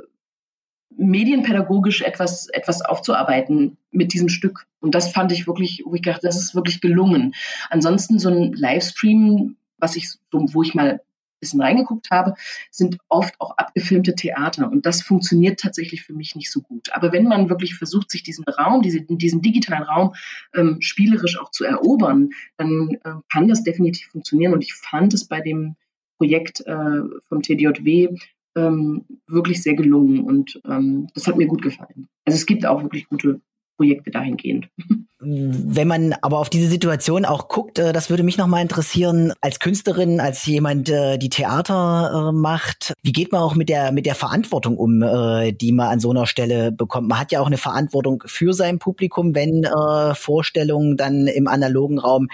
medienpädagogisch 0.97 2.01
etwas, 2.01 2.47
etwas 2.49 2.81
aufzuarbeiten 2.81 3.77
mit 3.91 4.13
diesem 4.13 4.29
Stück. 4.29 4.65
Und 4.79 4.95
das 4.95 5.11
fand 5.11 5.31
ich 5.31 5.47
wirklich, 5.47 5.83
wo 5.85 5.95
ich 5.95 6.01
dachte, 6.01 6.27
das 6.27 6.37
ist 6.37 6.55
wirklich 6.55 6.81
gelungen. 6.81 7.33
Ansonsten 7.69 8.19
so 8.19 8.29
ein 8.29 8.53
Livestream, 8.53 9.57
was 9.77 9.95
ich, 9.95 10.09
wo 10.31 10.63
ich 10.63 10.73
mal 10.73 11.01
bisschen 11.41 11.61
reingeguckt 11.61 12.09
habe, 12.09 12.35
sind 12.71 12.97
oft 13.09 13.35
auch 13.39 13.57
abgefilmte 13.57 14.15
Theater. 14.15 14.71
Und 14.71 14.85
das 14.85 15.01
funktioniert 15.01 15.59
tatsächlich 15.59 16.03
für 16.03 16.13
mich 16.13 16.35
nicht 16.35 16.51
so 16.51 16.61
gut. 16.61 16.93
Aber 16.93 17.11
wenn 17.11 17.25
man 17.25 17.49
wirklich 17.49 17.75
versucht, 17.75 18.09
sich 18.09 18.23
diesen 18.23 18.45
Raum, 18.45 18.81
diese, 18.81 19.01
diesen 19.01 19.41
digitalen 19.41 19.83
Raum 19.83 20.13
ähm, 20.55 20.77
spielerisch 20.79 21.37
auch 21.39 21.51
zu 21.51 21.65
erobern, 21.65 22.29
dann 22.57 22.97
äh, 23.03 23.13
kann 23.29 23.49
das 23.49 23.63
definitiv 23.63 24.07
funktionieren. 24.07 24.53
Und 24.53 24.63
ich 24.63 24.73
fand 24.73 25.13
es 25.13 25.27
bei 25.27 25.41
dem 25.41 25.75
Projekt 26.17 26.61
äh, 26.61 27.01
vom 27.27 27.41
TDJW 27.41 28.15
ähm, 28.55 29.05
wirklich 29.27 29.63
sehr 29.63 29.75
gelungen 29.75 30.21
und 30.21 30.61
ähm, 30.65 31.07
das 31.13 31.27
hat 31.27 31.37
mir 31.37 31.47
gut 31.47 31.61
gefallen. 31.61 32.07
Also 32.25 32.35
es 32.35 32.45
gibt 32.45 32.65
auch 32.65 32.83
wirklich 32.83 33.07
gute 33.07 33.41
Projekte 33.77 34.11
dahingehend. 34.11 34.69
Wenn 35.23 35.87
man 35.87 36.15
aber 36.21 36.39
auf 36.39 36.49
diese 36.49 36.67
Situation 36.67 37.25
auch 37.25 37.47
guckt, 37.47 37.77
äh, 37.77 37.93
das 37.93 38.09
würde 38.09 38.23
mich 38.23 38.39
nochmal 38.39 38.63
interessieren, 38.63 39.33
als 39.39 39.59
Künstlerin, 39.59 40.19
als 40.19 40.47
jemand, 40.47 40.89
äh, 40.89 41.19
die 41.19 41.29
Theater 41.29 42.29
äh, 42.29 42.31
macht, 42.31 42.93
wie 43.03 43.11
geht 43.11 43.31
man 43.31 43.41
auch 43.41 43.53
mit 43.53 43.69
der, 43.69 43.91
mit 43.91 44.07
der 44.07 44.15
Verantwortung 44.15 44.77
um, 44.77 45.01
die 45.01 45.71
man 45.71 45.87
an 45.87 45.99
so 45.99 46.09
einer 46.09 46.25
Stelle 46.25 46.71
bekommt? 46.71 47.07
Man 47.07 47.19
hat 47.19 47.31
ja 47.31 47.39
auch 47.39 47.47
eine 47.47 47.57
Verantwortung 47.57 48.23
für 48.25 48.53
sein 48.53 48.79
Publikum, 48.79 49.35
wenn 49.35 49.67
Vorstellungen 50.15 50.97
dann 50.97 51.27
im 51.27 51.47
analogen 51.47 51.99
Raum 51.99 52.29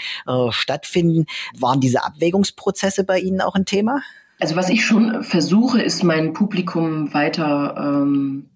stattfinden. 0.49 1.25
Waren 1.57 1.79
diese 1.79 2.03
Abwägungsprozesse 2.03 3.03
bei 3.03 3.19
Ihnen 3.19 3.41
auch 3.41 3.55
ein 3.55 3.65
Thema? 3.65 4.01
Also 4.39 4.55
was 4.55 4.69
ich 4.69 4.85
schon 4.85 5.23
versuche, 5.23 5.81
ist 5.81 6.03
mein 6.03 6.33
Publikum 6.33 7.13
weiter 7.13 7.75
ähm, 7.77 8.49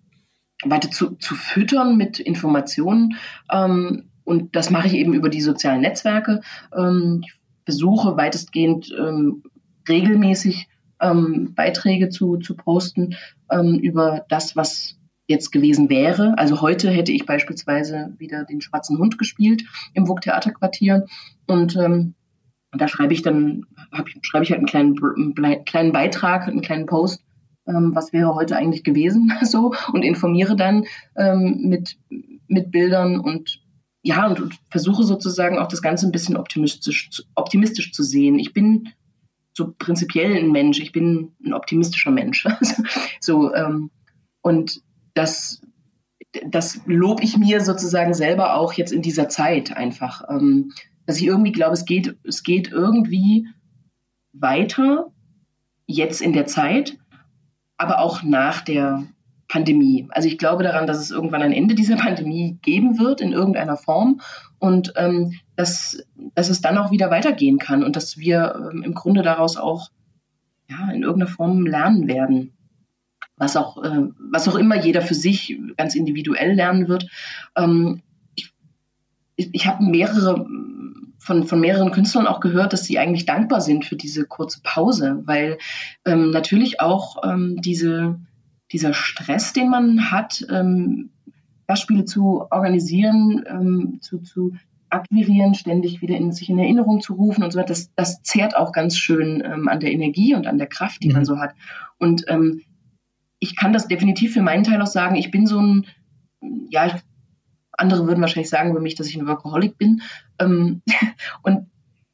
weiter 0.63 0.91
zu, 0.91 1.15
zu 1.15 1.35
füttern 1.35 1.97
mit 1.97 2.19
Informationen. 2.19 3.17
Ähm, 3.51 4.10
und 4.23 4.55
das 4.55 4.69
mache 4.69 4.87
ich 4.87 4.93
eben 4.93 5.13
über 5.13 5.29
die 5.29 5.41
sozialen 5.41 5.81
Netzwerke. 5.81 6.41
Ähm, 6.75 7.21
ich 7.25 7.33
versuche 7.65 8.17
weitestgehend 8.17 8.93
ähm, 8.97 9.43
regelmäßig 9.87 10.67
ähm, 11.01 11.53
Beiträge 11.55 12.09
zu, 12.09 12.37
zu 12.37 12.55
posten 12.55 13.15
über 13.81 14.25
das, 14.29 14.55
was 14.55 14.95
jetzt 15.27 15.51
gewesen 15.51 15.89
wäre. 15.89 16.37
Also 16.37 16.61
heute 16.61 16.89
hätte 16.89 17.11
ich 17.11 17.25
beispielsweise 17.25 18.13
wieder 18.17 18.45
den 18.45 18.61
schwarzen 18.61 18.97
Hund 18.97 19.17
gespielt 19.17 19.63
im 19.93 20.05
Burg 20.05 20.21
Theaterquartier 20.21 21.05
und 21.47 21.75
ähm, 21.75 22.13
da 22.71 22.87
schreibe 22.87 23.13
ich 23.13 23.21
dann, 23.21 23.65
schreibe 24.21 24.43
ich 24.43 24.51
halt 24.51 24.59
einen 24.59 24.67
kleinen, 24.67 24.95
einen 25.03 25.65
kleinen 25.65 25.91
Beitrag, 25.91 26.47
einen 26.47 26.61
kleinen 26.61 26.85
Post, 26.85 27.23
ähm, 27.67 27.91
was 27.93 28.13
wäre 28.13 28.35
heute 28.35 28.55
eigentlich 28.55 28.83
gewesen, 28.83 29.33
so, 29.43 29.73
und 29.91 30.03
informiere 30.03 30.55
dann 30.55 30.85
ähm, 31.17 31.61
mit, 31.63 31.97
mit 32.47 32.71
Bildern 32.71 33.19
und 33.19 33.60
ja, 34.03 34.27
und, 34.27 34.39
und, 34.39 34.59
versuche 34.69 35.03
sozusagen 35.03 35.59
auch 35.59 35.67
das 35.67 35.81
Ganze 35.81 36.07
ein 36.07 36.11
bisschen 36.11 36.37
optimistisch, 36.37 37.23
optimistisch 37.35 37.91
zu 37.91 38.03
sehen. 38.03 38.39
Ich 38.39 38.53
bin 38.53 38.89
so 39.53 39.73
prinzipiell 39.77 40.37
ein 40.37 40.51
Mensch, 40.51 40.79
ich 40.79 40.91
bin 40.91 41.33
ein 41.45 41.53
optimistischer 41.53 42.11
Mensch. 42.11 42.47
so, 43.19 43.53
ähm, 43.53 43.91
und 44.41 44.81
das, 45.13 45.61
das 46.47 46.81
lobe 46.85 47.23
ich 47.23 47.37
mir 47.37 47.61
sozusagen 47.61 48.13
selber 48.13 48.55
auch 48.55 48.73
jetzt 48.73 48.91
in 48.91 49.01
dieser 49.01 49.29
Zeit 49.29 49.75
einfach. 49.75 50.23
Ähm, 50.29 50.71
dass 51.05 51.17
ich 51.17 51.25
irgendwie 51.25 51.51
glaube, 51.51 51.73
es 51.73 51.85
geht, 51.85 52.15
es 52.23 52.43
geht 52.43 52.71
irgendwie 52.71 53.47
weiter 54.33 55.11
jetzt 55.85 56.21
in 56.21 56.33
der 56.33 56.45
Zeit, 56.45 56.97
aber 57.77 57.99
auch 57.99 58.23
nach 58.23 58.61
der 58.61 59.05
Pandemie. 59.51 60.07
Also 60.11 60.29
ich 60.29 60.37
glaube 60.37 60.63
daran, 60.63 60.87
dass 60.87 60.97
es 60.97 61.11
irgendwann 61.11 61.41
ein 61.41 61.51
Ende 61.51 61.75
dieser 61.75 61.95
Pandemie 61.97 62.57
geben 62.61 62.97
wird 62.97 63.19
in 63.19 63.33
irgendeiner 63.33 63.75
Form 63.75 64.21
und 64.59 64.93
ähm, 64.95 65.33
dass, 65.57 66.01
dass 66.35 66.49
es 66.49 66.61
dann 66.61 66.77
auch 66.77 66.91
wieder 66.91 67.11
weitergehen 67.11 67.59
kann 67.59 67.83
und 67.83 67.97
dass 67.97 68.17
wir 68.17 68.71
ähm, 68.71 68.81
im 68.83 68.93
Grunde 68.93 69.23
daraus 69.23 69.57
auch 69.57 69.89
ja, 70.69 70.89
in 70.91 71.03
irgendeiner 71.03 71.29
Form 71.29 71.65
lernen 71.65 72.07
werden. 72.07 72.53
Was 73.35 73.57
auch, 73.57 73.83
äh, 73.83 74.07
was 74.31 74.47
auch 74.47 74.55
immer 74.55 74.77
jeder 74.81 75.01
für 75.01 75.15
sich 75.15 75.59
ganz 75.75 75.95
individuell 75.95 76.53
lernen 76.53 76.87
wird. 76.87 77.07
Ähm, 77.57 78.01
ich 78.35 78.53
ich, 79.35 79.67
habe 79.67 79.83
mehrere 79.83 80.45
von, 81.17 81.43
von 81.43 81.59
mehreren 81.59 81.91
Künstlern 81.91 82.25
auch 82.25 82.39
gehört, 82.39 82.71
dass 82.71 82.85
sie 82.85 82.99
eigentlich 82.99 83.25
dankbar 83.25 83.59
sind 83.59 83.83
für 83.83 83.97
diese 83.97 84.25
kurze 84.25 84.61
Pause, 84.63 85.21
weil 85.25 85.57
ähm, 86.05 86.31
natürlich 86.31 86.79
auch 86.79 87.17
ähm, 87.23 87.57
diese, 87.61 88.17
dieser 88.71 88.93
Stress, 88.93 89.53
den 89.53 89.69
man 89.69 90.11
hat, 90.11 90.45
ähm, 90.49 91.09
Gastspiele 91.67 92.05
zu 92.05 92.45
organisieren, 92.51 93.43
ähm, 93.47 93.97
zu, 94.01 94.19
zu 94.19 94.53
akquirieren, 94.89 95.53
ständig 95.55 96.01
wieder 96.01 96.17
in 96.17 96.31
sich 96.31 96.49
in 96.49 96.59
Erinnerung 96.59 97.01
zu 97.01 97.13
rufen 97.13 97.43
und 97.43 97.51
so 97.51 97.59
weiter, 97.59 97.69
das, 97.69 97.93
das 97.95 98.21
zehrt 98.23 98.55
auch 98.57 98.73
ganz 98.73 98.97
schön 98.97 99.41
ähm, 99.45 99.67
an 99.69 99.79
der 99.79 99.91
Energie 99.91 100.35
und 100.35 100.47
an 100.47 100.57
der 100.57 100.67
Kraft, 100.67 101.01
die 101.03 101.07
mhm. 101.07 101.13
man 101.13 101.25
so 101.25 101.39
hat. 101.39 101.53
Und 101.97 102.25
ähm, 102.27 102.61
ich 103.39 103.55
kann 103.55 103.73
das 103.73 103.87
definitiv 103.87 104.33
für 104.33 104.41
meinen 104.41 104.63
Teil 104.63 104.81
auch 104.81 104.87
sagen, 104.87 105.15
ich 105.15 105.31
bin 105.31 105.47
so 105.47 105.59
ein, 105.59 105.87
ja, 106.69 106.87
ich 106.87 106.93
andere 107.71 108.05
würden 108.05 108.21
wahrscheinlich 108.21 108.49
sagen 108.49 108.71
über 108.71 108.79
mich, 108.79 108.95
dass 108.95 109.07
ich 109.07 109.15
ein 109.15 109.27
Workaholic 109.27 109.77
bin. 109.77 110.01
Ähm, 110.39 110.81
und 111.41 111.70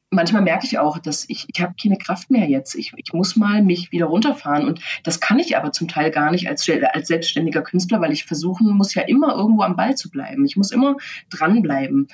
manchmal 0.09 0.41
merke 0.41 0.65
ich 0.65 0.79
auch, 0.79 0.97
dass 0.99 1.25
ich, 1.27 1.45
ich 1.53 1.61
habe 1.61 1.75
keine 1.81 1.97
Kraft 1.97 2.31
mehr 2.31 2.47
jetzt. 2.47 2.75
Ich, 2.75 2.93
ich 2.95 3.13
muss 3.13 3.35
mal 3.35 3.61
mich 3.61 3.91
wieder 3.91 4.05
runterfahren. 4.05 4.65
Und 4.65 4.79
das 5.03 5.19
kann 5.19 5.39
ich 5.39 5.57
aber 5.57 5.71
zum 5.71 5.87
Teil 5.87 6.11
gar 6.11 6.31
nicht 6.31 6.47
als, 6.47 6.69
als 6.93 7.07
selbstständiger 7.07 7.61
Künstler, 7.61 8.01
weil 8.01 8.13
ich 8.13 8.25
versuchen 8.25 8.69
muss 8.71 8.93
ja 8.93 9.03
immer 9.03 9.35
irgendwo 9.35 9.63
am 9.63 9.75
Ball 9.75 9.95
zu 9.95 10.09
bleiben. 10.09 10.45
Ich 10.45 10.55
muss 10.55 10.71
immer 10.71 10.95
dranbleiben. 11.29 12.07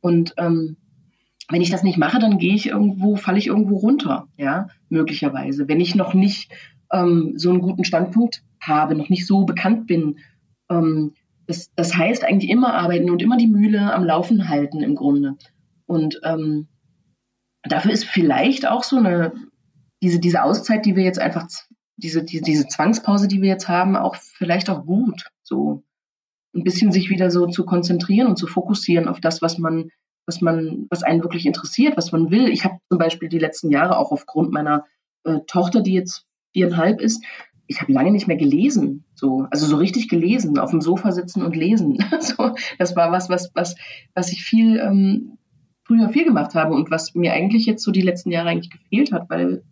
Und 0.00 0.34
ähm, 0.38 0.76
wenn 1.48 1.62
ich 1.62 1.70
das 1.70 1.82
nicht 1.82 1.98
mache, 1.98 2.20
dann 2.20 2.38
gehe 2.38 2.54
ich 2.54 2.68
irgendwo, 2.68 3.16
falle 3.16 3.38
ich 3.38 3.48
irgendwo 3.48 3.76
runter, 3.76 4.28
ja, 4.36 4.68
möglicherweise. 4.88 5.68
Wenn 5.68 5.80
ich 5.80 5.96
noch 5.96 6.14
nicht 6.14 6.52
ähm, 6.92 7.34
so 7.36 7.50
einen 7.50 7.60
guten 7.60 7.84
Standpunkt 7.84 8.44
habe, 8.60 8.94
noch 8.94 9.08
nicht 9.08 9.26
so 9.26 9.44
bekannt 9.44 9.88
bin, 9.88 10.18
ähm, 10.70 11.14
das, 11.48 11.72
das 11.74 11.96
heißt 11.96 12.24
eigentlich 12.24 12.50
immer 12.50 12.74
arbeiten 12.74 13.10
und 13.10 13.20
immer 13.22 13.36
die 13.36 13.48
Mühle 13.48 13.92
am 13.92 14.04
Laufen 14.04 14.48
halten 14.48 14.80
im 14.82 14.94
Grunde. 14.94 15.36
Und 15.86 16.20
ähm, 16.22 16.68
dafür 17.62 17.92
ist 17.92 18.04
vielleicht 18.04 18.66
auch 18.66 18.84
so 18.84 18.96
eine, 18.96 19.32
diese, 20.02 20.18
diese 20.18 20.42
Auszeit, 20.42 20.86
die 20.86 20.96
wir 20.96 21.04
jetzt 21.04 21.18
einfach, 21.18 21.46
diese, 21.96 22.24
die, 22.24 22.40
diese 22.40 22.66
Zwangspause, 22.66 23.28
die 23.28 23.42
wir 23.42 23.48
jetzt 23.48 23.68
haben, 23.68 23.96
auch 23.96 24.16
vielleicht 24.16 24.70
auch 24.70 24.86
gut. 24.86 25.26
So 25.42 25.82
ein 26.54 26.64
bisschen 26.64 26.92
sich 26.92 27.10
wieder 27.10 27.30
so 27.30 27.46
zu 27.46 27.64
konzentrieren 27.64 28.26
und 28.26 28.36
zu 28.36 28.46
fokussieren 28.46 29.08
auf 29.08 29.20
das, 29.20 29.42
was 29.42 29.58
man, 29.58 29.90
was 30.26 30.40
man, 30.40 30.86
was 30.90 31.02
einen 31.02 31.22
wirklich 31.22 31.46
interessiert, 31.46 31.96
was 31.96 32.12
man 32.12 32.30
will. 32.30 32.48
Ich 32.48 32.64
habe 32.64 32.78
zum 32.88 32.98
Beispiel 32.98 33.28
die 33.28 33.38
letzten 33.38 33.70
Jahre 33.70 33.98
auch 33.98 34.10
aufgrund 34.10 34.50
meiner 34.50 34.84
äh, 35.24 35.40
Tochter, 35.46 35.82
die 35.82 35.94
jetzt 35.94 36.26
viereinhalb 36.52 37.00
ist, 37.00 37.22
ich 37.66 37.80
habe 37.80 37.92
lange 37.92 38.10
nicht 38.10 38.26
mehr 38.26 38.36
gelesen, 38.36 39.04
so 39.14 39.46
also 39.48 39.64
so 39.64 39.76
richtig 39.76 40.08
gelesen, 40.08 40.58
auf 40.58 40.70
dem 40.70 40.80
Sofa 40.80 41.12
sitzen 41.12 41.44
und 41.44 41.54
lesen. 41.54 42.04
so, 42.20 42.56
das 42.80 42.96
war 42.96 43.12
was, 43.12 43.28
was 43.28 43.52
was 43.54 43.76
was 44.12 44.32
ich 44.32 44.42
viel 44.42 44.80
ähm, 44.80 45.38
früher 45.90 46.08
viel 46.10 46.24
gemacht 46.24 46.54
habe 46.54 46.72
und 46.72 46.92
was 46.92 47.16
mir 47.16 47.32
eigentlich 47.32 47.66
jetzt 47.66 47.82
so 47.82 47.90
die 47.90 48.00
letzten 48.00 48.30
Jahre 48.30 48.50
eigentlich 48.50 48.70
gefehlt 48.70 49.12
hat, 49.12 49.28
weil 49.28 49.64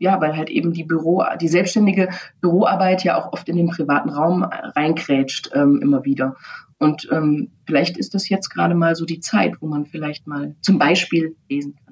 ja, 0.00 0.20
weil 0.20 0.36
halt 0.36 0.48
eben 0.48 0.72
die 0.72 0.84
Büro, 0.84 1.24
die 1.40 1.48
selbstständige 1.48 2.10
Büroarbeit 2.40 3.02
ja 3.02 3.18
auch 3.18 3.32
oft 3.32 3.48
in 3.48 3.56
den 3.56 3.66
privaten 3.66 4.10
Raum 4.10 4.44
reinkrätscht 4.44 5.50
ähm, 5.54 5.80
immer 5.82 6.04
wieder. 6.04 6.36
Und 6.78 7.08
ähm, 7.10 7.50
vielleicht 7.66 7.98
ist 7.98 8.14
das 8.14 8.28
jetzt 8.28 8.50
gerade 8.50 8.76
mal 8.76 8.94
so 8.94 9.04
die 9.04 9.18
Zeit, 9.18 9.56
wo 9.60 9.66
man 9.66 9.86
vielleicht 9.86 10.28
mal 10.28 10.54
zum 10.60 10.78
Beispiel 10.78 11.34
lesen 11.48 11.74
kann. 11.84 11.87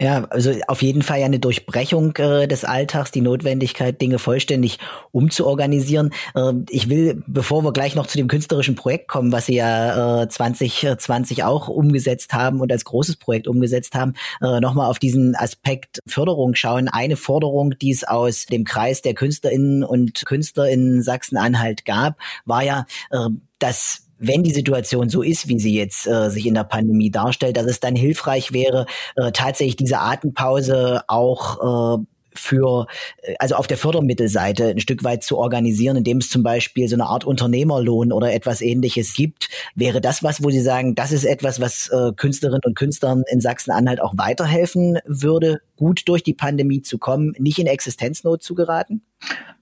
Ja, 0.00 0.24
also 0.24 0.52
auf 0.68 0.82
jeden 0.82 1.02
Fall 1.02 1.20
ja 1.20 1.26
eine 1.26 1.38
Durchbrechung 1.38 2.14
äh, 2.16 2.46
des 2.46 2.64
Alltags, 2.64 3.10
die 3.10 3.20
Notwendigkeit, 3.20 4.00
Dinge 4.00 4.18
vollständig 4.18 4.78
umzuorganisieren. 5.10 6.12
Äh, 6.34 6.52
ich 6.68 6.88
will, 6.88 7.22
bevor 7.26 7.64
wir 7.64 7.72
gleich 7.72 7.94
noch 7.94 8.06
zu 8.06 8.18
dem 8.18 8.28
künstlerischen 8.28 8.74
Projekt 8.74 9.08
kommen, 9.08 9.32
was 9.32 9.46
Sie 9.46 9.56
ja 9.56 10.22
äh, 10.22 10.28
2020 10.28 11.44
auch 11.44 11.68
umgesetzt 11.68 12.34
haben 12.34 12.60
und 12.60 12.70
als 12.70 12.84
großes 12.84 13.16
Projekt 13.16 13.48
umgesetzt 13.48 13.94
haben, 13.94 14.14
äh, 14.42 14.60
nochmal 14.60 14.90
auf 14.90 14.98
diesen 14.98 15.34
Aspekt 15.34 16.00
Förderung 16.06 16.54
schauen. 16.54 16.88
Eine 16.88 17.16
Forderung, 17.16 17.78
die 17.78 17.90
es 17.90 18.04
aus 18.04 18.46
dem 18.46 18.64
Kreis 18.64 19.02
der 19.02 19.14
Künstlerinnen 19.14 19.82
und 19.82 20.26
Künstler 20.26 20.68
in 20.68 21.02
Sachsen-Anhalt 21.02 21.84
gab, 21.84 22.18
war 22.44 22.62
ja, 22.62 22.86
äh, 23.10 23.28
dass 23.58 24.05
wenn 24.18 24.42
die 24.42 24.52
Situation 24.52 25.08
so 25.08 25.22
ist, 25.22 25.48
wie 25.48 25.58
sie 25.58 25.74
jetzt 25.74 26.06
äh, 26.06 26.30
sich 26.30 26.46
in 26.46 26.54
der 26.54 26.64
Pandemie 26.64 27.10
darstellt, 27.10 27.56
dass 27.56 27.66
es 27.66 27.80
dann 27.80 27.96
hilfreich 27.96 28.52
wäre, 28.52 28.86
äh, 29.16 29.32
tatsächlich 29.32 29.76
diese 29.76 29.98
Atempause 29.98 31.02
auch 31.08 31.98
äh, 31.98 32.04
für, 32.38 32.86
äh, 33.22 33.34
also 33.38 33.56
auf 33.56 33.66
der 33.66 33.76
Fördermittelseite 33.76 34.68
ein 34.68 34.80
Stück 34.80 35.04
weit 35.04 35.22
zu 35.22 35.38
organisieren, 35.38 35.96
indem 35.96 36.18
es 36.18 36.30
zum 36.30 36.42
Beispiel 36.42 36.88
so 36.88 36.96
eine 36.96 37.06
Art 37.06 37.24
Unternehmerlohn 37.24 38.12
oder 38.12 38.32
etwas 38.32 38.60
ähnliches 38.60 39.14
gibt. 39.14 39.48
Wäre 39.74 40.00
das 40.00 40.22
was, 40.22 40.42
wo 40.42 40.50
Sie 40.50 40.60
sagen, 40.60 40.94
das 40.94 41.12
ist 41.12 41.24
etwas, 41.24 41.60
was 41.60 41.88
äh, 41.88 42.12
Künstlerinnen 42.16 42.62
und 42.64 42.76
Künstlern 42.76 43.24
in 43.30 43.40
Sachsen-Anhalt 43.40 44.00
auch 44.00 44.14
weiterhelfen 44.16 44.98
würde, 45.04 45.60
gut 45.76 46.02
durch 46.06 46.22
die 46.22 46.34
Pandemie 46.34 46.82
zu 46.82 46.98
kommen, 46.98 47.34
nicht 47.38 47.58
in 47.58 47.66
Existenznot 47.66 48.42
zu 48.42 48.54
geraten? 48.54 49.02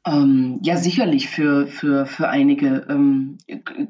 Ähm, 0.06 0.60
ja, 0.62 0.76
sicherlich 0.76 1.28
für, 1.28 1.66
für, 1.66 2.06
für 2.06 2.28
einige, 2.28 2.87
ähm, 2.88 3.38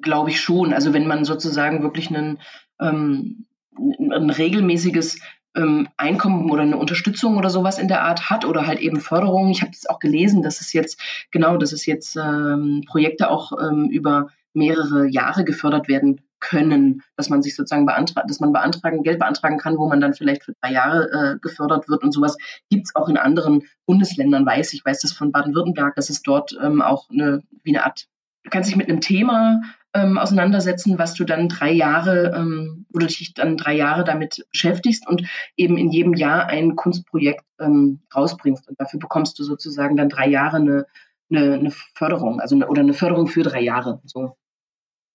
glaube 0.01 0.31
ich 0.31 0.41
schon. 0.41 0.73
Also 0.73 0.93
wenn 0.93 1.07
man 1.07 1.25
sozusagen 1.25 1.83
wirklich 1.83 2.09
einen, 2.09 2.39
ähm, 2.81 3.47
ein 3.77 4.31
regelmäßiges 4.31 5.19
ähm, 5.57 5.89
Einkommen 5.97 6.51
oder 6.51 6.63
eine 6.63 6.77
Unterstützung 6.77 7.37
oder 7.37 7.51
sowas 7.51 7.79
in 7.79 7.89
der 7.89 8.03
Art 8.03 8.31
hat 8.31 8.45
oder 8.45 8.67
halt 8.67 8.81
eben 8.81 9.01
Förderung. 9.01 9.51
Ich 9.51 9.63
habe 9.63 9.73
das 9.73 9.87
auch 9.87 9.99
gelesen, 9.99 10.43
dass 10.43 10.61
es 10.61 10.73
jetzt, 10.73 11.01
genau, 11.31 11.57
dass 11.57 11.73
es 11.73 11.87
jetzt 11.87 12.17
ähm, 12.17 12.83
Projekte 12.87 13.31
auch 13.31 13.53
ähm, 13.61 13.89
über 13.91 14.29
mehrere 14.53 15.07
Jahre 15.09 15.45
gefördert 15.45 15.89
werden 15.89 16.21
können, 16.41 17.03
dass 17.17 17.31
man 17.31 17.43
sich 17.43 17.57
sozusagen 17.57 17.87
beantragt, 17.87 18.29
dass 18.29 18.41
man 18.41 18.53
beantragen, 18.53 19.03
Geld 19.03 19.19
beantragen 19.19 19.59
kann, 19.59 19.79
wo 19.79 19.89
man 19.89 20.01
dann 20.01 20.13
vielleicht 20.13 20.45
für 20.45 20.53
drei 20.61 20.73
Jahre 20.73 21.11
äh, 21.11 21.39
gefördert 21.41 21.89
wird 21.89 22.03
und 22.03 22.13
sowas 22.13 22.37
gibt 22.71 22.87
es 22.87 22.95
auch 22.95 23.09
in 23.09 23.17
anderen 23.17 23.63
Bundesländern, 23.87 24.45
weiß 24.45 24.75
ich, 24.75 24.85
weiß 24.85 25.01
das 25.01 25.13
von 25.13 25.33
Baden-Württemberg, 25.33 25.95
dass 25.95 26.11
es 26.11 26.23
dort 26.23 26.57
ähm, 26.63 26.83
auch 26.83 27.09
eine, 27.11 27.43
wie 27.63 27.75
eine 27.75 27.85
Art, 27.85 28.07
du 28.45 28.51
kannst 28.51 28.71
dich 28.71 28.77
mit 28.77 28.89
einem 28.89 29.01
Thema 29.01 29.63
ähm, 29.95 30.19
auseinandersetzen, 30.19 30.99
was 30.99 31.15
du 31.15 31.25
dann 31.25 31.49
drei 31.49 31.73
Jahre, 31.73 32.33
ähm, 32.37 32.87
wo 32.91 32.99
du 32.99 33.07
dich 33.07 33.35
dann 33.35 33.57
drei 33.57 33.75
Jahre 33.75 34.05
damit 34.05 34.45
beschäftigst 34.51 35.09
und 35.09 35.27
eben 35.57 35.77
in 35.77 35.91
jedem 35.91 36.15
Jahr 36.15 36.47
ein 36.47 36.77
Kunstprojekt 36.77 37.45
ähm, 37.61 38.01
rausbringst. 38.15 38.69
Und 38.69 38.81
dafür 38.81 39.01
bekommst 39.01 39.39
du 39.39 39.45
sozusagen 39.45 39.97
dann 39.97 40.09
drei 40.09 40.29
Jahre 40.29 40.57
eine, 40.57 40.87
eine, 41.31 41.55
eine 41.55 41.71
Förderung, 41.71 42.41
also 42.41 42.55
eine, 42.55 42.69
oder 42.69 42.83
eine 42.83 42.95
Förderung 42.95 43.29
für 43.29 43.43
drei 43.43 43.61
Jahre. 43.61 44.01
So. 44.05 44.37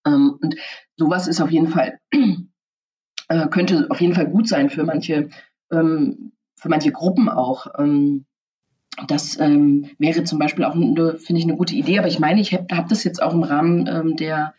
Ähm, 0.07 0.37
und 0.41 0.55
sowas 0.95 1.27
ist 1.27 1.41
auf 1.41 1.51
jeden 1.51 1.67
Fall, 1.67 1.99
äh, 3.27 3.47
könnte 3.49 3.87
auf 3.89 4.01
jeden 4.01 4.15
Fall 4.15 4.27
gut 4.27 4.47
sein 4.47 4.69
für 4.69 4.83
manche, 4.83 5.29
ähm, 5.71 6.31
für 6.55 6.69
manche 6.69 6.91
Gruppen 6.91 7.29
auch. 7.29 7.67
Ähm, 7.77 8.25
das 9.07 9.39
ähm, 9.39 9.89
wäre 9.97 10.23
zum 10.23 10.39
Beispiel 10.39 10.65
auch, 10.65 10.73
finde 10.73 11.17
ich, 11.33 11.43
eine 11.43 11.55
gute 11.55 11.75
Idee. 11.75 11.99
Aber 11.99 12.07
ich 12.07 12.19
meine, 12.19 12.41
ich 12.41 12.53
habe 12.53 12.65
hab 12.75 12.89
das 12.89 13.03
jetzt 13.03 13.21
auch 13.21 13.33
im 13.33 13.43
Rahmen 13.43 13.87
ähm, 13.87 14.15
der 14.15 14.53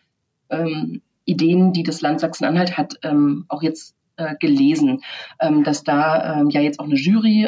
ähm, 0.49 1.01
Ideen, 1.25 1.73
die 1.73 1.83
das 1.83 2.01
Land 2.01 2.19
Sachsen-Anhalt 2.19 2.77
hat, 2.77 2.95
ähm, 3.03 3.45
auch 3.47 3.61
jetzt 3.61 3.95
äh, 4.17 4.35
gelesen, 4.39 5.01
ähm, 5.39 5.63
dass 5.63 5.83
da 5.83 6.39
ähm, 6.39 6.49
ja 6.49 6.61
jetzt 6.61 6.79
auch 6.79 6.85
eine 6.85 6.95
Jury 6.95 7.47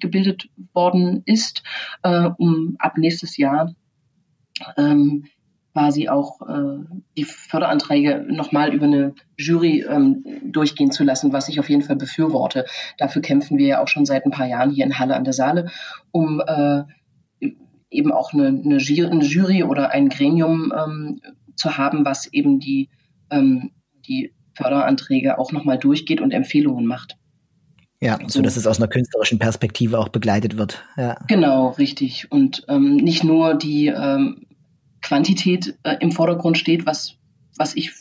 gebildet 0.00 0.48
worden 0.72 1.22
ist, 1.26 1.62
äh, 2.02 2.28
um 2.38 2.76
ab 2.78 2.98
nächstes 2.98 3.36
Jahr 3.36 3.74
quasi 5.72 6.08
auch 6.08 6.40
äh, 6.42 6.84
die 7.16 7.24
Förderanträge 7.24 8.24
nochmal 8.28 8.74
über 8.74 8.84
eine 8.84 9.14
Jury 9.38 9.84
ähm, 9.88 10.24
durchgehen 10.44 10.90
zu 10.90 11.02
lassen, 11.02 11.32
was 11.32 11.48
ich 11.48 11.58
auf 11.58 11.70
jeden 11.70 11.82
Fall 11.82 11.96
befürworte. 11.96 12.66
Dafür 12.98 13.22
kämpfen 13.22 13.58
wir 13.58 13.66
ja 13.66 13.82
auch 13.82 13.88
schon 13.88 14.04
seit 14.04 14.24
ein 14.24 14.30
paar 14.30 14.46
Jahren 14.46 14.70
hier 14.70 14.84
in 14.84 14.98
Halle 14.98 15.16
an 15.16 15.24
der 15.24 15.32
Saale, 15.32 15.70
um 16.10 16.42
äh, 16.46 16.82
eben 17.90 18.12
auch 18.12 18.32
eine, 18.32 18.48
eine, 18.48 18.78
Jury 18.78 19.64
oder 19.64 19.90
ein 19.90 20.08
Gremium 20.08 20.72
ähm, 20.76 21.20
zu 21.56 21.76
haben, 21.76 22.04
was 22.04 22.32
eben 22.32 22.58
die, 22.58 22.88
ähm, 23.30 23.70
die 24.06 24.32
Förderanträge 24.54 25.38
auch 25.38 25.52
nochmal 25.52 25.78
durchgeht 25.78 26.20
und 26.20 26.32
Empfehlungen 26.32 26.86
macht. 26.86 27.16
Ja, 28.00 28.18
so 28.26 28.42
dass 28.42 28.56
es 28.56 28.66
aus 28.66 28.78
einer 28.78 28.88
künstlerischen 28.88 29.38
Perspektive 29.38 29.98
auch 29.98 30.08
begleitet 30.08 30.58
wird. 30.58 30.82
Ja. 30.96 31.16
Genau, 31.28 31.68
richtig. 31.68 32.32
Und 32.32 32.64
ähm, 32.68 32.96
nicht 32.96 33.22
nur 33.22 33.54
die 33.54 33.86
ähm, 33.86 34.46
Quantität 35.02 35.78
äh, 35.82 35.96
im 36.00 36.12
Vordergrund 36.12 36.56
steht, 36.56 36.86
was, 36.86 37.16
was 37.56 37.76
ich 37.76 37.92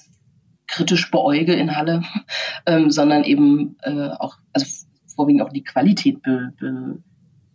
kritisch 0.67 1.11
beäuge 1.11 1.53
in 1.53 1.75
Halle, 1.75 2.03
ähm, 2.65 2.89
sondern 2.89 3.23
eben 3.23 3.75
äh, 3.81 4.09
auch, 4.19 4.37
also 4.53 4.65
vorwiegend 5.15 5.41
auch 5.41 5.51
die 5.51 5.63
Qualität 5.63 6.21
be, 6.21 6.53
be, 6.59 6.99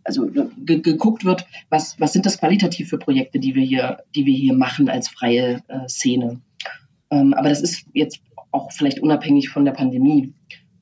also 0.03 0.27
ge 0.27 0.79
geguckt 0.79 1.25
wird, 1.25 1.45
was, 1.69 1.99
was 1.99 2.13
sind 2.13 2.25
das 2.25 2.37
qualitativ 2.37 2.89
für 2.89 2.97
Projekte, 2.97 3.39
die 3.39 3.55
wir 3.55 3.63
hier, 3.63 4.03
die 4.15 4.25
wir 4.25 4.33
hier 4.33 4.53
machen 4.53 4.89
als 4.89 5.09
freie 5.09 5.63
äh, 5.67 5.87
Szene. 5.89 6.39
Ähm, 7.09 7.33
aber 7.33 7.49
das 7.49 7.61
ist 7.61 7.85
jetzt 7.93 8.21
auch 8.51 8.71
vielleicht 8.71 8.99
unabhängig 8.99 9.49
von 9.49 9.65
der 9.65 9.73
Pandemie 9.73 10.33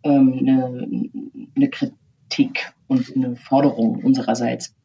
ähm, 0.04 0.38
eine, 0.40 1.10
eine 1.56 1.70
Kritik 1.70 2.74
und 2.88 3.16
eine 3.16 3.36
Forderung 3.36 4.04
unsererseits. 4.04 4.76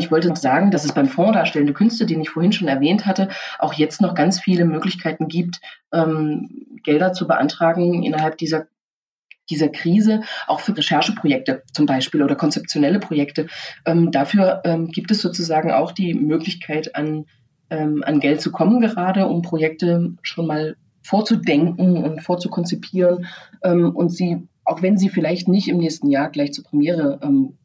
Ich 0.00 0.10
wollte 0.10 0.28
noch 0.28 0.36
sagen, 0.36 0.70
dass 0.70 0.84
es 0.84 0.92
beim 0.92 1.08
Fonds 1.08 1.34
Darstellende 1.34 1.72
Künste, 1.72 2.06
den 2.06 2.20
ich 2.20 2.30
vorhin 2.30 2.52
schon 2.52 2.68
erwähnt 2.68 3.06
hatte, 3.06 3.28
auch 3.58 3.74
jetzt 3.74 4.00
noch 4.00 4.14
ganz 4.14 4.40
viele 4.40 4.64
Möglichkeiten 4.64 5.28
gibt, 5.28 5.60
ähm, 5.92 6.78
Gelder 6.82 7.12
zu 7.12 7.28
beantragen 7.28 8.02
innerhalb 8.02 8.38
dieser 8.38 8.66
dieser 9.50 9.68
Krise, 9.68 10.22
auch 10.46 10.60
für 10.60 10.76
Rechercheprojekte 10.76 11.64
zum 11.72 11.84
Beispiel 11.84 12.22
oder 12.22 12.36
konzeptionelle 12.36 13.00
Projekte. 13.00 13.48
Ähm, 13.84 14.12
dafür 14.12 14.62
ähm, 14.64 14.88
gibt 14.88 15.10
es 15.10 15.20
sozusagen 15.20 15.72
auch 15.72 15.92
die 15.92 16.14
Möglichkeit, 16.14 16.94
an, 16.94 17.26
ähm, 17.68 18.02
an 18.06 18.20
Geld 18.20 18.40
zu 18.40 18.52
kommen, 18.52 18.80
gerade 18.80 19.26
um 19.26 19.42
Projekte 19.42 20.14
schon 20.22 20.46
mal 20.46 20.76
vorzudenken 21.02 21.96
und 21.96 22.22
vorzukonzipieren 22.22 23.26
ähm, 23.62 23.94
und 23.94 24.10
sie, 24.10 24.46
auch 24.64 24.82
wenn 24.82 24.98
sie 24.98 25.08
vielleicht 25.08 25.48
nicht 25.48 25.68
im 25.68 25.78
nächsten 25.78 26.10
Jahr 26.10 26.30
gleich 26.30 26.52
zur 26.52 26.64
Premiere 26.64 27.18
ähm, 27.22 27.58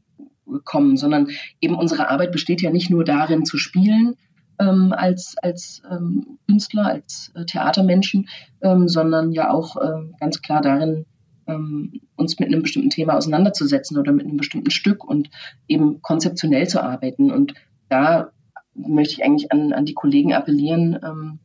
kommen, 0.64 0.98
sondern 0.98 1.30
eben 1.62 1.76
unsere 1.76 2.10
Arbeit 2.10 2.32
besteht 2.32 2.62
ja 2.62 2.70
nicht 2.70 2.90
nur 2.90 3.04
darin 3.04 3.46
zu 3.46 3.58
spielen, 3.58 4.16
ähm, 4.60 4.94
als, 4.96 5.36
als 5.42 5.82
ähm, 5.90 6.38
Künstler, 6.48 6.86
als 6.86 7.32
äh, 7.36 7.46
Theatermenschen, 7.46 8.30
ähm, 8.62 8.88
sondern 8.88 9.32
ja 9.32 9.52
auch 9.52 9.76
äh, 9.78 10.12
ganz 10.20 10.42
klar 10.42 10.62
darin, 10.62 11.06
ähm, 11.48 12.02
uns 12.16 12.40
mit 12.40 12.50
einem 12.50 12.62
bestimmten 12.62 12.90
Thema 12.90 13.16
auseinanderzusetzen 13.16 13.98
oder 13.98 14.12
mit 14.12 14.26
einem 14.26 14.38
bestimmten 14.38 14.72
Stück 14.72 15.04
und 15.04 15.30
eben 15.68 16.02
konzeptionell 16.02 16.68
zu 16.68 16.82
arbeiten. 16.82 17.32
Und 17.32 17.54
da 17.90 18.32
möchte 18.74 19.16
ich 19.16 19.24
eigentlich 19.24 19.52
an, 19.52 19.74
an 19.74 19.86
die 19.86 19.94
Kollegen 19.94 20.34
appellieren, 20.34 21.00
ähm, 21.04 21.40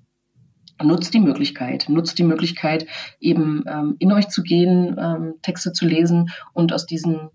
nutzt 0.83 1.13
die 1.13 1.21
Möglichkeit, 1.21 1.89
nutzt 1.89 2.19
die 2.19 2.25
Möglichkeit, 2.25 2.87
eben 3.21 3.65
ähm, 3.67 3.97
in 3.99 4.13
euch 4.13 4.29
zu 4.29 4.43
gehen, 4.43 4.97
ähm, 4.99 5.35
Texte 5.43 5.73
zu 5.73 5.87
lesen 5.87 6.31
und 6.55 6.73
aus 6.73 6.87
diesen, 6.87 7.29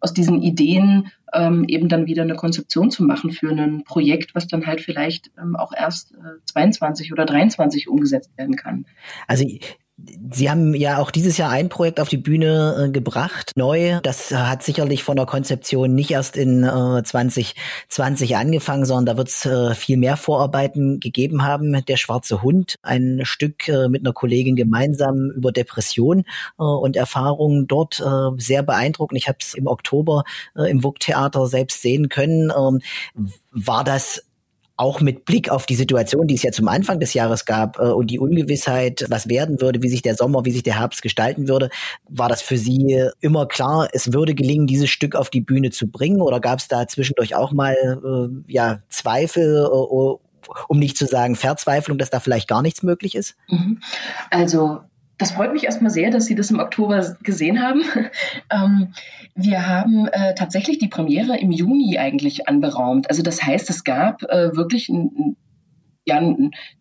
aus 0.00 0.12
diesen 0.12 0.42
Ideen 0.42 1.10
ähm, 1.32 1.64
eben 1.68 1.88
dann 1.88 2.06
wieder 2.06 2.22
eine 2.22 2.36
Konzeption 2.36 2.90
zu 2.90 3.04
machen 3.04 3.32
für 3.32 3.50
ein 3.50 3.84
Projekt, 3.84 4.34
was 4.34 4.46
dann 4.46 4.66
halt 4.66 4.80
vielleicht 4.80 5.30
ähm, 5.38 5.56
auch 5.56 5.72
erst 5.76 6.12
äh, 6.12 6.44
22 6.46 7.12
oder 7.12 7.26
23 7.26 7.88
umgesetzt 7.88 8.30
werden 8.36 8.56
kann. 8.56 8.86
Also 9.26 9.44
Sie 10.30 10.48
haben 10.48 10.74
ja 10.74 10.98
auch 10.98 11.10
dieses 11.10 11.38
Jahr 11.38 11.50
ein 11.50 11.68
Projekt 11.68 11.98
auf 11.98 12.08
die 12.08 12.18
Bühne 12.18 12.86
äh, 12.86 12.90
gebracht, 12.90 13.50
neu. 13.56 13.98
Das 14.02 14.30
hat 14.30 14.62
sicherlich 14.62 15.02
von 15.02 15.16
der 15.16 15.26
Konzeption 15.26 15.94
nicht 15.94 16.12
erst 16.12 16.36
in 16.36 16.62
äh, 16.62 17.02
2020 17.02 18.36
angefangen, 18.36 18.84
sondern 18.84 19.06
da 19.06 19.16
wird 19.16 19.28
es 19.28 19.44
äh, 19.44 19.74
viel 19.74 19.96
mehr 19.96 20.16
Vorarbeiten 20.16 21.00
gegeben 21.00 21.42
haben. 21.42 21.84
Der 21.84 21.96
schwarze 21.96 22.42
Hund, 22.42 22.76
ein 22.82 23.22
Stück 23.24 23.66
äh, 23.68 23.88
mit 23.88 24.02
einer 24.02 24.12
Kollegin 24.12 24.54
gemeinsam 24.54 25.30
über 25.30 25.50
Depression 25.50 26.20
äh, 26.58 26.62
und 26.62 26.94
Erfahrungen 26.94 27.66
dort 27.66 27.98
äh, 27.98 28.30
sehr 28.40 28.62
beeindruckend. 28.62 29.18
Ich 29.18 29.26
habe 29.26 29.38
es 29.40 29.54
im 29.54 29.66
Oktober 29.66 30.22
im 30.54 30.84
WUK-Theater 30.84 31.46
selbst 31.46 31.82
sehen 31.82 32.08
können. 32.08 32.52
Ähm, 32.56 32.80
war 33.50 33.82
das 33.82 34.27
auch 34.78 35.00
mit 35.00 35.24
Blick 35.24 35.50
auf 35.50 35.66
die 35.66 35.74
Situation, 35.74 36.28
die 36.28 36.36
es 36.36 36.42
ja 36.44 36.52
zum 36.52 36.68
Anfang 36.68 37.00
des 37.00 37.12
Jahres 37.12 37.44
gab 37.44 37.78
äh, 37.78 37.82
und 37.82 38.10
die 38.10 38.18
Ungewissheit, 38.18 39.04
was 39.08 39.28
werden 39.28 39.60
würde, 39.60 39.82
wie 39.82 39.88
sich 39.88 40.02
der 40.02 40.14
Sommer, 40.14 40.44
wie 40.44 40.52
sich 40.52 40.62
der 40.62 40.78
Herbst 40.78 41.02
gestalten 41.02 41.48
würde, 41.48 41.68
war 42.08 42.28
das 42.28 42.40
für 42.40 42.56
Sie 42.56 43.04
immer 43.20 43.46
klar, 43.46 43.88
es 43.92 44.12
würde 44.12 44.34
gelingen, 44.34 44.68
dieses 44.68 44.88
Stück 44.88 45.16
auf 45.16 45.30
die 45.30 45.40
Bühne 45.40 45.70
zu 45.70 45.88
bringen? 45.88 46.20
Oder 46.20 46.40
gab 46.40 46.60
es 46.60 46.68
da 46.68 46.86
zwischendurch 46.86 47.34
auch 47.34 47.52
mal 47.52 47.74
äh, 47.74 48.52
ja, 48.52 48.80
Zweifel, 48.88 49.64
äh, 49.64 50.48
um 50.68 50.78
nicht 50.78 50.96
zu 50.96 51.06
sagen 51.06 51.34
Verzweiflung, 51.34 51.98
dass 51.98 52.10
da 52.10 52.20
vielleicht 52.20 52.48
gar 52.48 52.62
nichts 52.62 52.84
möglich 52.84 53.16
ist? 53.16 53.34
Mhm. 53.48 53.80
Also 54.30 54.80
das 55.18 55.32
freut 55.32 55.52
mich 55.52 55.64
erstmal 55.64 55.90
sehr, 55.90 56.10
dass 56.10 56.26
Sie 56.26 56.36
das 56.36 56.50
im 56.50 56.60
Oktober 56.60 57.16
gesehen 57.22 57.60
haben. 57.60 57.82
ähm, 58.50 58.94
wir 59.34 59.66
haben 59.66 60.06
äh, 60.06 60.34
tatsächlich 60.34 60.78
die 60.78 60.88
Premiere 60.88 61.36
im 61.36 61.50
Juni 61.50 61.98
eigentlich 61.98 62.48
anberaumt. 62.48 63.10
Also 63.10 63.22
das 63.22 63.42
heißt, 63.42 63.68
es 63.68 63.84
gab 63.84 64.22
äh, 64.22 64.56
wirklich 64.56 64.88
ein, 64.88 65.36
ja, 66.06 66.22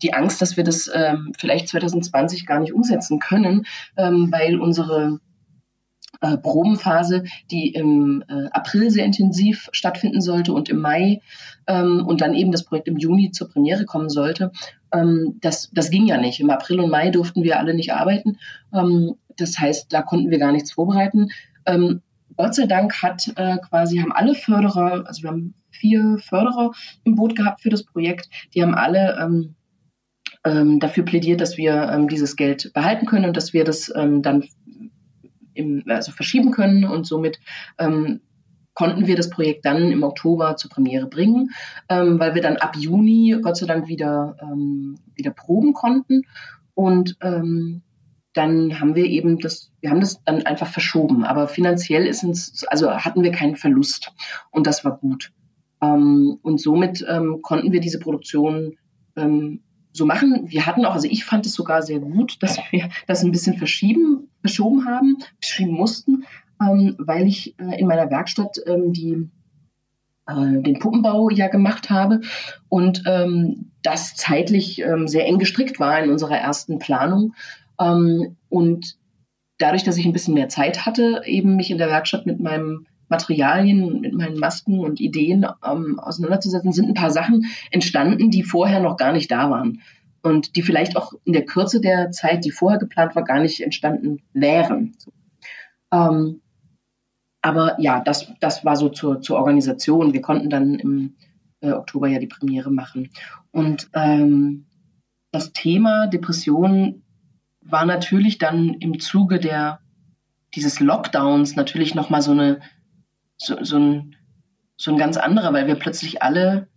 die 0.02 0.14
Angst, 0.14 0.42
dass 0.42 0.56
wir 0.56 0.64
das 0.64 0.90
ähm, 0.94 1.34
vielleicht 1.38 1.68
2020 1.68 2.46
gar 2.46 2.60
nicht 2.60 2.74
umsetzen 2.74 3.20
können, 3.20 3.66
ähm, 3.98 4.32
weil 4.32 4.60
unsere 4.60 5.20
äh, 6.22 6.38
Probenphase, 6.38 7.24
die 7.52 7.74
im 7.74 8.24
äh, 8.28 8.48
April 8.52 8.90
sehr 8.90 9.06
intensiv 9.06 9.70
stattfinden 9.72 10.22
sollte 10.22 10.54
und 10.54 10.70
im 10.70 10.80
Mai 10.80 11.22
ähm, 11.68 12.06
und 12.08 12.22
dann 12.22 12.34
eben 12.34 12.52
das 12.52 12.64
Projekt 12.64 12.88
im 12.88 12.98
Juni 12.98 13.32
zur 13.32 13.50
Premiere 13.50 13.86
kommen 13.86 14.10
sollte, 14.10 14.52
ähm, 14.94 15.38
das, 15.42 15.70
das 15.74 15.90
ging 15.90 16.06
ja 16.08 16.18
nicht. 16.18 16.40
Im 16.40 16.50
April 16.50 16.80
und 16.80 16.90
Mai 16.90 17.10
durften 17.10 17.44
wir 17.44 17.60
alle 17.60 17.74
nicht 17.74 17.94
arbeiten. 17.94 18.38
Ähm, 18.74 19.16
das 19.38 19.58
heißt, 19.58 19.92
da 19.94 20.02
konnten 20.02 20.30
wir 20.30 20.40
gar 20.40 20.52
nichts 20.52 20.72
vorbereiten. 20.72 21.30
Ähm, 21.66 22.02
Gott 22.36 22.56
sei 22.56 22.66
Dank 22.66 23.02
hat 23.02 23.32
äh, 23.36 23.58
quasi, 23.58 23.98
haben 23.98 24.12
alle 24.12 24.36
Förderer, 24.36 25.06
also 25.08 25.24
wir 25.24 25.30
haben 25.30 25.54
vier 25.70 26.18
Förderer 26.20 26.72
im 27.04 27.16
Boot 27.16 27.36
gehabt 27.36 27.62
für 27.62 27.70
das 27.70 27.84
Projekt, 27.84 28.30
die 28.54 28.62
haben 28.62 28.76
alle 28.76 29.18
ähm, 29.20 29.56
ähm, 30.44 30.80
dafür 30.80 31.04
plädiert, 31.04 31.42
dass 31.42 31.58
wir 31.58 31.90
ähm, 31.92 32.08
dieses 32.08 32.36
Geld 32.36 32.72
behalten 32.74 33.06
können 33.06 33.26
und 33.26 33.38
dass 33.38 33.54
wir 33.54 33.64
das 33.64 33.92
dann 33.94 34.44
im, 35.56 35.84
also 35.88 36.12
verschieben 36.12 36.52
können 36.52 36.86
und 36.86 37.06
somit 37.06 37.40
ähm, 37.80 38.22
konnten 38.78 39.08
wir 39.08 39.16
das 39.16 39.32
Projekt 39.32 39.66
dann 39.66 39.92
im 39.92 40.04
Oktober 40.04 40.56
zur 40.56 40.70
Premiere 40.70 41.08
bringen, 41.08 41.50
ähm, 41.90 42.20
weil 42.20 42.36
wir 42.36 42.44
dann 42.44 42.58
ab 42.58 42.76
Juni 42.78 43.36
Gott 43.42 43.58
sei 43.58 43.66
Dank 43.66 43.88
wieder, 43.88 44.38
ähm, 44.40 45.00
wieder 45.16 45.32
proben 45.32 45.74
konnten. 45.74 46.22
Und 46.76 47.18
ähm, 47.22 47.82
dann 48.34 48.80
haben 48.80 48.94
wir 48.94 49.06
eben 49.06 49.40
das, 49.40 49.72
wir 49.82 49.90
haben 49.90 50.00
das 50.00 50.24
dann 50.26 50.46
einfach 50.46 50.68
verschoben. 50.68 51.26
Aber 51.26 51.48
finanziell 51.48 52.06
ist 52.06 52.24
uns, 52.24 52.66
also 52.68 52.92
hatten 52.92 53.24
wir 53.24 53.32
keinen 53.32 53.56
Verlust 53.56 54.12
und 54.52 54.68
das 54.68 54.86
war 54.86 55.00
gut. 55.00 55.32
Ähm, 55.82 56.38
und 56.44 56.62
somit 56.62 57.04
ähm, 57.10 57.40
konnten 57.42 57.72
wir 57.72 57.80
diese 57.80 57.98
Produktion 57.98 58.78
ähm, 59.16 59.62
so 59.92 60.06
machen. 60.06 60.52
Wir 60.52 60.68
hatten 60.68 60.86
auch, 60.86 60.94
also 60.94 61.08
ich 61.10 61.26
fand 61.26 61.48
es 61.48 61.54
sogar 61.54 61.82
sehr 61.82 62.00
gut, 62.00 62.38
dass 62.44 62.60
wir 62.70 62.90
das 63.08 63.24
ein 63.24 63.32
bisschen 63.32 63.58
verschieben, 63.58 64.30
verschoben 64.42 64.86
haben, 64.86 65.18
verschieben 65.42 65.72
mussten, 65.72 66.26
ähm, 66.62 66.96
weil 66.98 67.28
ich 67.28 67.58
äh, 67.60 67.80
in 67.80 67.88
meiner 67.88 68.10
Werkstatt 68.10 68.58
ähm, 68.66 68.94
die 68.94 69.30
äh, 70.28 70.62
den 70.62 70.80
Puppenbau 70.80 71.30
ja 71.30 71.48
gemacht 71.48 71.90
habe 71.90 72.22
und 72.70 73.04
ähm, 73.06 73.72
das 73.82 74.16
zeitlich 74.16 74.82
ähm, 74.82 75.08
sehr 75.08 75.26
eng 75.26 75.40
gestrickt 75.40 75.80
war 75.80 76.02
in 76.04 76.12
unserer 76.12 76.38
ersten 76.38 76.80
Planung. 76.80 77.34
Ähm, 77.80 78.36
und 78.50 78.98
dadurch, 79.58 79.84
dass 79.84 79.98
ich 79.98 80.06
ein 80.06 80.14
bisschen 80.14 80.34
mehr 80.34 80.50
Zeit 80.50 80.86
hatte, 80.86 81.22
eben 81.26 81.56
mich 81.56 81.72
in 81.72 81.78
der 81.78 81.90
Werkstatt 81.90 82.26
mit 82.26 82.40
meinem 82.40 82.88
Materialien, 83.10 84.02
mit 84.02 84.14
meinen 84.14 84.38
Masken 84.38 84.80
und 84.80 85.00
Ideen 85.00 85.46
ähm, 85.66 85.98
auseinanderzusetzen, 86.00 86.74
sind 86.74 86.90
ein 86.90 86.94
paar 86.94 87.12
Sachen 87.12 87.46
entstanden, 87.72 88.30
die 88.30 88.44
vorher 88.44 88.82
noch 88.82 88.98
gar 88.98 89.14
nicht 89.14 89.32
da 89.32 89.50
waren 89.50 89.82
und 90.24 90.56
die 90.56 90.62
vielleicht 90.62 90.98
auch 90.98 91.14
in 91.24 91.34
der 91.34 91.46
Kürze 91.46 91.80
der 91.80 92.12
Zeit, 92.12 92.44
die 92.44 92.52
vorher 92.52 92.80
geplant 92.80 93.16
war, 93.16 93.24
gar 93.24 93.40
nicht 93.40 93.62
entstanden 93.62 94.22
wären. 94.34 94.96
Ähm, 95.92 96.42
aber 97.42 97.80
ja, 97.80 98.02
das, 98.02 98.32
das 98.40 98.66
war 98.66 98.76
so 98.76 98.90
zur, 98.90 99.22
zur 99.22 99.38
Organisation. 99.38 100.14
Wir 100.14 100.22
konnten 100.22 100.50
dann 100.50 100.76
im 100.76 101.16
äh, 101.62 101.72
Oktober 101.72 102.08
ja 102.08 102.20
die 102.20 102.28
Premiere 102.28 102.72
machen. 102.72 103.10
Und 103.52 103.90
ähm, 103.94 104.66
das 105.32 105.54
Thema 105.54 106.08
Depression 106.08 107.04
war 107.62 107.86
natürlich 107.86 108.38
dann 108.38 108.76
im 108.76 109.00
Zuge 109.00 109.40
der, 109.40 109.80
dieses 110.56 110.80
Lockdowns 110.80 111.56
natürlich 111.56 111.96
nochmal 111.96 112.22
so 112.22 112.32
eine, 112.32 112.60
so, 113.38 113.64
so 113.64 113.78
ein, 113.78 114.16
so 114.78 114.92
ein 114.92 114.98
ganz 114.98 115.18
anderer, 115.18 115.54
weil 115.54 115.68
wir 115.68 115.76
plötzlich 115.76 116.22
alle 116.22 116.68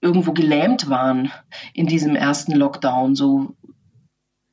irgendwo 0.00 0.32
gelähmt 0.32 0.88
waren 0.88 1.30
in 1.74 1.86
diesem 1.86 2.16
ersten 2.16 2.52
Lockdown. 2.52 3.14
So, 3.14 3.54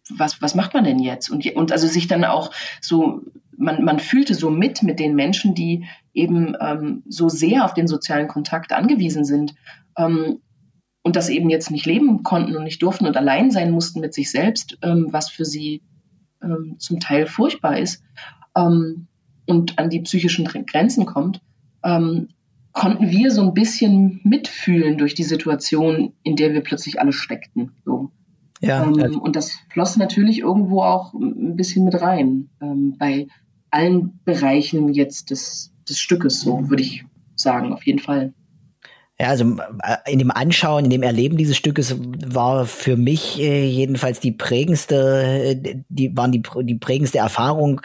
was, 0.10 0.42
was 0.42 0.56
macht 0.56 0.74
man 0.74 0.84
denn 0.84 1.00
jetzt? 1.00 1.30
Und, 1.30 1.46
und 1.56 1.72
also 1.72 1.88
sich 1.88 2.08
dann 2.08 2.26
auch 2.26 2.52
so, 2.82 3.22
man, 3.58 3.84
man 3.84 4.00
fühlte 4.00 4.36
so 4.36 4.50
mit 4.50 4.84
mit 4.84 5.00
den 5.00 5.16
Menschen, 5.16 5.54
die 5.56 5.86
eben 6.14 6.56
ähm, 6.62 7.04
so 7.08 7.28
sehr 7.28 7.66
auf 7.66 7.74
den 7.74 7.88
sozialen 7.88 8.28
Kontakt 8.28 8.72
angewiesen 8.72 9.26
sind 9.26 9.56
ähm, 9.98 10.40
und 11.04 11.16
das 11.16 11.30
eben 11.30 11.50
jetzt 11.50 11.72
nicht 11.72 11.86
leben 11.86 12.24
konnten 12.24 12.56
und 12.56 12.64
nicht 12.64 12.82
durften 12.82 13.08
und 13.08 13.18
allein 13.18 13.52
sein 13.52 13.72
mussten 13.72 14.00
mit 14.00 14.14
sich 14.14 14.32
selbst, 14.32 14.78
ähm, 14.82 15.08
was 15.12 15.30
für 15.30 15.46
sie 15.46 15.82
ähm, 16.42 16.76
zum 16.78 17.00
Teil 17.00 17.26
furchtbar 17.26 17.78
ist 17.78 18.04
ähm, 18.56 19.08
und 19.48 19.80
an 19.80 19.90
die 19.90 20.02
psychischen 20.02 20.46
Grenzen 20.46 21.06
kommt. 21.06 21.42
Ähm, 21.84 22.30
konnten 22.74 23.10
wir 23.10 23.32
so 23.32 23.42
ein 23.42 23.56
bisschen 23.56 24.22
mitfühlen 24.24 25.00
durch 25.00 25.16
die 25.16 25.24
Situation, 25.24 26.14
in 26.22 26.36
der 26.36 26.54
wir 26.54 26.62
plötzlich 26.62 27.02
alle 27.02 27.12
steckten. 27.12 27.72
So. 27.84 28.12
Ja, 28.62 28.84
ähm, 28.84 29.20
und 29.20 29.36
das 29.36 29.58
floss 29.70 29.98
natürlich 29.98 30.40
irgendwo 30.40 30.84
auch 30.84 31.14
ein 31.14 31.56
bisschen 31.56 31.86
mit 31.86 32.00
rein 32.00 32.50
ähm, 32.62 32.96
bei 32.98 33.28
allen 33.78 34.20
Bereichen 34.26 34.94
jetzt 34.94 35.30
des, 35.30 35.72
des 35.88 36.00
Stückes, 36.00 36.42
so 36.42 36.68
würde 36.70 36.82
ich 36.82 37.06
sagen, 37.36 37.72
auf 37.72 37.86
jeden 37.86 38.00
Fall. 38.00 38.34
Ja, 39.20 39.30
also 39.30 39.58
äh, 39.82 40.12
in 40.12 40.20
dem 40.20 40.30
Anschauen, 40.30 40.86
in 40.86 40.92
dem 40.92 41.02
Erleben 41.02 41.38
dieses 41.38 41.58
Stückes 41.58 41.96
war 42.24 42.68
für 42.68 42.98
mich 42.98 43.40
äh, 43.40 43.66
jedenfalls 43.66 44.20
die 44.20 44.32
prägendste, 44.32 45.56
äh, 45.64 45.76
die 45.90 46.16
waren 46.16 46.32
die, 46.32 46.44
die 46.62 46.76
prägendste 46.76 47.18
Erfahrung, 47.18 47.82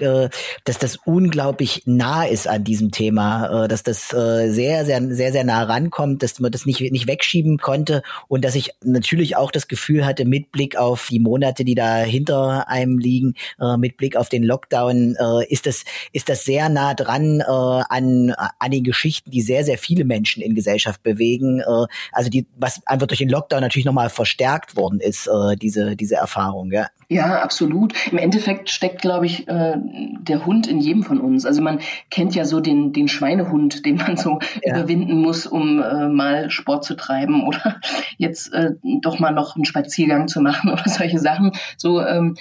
dass 0.65 0.79
das 0.79 0.97
unglaublich 1.07 1.85
nah 1.87 2.25
ist 2.25 2.47
an 2.47 2.65
diesem 2.65 2.91
Thema, 2.91 3.67
dass 3.69 3.83
das 3.83 4.09
sehr, 4.09 4.85
sehr, 4.85 5.15
sehr, 5.15 5.33
sehr 5.33 5.45
nah 5.45 5.63
rankommt, 5.63 6.23
dass 6.23 6.39
man 6.41 6.53
das 6.53 6.67
nicht, 6.67 6.81
nicht 6.93 7.07
wegschieben 7.07 7.59
konnte 7.59 8.03
und 8.29 8.45
dass 8.45 8.55
ich 8.55 8.73
natürlich 8.83 9.37
auch 9.37 9.51
das 9.51 9.69
Gefühl 9.69 10.05
hatte, 10.05 10.25
mit 10.25 10.53
Blick 10.53 10.77
auf 10.77 11.09
die 11.11 11.21
Monate, 11.21 11.65
die 11.65 11.75
da 11.75 11.99
hinter 11.99 12.69
einem 12.69 12.99
liegen, 12.99 13.35
mit 13.79 13.97
Blick 13.97 14.17
auf 14.17 14.29
den 14.29 14.43
Lockdown, 14.43 15.17
ist 15.49 15.67
das, 15.67 15.85
ist 16.13 16.29
das 16.29 16.45
sehr 16.45 16.69
nah 16.69 16.95
dran 16.95 17.41
an, 17.43 18.35
an 18.59 18.71
den 18.71 18.85
Geschichten, 18.85 19.31
die 19.31 19.43
sehr, 19.43 19.65
sehr 19.65 19.79
viele 19.79 20.05
Menschen 20.05 20.43
in 20.43 20.55
Gesellschaft 20.55 21.03
bewegen 21.03 21.22
bewegen. 21.23 21.61
Äh, 21.61 21.87
also 22.13 22.31
die, 22.31 22.47
was 22.57 22.85
einfach 22.87 23.07
durch 23.07 23.19
den 23.19 23.29
Lockdown 23.29 23.61
natürlich 23.61 23.87
nochmal 23.87 24.11
verstärkt 24.11 24.77
worden 24.77 25.01
ist, 25.01 25.27
äh, 25.27 25.57
diese, 25.57 25.97
diese 25.97 26.17
Erfahrung, 26.17 26.73
ja. 26.73 26.89
Ja, 27.09 27.43
absolut. 27.43 27.93
Im 28.11 28.17
Endeffekt 28.17 28.71
steckt, 28.71 29.03
glaube 29.03 29.27
ich, 29.27 29.47
äh, 29.47 29.75
der 29.77 30.47
Hund 30.47 30.67
in 30.67 30.81
jedem 30.81 31.03
von 31.03 31.21
uns. 31.21 31.45
Also 31.45 31.61
man 31.61 31.81
kennt 32.11 32.35
ja 32.35 32.47
so 32.47 32.61
den, 32.61 32.95
den 32.95 33.07
Schweinehund, 33.07 33.85
den 33.85 33.97
man 33.97 34.17
so 34.17 34.39
ja. 34.63 34.75
überwinden 34.75 35.21
muss, 35.21 35.47
um 35.47 35.83
äh, 35.83 36.09
mal 36.09 36.51
Sport 36.51 36.85
zu 36.85 36.95
treiben 36.95 37.47
oder 37.47 37.81
jetzt 38.17 38.53
äh, 38.55 38.71
doch 39.03 39.19
mal 39.19 39.33
noch 39.33 39.57
einen 39.57 39.67
Spaziergang 39.67 40.27
zu 40.27 40.41
machen 40.41 40.71
oder 40.73 40.85
solche 40.87 41.19
Sachen. 41.19 41.53
So, 41.77 42.01
ähm, 42.01 42.37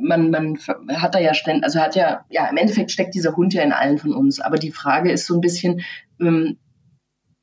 man, 0.00 0.30
man 0.30 0.58
hat 0.90 1.14
da 1.14 1.18
ja 1.18 1.32
ständig, 1.32 1.64
also 1.64 1.80
hat 1.80 1.96
ja, 1.96 2.24
ja, 2.28 2.46
im 2.46 2.56
Endeffekt 2.56 2.90
steckt 2.90 3.14
dieser 3.14 3.34
Hund 3.34 3.54
ja 3.54 3.62
in 3.62 3.72
allen 3.72 3.98
von 3.98 4.12
uns. 4.12 4.40
Aber 4.40 4.58
die 4.58 4.72
Frage 4.72 5.10
ist 5.10 5.26
so 5.26 5.34
ein 5.34 5.40
bisschen, 5.40 5.80
ähm, 6.20 6.58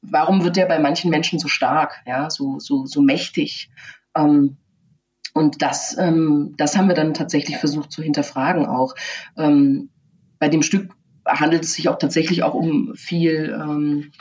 warum 0.01 0.43
wird 0.43 0.55
der 0.55 0.65
bei 0.65 0.79
manchen 0.79 1.09
Menschen 1.09 1.39
so 1.39 1.47
stark, 1.47 2.01
ja, 2.05 2.29
so, 2.29 2.59
so, 2.59 2.85
so 2.85 3.01
mächtig? 3.01 3.69
Ähm, 4.15 4.57
und 5.33 5.61
das, 5.61 5.97
ähm, 5.97 6.55
das 6.57 6.77
haben 6.77 6.87
wir 6.87 6.95
dann 6.95 7.13
tatsächlich 7.13 7.57
versucht 7.57 7.91
zu 7.91 8.01
hinterfragen 8.01 8.65
auch. 8.65 8.95
Ähm, 9.37 9.89
bei 10.39 10.49
dem 10.49 10.63
Stück 10.63 10.93
handelt 11.25 11.63
es 11.63 11.73
sich 11.73 11.89
auch 11.89 11.97
tatsächlich 11.97 12.43
auch 12.43 12.53
um 12.53 12.95
viel, 12.95 13.55
ähm, 13.59 14.11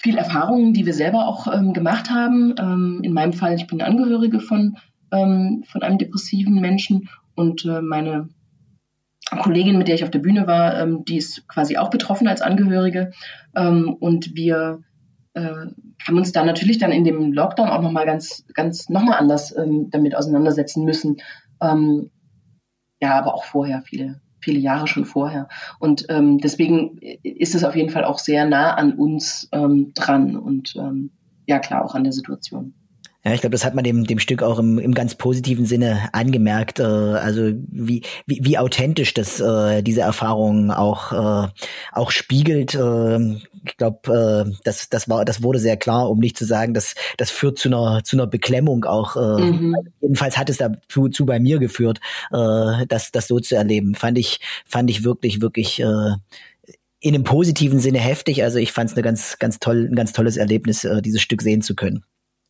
viel 0.00 0.16
Erfahrungen, 0.16 0.72
die 0.72 0.86
wir 0.86 0.94
selber 0.94 1.26
auch 1.26 1.52
ähm, 1.52 1.72
gemacht 1.72 2.10
haben. 2.10 2.54
Ähm, 2.58 3.00
in 3.02 3.12
meinem 3.12 3.32
Fall, 3.32 3.54
ich 3.54 3.66
bin 3.66 3.82
Angehörige 3.82 4.40
von, 4.40 4.76
von 5.10 5.82
einem 5.82 5.98
depressiven 5.98 6.58
Menschen 6.58 7.10
und 7.34 7.66
äh, 7.66 7.82
meine 7.82 8.30
Kollegin, 9.40 9.78
mit 9.78 9.88
der 9.88 9.94
ich 9.94 10.04
auf 10.04 10.10
der 10.10 10.18
Bühne 10.18 10.46
war, 10.46 10.78
ähm, 10.80 11.04
die 11.04 11.16
ist 11.16 11.46
quasi 11.48 11.76
auch 11.76 11.90
betroffen 11.90 12.28
als 12.28 12.42
Angehörige. 12.42 13.12
Ähm, 13.54 13.96
und 13.98 14.34
wir 14.34 14.80
äh, 15.34 15.42
haben 15.42 16.16
uns 16.16 16.32
dann 16.32 16.46
natürlich 16.46 16.78
dann 16.78 16.92
in 16.92 17.04
dem 17.04 17.32
Lockdown 17.32 17.68
auch 17.68 17.82
nochmal 17.82 18.06
ganz, 18.06 18.44
ganz 18.54 18.88
nochmal 18.88 19.18
anders 19.18 19.56
ähm, 19.56 19.88
damit 19.90 20.14
auseinandersetzen 20.14 20.84
müssen. 20.84 21.16
Ähm, 21.60 22.10
ja, 23.00 23.18
aber 23.18 23.34
auch 23.34 23.44
vorher, 23.44 23.82
viele, 23.82 24.20
viele 24.40 24.58
Jahre 24.58 24.86
schon 24.86 25.04
vorher. 25.04 25.48
Und 25.78 26.06
ähm, 26.08 26.38
deswegen 26.38 26.98
ist 26.98 27.54
es 27.54 27.64
auf 27.64 27.74
jeden 27.74 27.90
Fall 27.90 28.04
auch 28.04 28.18
sehr 28.18 28.44
nah 28.44 28.74
an 28.74 28.94
uns 28.94 29.48
ähm, 29.52 29.92
dran 29.94 30.36
und 30.36 30.76
ja 31.46 31.58
klar, 31.58 31.84
auch 31.84 31.94
an 31.94 32.04
der 32.04 32.12
Situation. 32.12 32.74
Ja, 33.24 33.32
ich 33.32 33.40
glaube, 33.40 33.52
das 33.52 33.64
hat 33.64 33.76
man 33.76 33.84
dem, 33.84 34.04
dem 34.04 34.18
Stück 34.18 34.42
auch 34.42 34.58
im, 34.58 34.80
im 34.80 34.94
ganz 34.94 35.14
positiven 35.14 35.64
Sinne 35.64 36.08
angemerkt. 36.12 36.80
Äh, 36.80 36.82
also 36.82 37.52
wie, 37.68 38.02
wie, 38.26 38.40
wie 38.42 38.58
authentisch 38.58 39.14
das 39.14 39.38
äh, 39.38 39.82
diese 39.82 40.00
Erfahrung 40.00 40.72
auch, 40.72 41.12
äh, 41.12 41.48
auch 41.92 42.10
spiegelt. 42.10 42.74
Äh, 42.74 43.36
ich 43.64 43.76
glaube, 43.76 44.46
äh, 44.50 44.56
das, 44.64 44.88
das 44.88 45.08
war, 45.08 45.24
das 45.24 45.40
wurde 45.40 45.60
sehr 45.60 45.76
klar, 45.76 46.10
um 46.10 46.18
nicht 46.18 46.36
zu 46.36 46.44
sagen, 46.44 46.74
dass 46.74 46.96
das 47.16 47.30
führt 47.30 47.58
zu 47.58 47.68
einer, 47.68 48.02
zu 48.02 48.16
einer 48.16 48.26
Beklemmung 48.26 48.84
auch. 48.84 49.14
Äh, 49.14 49.42
mhm. 49.42 49.76
Jedenfalls 50.00 50.36
hat 50.36 50.50
es 50.50 50.56
dazu 50.56 51.08
zu 51.08 51.24
bei 51.24 51.38
mir 51.38 51.60
geführt, 51.60 52.00
äh, 52.32 52.86
das, 52.88 53.12
das 53.12 53.28
so 53.28 53.38
zu 53.38 53.54
erleben. 53.54 53.94
Fand 53.94 54.18
ich, 54.18 54.40
fand 54.66 54.90
ich 54.90 55.04
wirklich, 55.04 55.40
wirklich 55.40 55.80
äh, 55.80 56.14
in 56.98 57.14
einem 57.14 57.22
positiven 57.22 57.78
Sinne 57.78 58.00
heftig. 58.00 58.42
Also 58.42 58.58
ich 58.58 58.72
fand 58.72 58.90
es 58.90 58.96
eine 58.96 59.02
ganz, 59.02 59.38
ganz 59.38 59.60
toll, 59.60 59.88
ein 59.88 59.94
ganz 59.94 60.12
tolles 60.12 60.36
Erlebnis, 60.36 60.82
äh, 60.82 61.02
dieses 61.02 61.22
Stück 61.22 61.42
sehen 61.42 61.62
zu 61.62 61.76
können. 61.76 62.04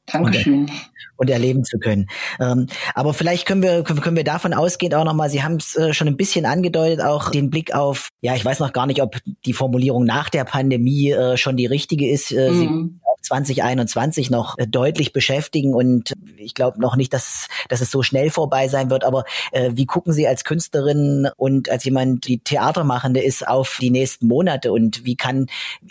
Dankeschön. 0.07 0.63
Und, 0.63 0.73
und 1.17 1.31
erleben 1.31 1.65
zu 1.65 1.79
können. 1.79 2.09
Ähm, 2.41 2.67
aber 2.95 3.15
vielleicht 3.15 3.47
können 3.47 3.63
wir 3.63 3.85
können 3.85 4.17
wir 4.17 4.25
davon 4.25 4.53
ausgehend 4.55 4.95
auch 4.95 5.05
nochmal, 5.05 5.31
Sie 5.31 5.43
haben 5.43 5.57
es 5.57 5.77
äh, 5.77 5.95
schon 5.95 6.09
ein 6.09 6.17
bisschen 6.17 6.47
angedeutet, 6.47 7.01
auch 7.01 7.31
den 7.31 7.51
Blick 7.51 7.75
auf, 7.75 8.09
ja, 8.21 8.35
ich 8.35 8.45
weiß 8.45 8.59
noch 8.59 8.73
gar 8.73 8.87
nicht, 8.87 9.01
ob 9.01 9.17
die 9.45 9.53
Formulierung 9.53 10.05
nach 10.05 10.31
der 10.31 10.45
Pandemie 10.45 11.11
äh, 11.11 11.37
schon 11.37 11.57
die 11.57 11.67
richtige 11.67 12.11
ist. 12.11 12.33
Äh, 12.33 12.51
mhm. 12.51 13.01
2021 13.23 14.31
noch 14.31 14.59
äh, 14.59 14.67
deutlich 14.67 15.13
beschäftigen 15.13 15.75
und 15.75 16.13
ich 16.37 16.55
glaube 16.55 16.81
noch 16.81 16.97
nicht, 16.97 17.13
dass, 17.13 17.49
dass 17.69 17.81
es 17.81 17.91
so 17.91 18.03
schnell 18.03 18.31
vorbei 18.31 18.69
sein 18.69 18.91
wird, 18.91 19.05
aber 19.05 19.25
äh, 19.53 19.71
wie 19.75 19.87
gucken 19.87 20.13
Sie 20.13 20.27
als 20.27 20.45
Künstlerin 20.45 21.29
und 21.37 21.71
als 21.71 21.85
jemand, 21.85 22.27
die 22.27 22.39
Theatermachende 22.39 23.21
ist, 23.21 23.47
auf 23.47 23.79
die 23.81 23.91
nächsten 23.91 24.27
Monate 24.27 24.73
und 24.73 25.05
wie 25.05 25.17
kann, 25.17 25.47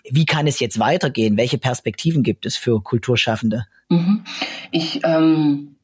wie 0.10 0.26
kann 0.26 0.48
es 0.48 0.60
jetzt 0.60 0.80
weitergehen? 0.80 1.38
Welche 1.38 1.58
Perspektiven 1.58 2.24
gibt 2.24 2.46
es 2.46 2.58
für 2.58 2.82
Kulturschaffende? 2.82 3.66
Mhm. 3.90 4.24
Ich 4.72 5.02
ähm, 5.04 5.76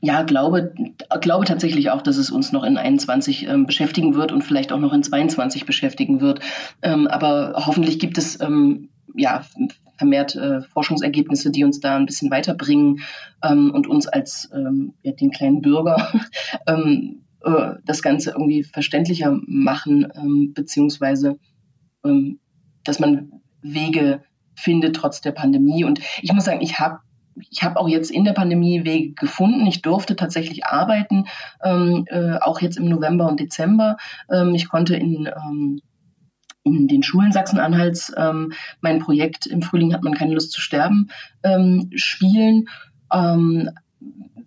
ja, 0.00 0.22
glaube, 0.22 0.74
glaube 1.20 1.46
tatsächlich 1.46 1.90
auch, 1.90 2.02
dass 2.02 2.16
es 2.16 2.30
uns 2.30 2.52
noch 2.52 2.62
in 2.62 2.76
21 2.76 3.46
ähm, 3.46 3.66
beschäftigen 3.66 4.14
wird 4.14 4.32
und 4.32 4.42
vielleicht 4.42 4.72
auch 4.72 4.78
noch 4.78 4.92
in 4.92 5.02
22 5.02 5.66
beschäftigen 5.66 6.20
wird. 6.20 6.40
Ähm, 6.82 7.06
aber 7.06 7.54
hoffentlich 7.66 7.98
gibt 7.98 8.18
es 8.18 8.40
ähm, 8.40 8.88
ja 9.14 9.44
vermehrt 9.96 10.34
äh, 10.36 10.62
Forschungsergebnisse, 10.62 11.50
die 11.50 11.64
uns 11.64 11.80
da 11.80 11.96
ein 11.96 12.06
bisschen 12.06 12.30
weiterbringen 12.30 13.00
ähm, 13.42 13.70
und 13.72 13.86
uns 13.86 14.06
als 14.06 14.50
ähm, 14.54 14.94
ja, 15.02 15.12
den 15.12 15.30
kleinen 15.30 15.62
Bürger 15.62 16.12
ähm, 16.66 17.22
äh, 17.44 17.74
das 17.84 18.02
Ganze 18.02 18.30
irgendwie 18.30 18.64
verständlicher 18.64 19.38
machen, 19.46 20.08
ähm, 20.14 20.52
beziehungsweise 20.54 21.38
ähm, 22.04 22.40
dass 22.84 22.98
man 22.98 23.40
Wege 23.62 24.22
findet 24.54 24.96
trotz 24.96 25.20
der 25.20 25.32
Pandemie. 25.32 25.84
Und 25.84 26.00
ich 26.22 26.32
muss 26.32 26.44
sagen, 26.44 26.60
ich 26.60 26.78
habe 26.78 26.98
ich 27.50 27.64
habe 27.64 27.80
auch 27.80 27.88
jetzt 27.88 28.12
in 28.12 28.24
der 28.24 28.32
Pandemie 28.32 28.84
Wege 28.84 29.12
gefunden. 29.14 29.66
Ich 29.66 29.82
durfte 29.82 30.14
tatsächlich 30.14 30.66
arbeiten, 30.66 31.26
ähm, 31.64 32.04
äh, 32.06 32.36
auch 32.40 32.60
jetzt 32.60 32.76
im 32.76 32.88
November 32.88 33.28
und 33.28 33.40
Dezember. 33.40 33.96
Ähm, 34.30 34.54
ich 34.54 34.68
konnte 34.68 34.94
in, 34.94 35.26
ähm, 35.26 35.80
in 36.64 36.88
den 36.88 37.02
Schulen 37.02 37.32
Sachsen-Anhalts 37.32 38.12
ähm, 38.16 38.52
mein 38.80 38.98
Projekt 38.98 39.46
Im 39.46 39.62
Frühling 39.62 39.94
hat 39.94 40.02
man 40.02 40.14
keine 40.14 40.34
Lust 40.34 40.52
zu 40.52 40.60
sterben 40.60 41.08
ähm, 41.42 41.90
spielen. 41.94 42.68
Ähm, 43.12 43.70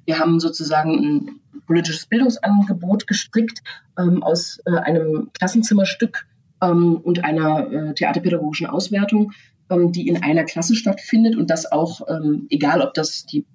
wir 0.05 0.19
haben 0.19 0.39
sozusagen 0.39 0.91
ein 0.93 1.39
politisches 1.65 2.05
Bildungsangebot 2.05 3.07
gestrickt 3.07 3.61
aus 3.95 4.59
äh, 4.65 4.77
einem 4.77 5.31
Klassenzimmerstück 5.33 6.27
und 6.59 7.23
einer 7.23 7.71
äh, 7.71 7.93
theaterpädagogischen 7.93 8.67
Auswertung 8.67 9.31
ähm, 9.69 9.91
die 9.91 10.07
in 10.07 10.23
einer 10.23 10.43
Klasse 10.43 10.75
stattfindet 10.75 11.35
und 11.35 11.49
das 11.49 11.71
auch, 11.71 12.01
ähm, 12.07 12.47
egal 12.49 12.81
ob 12.81 12.93
das 12.93 13.25
die 13.25 13.45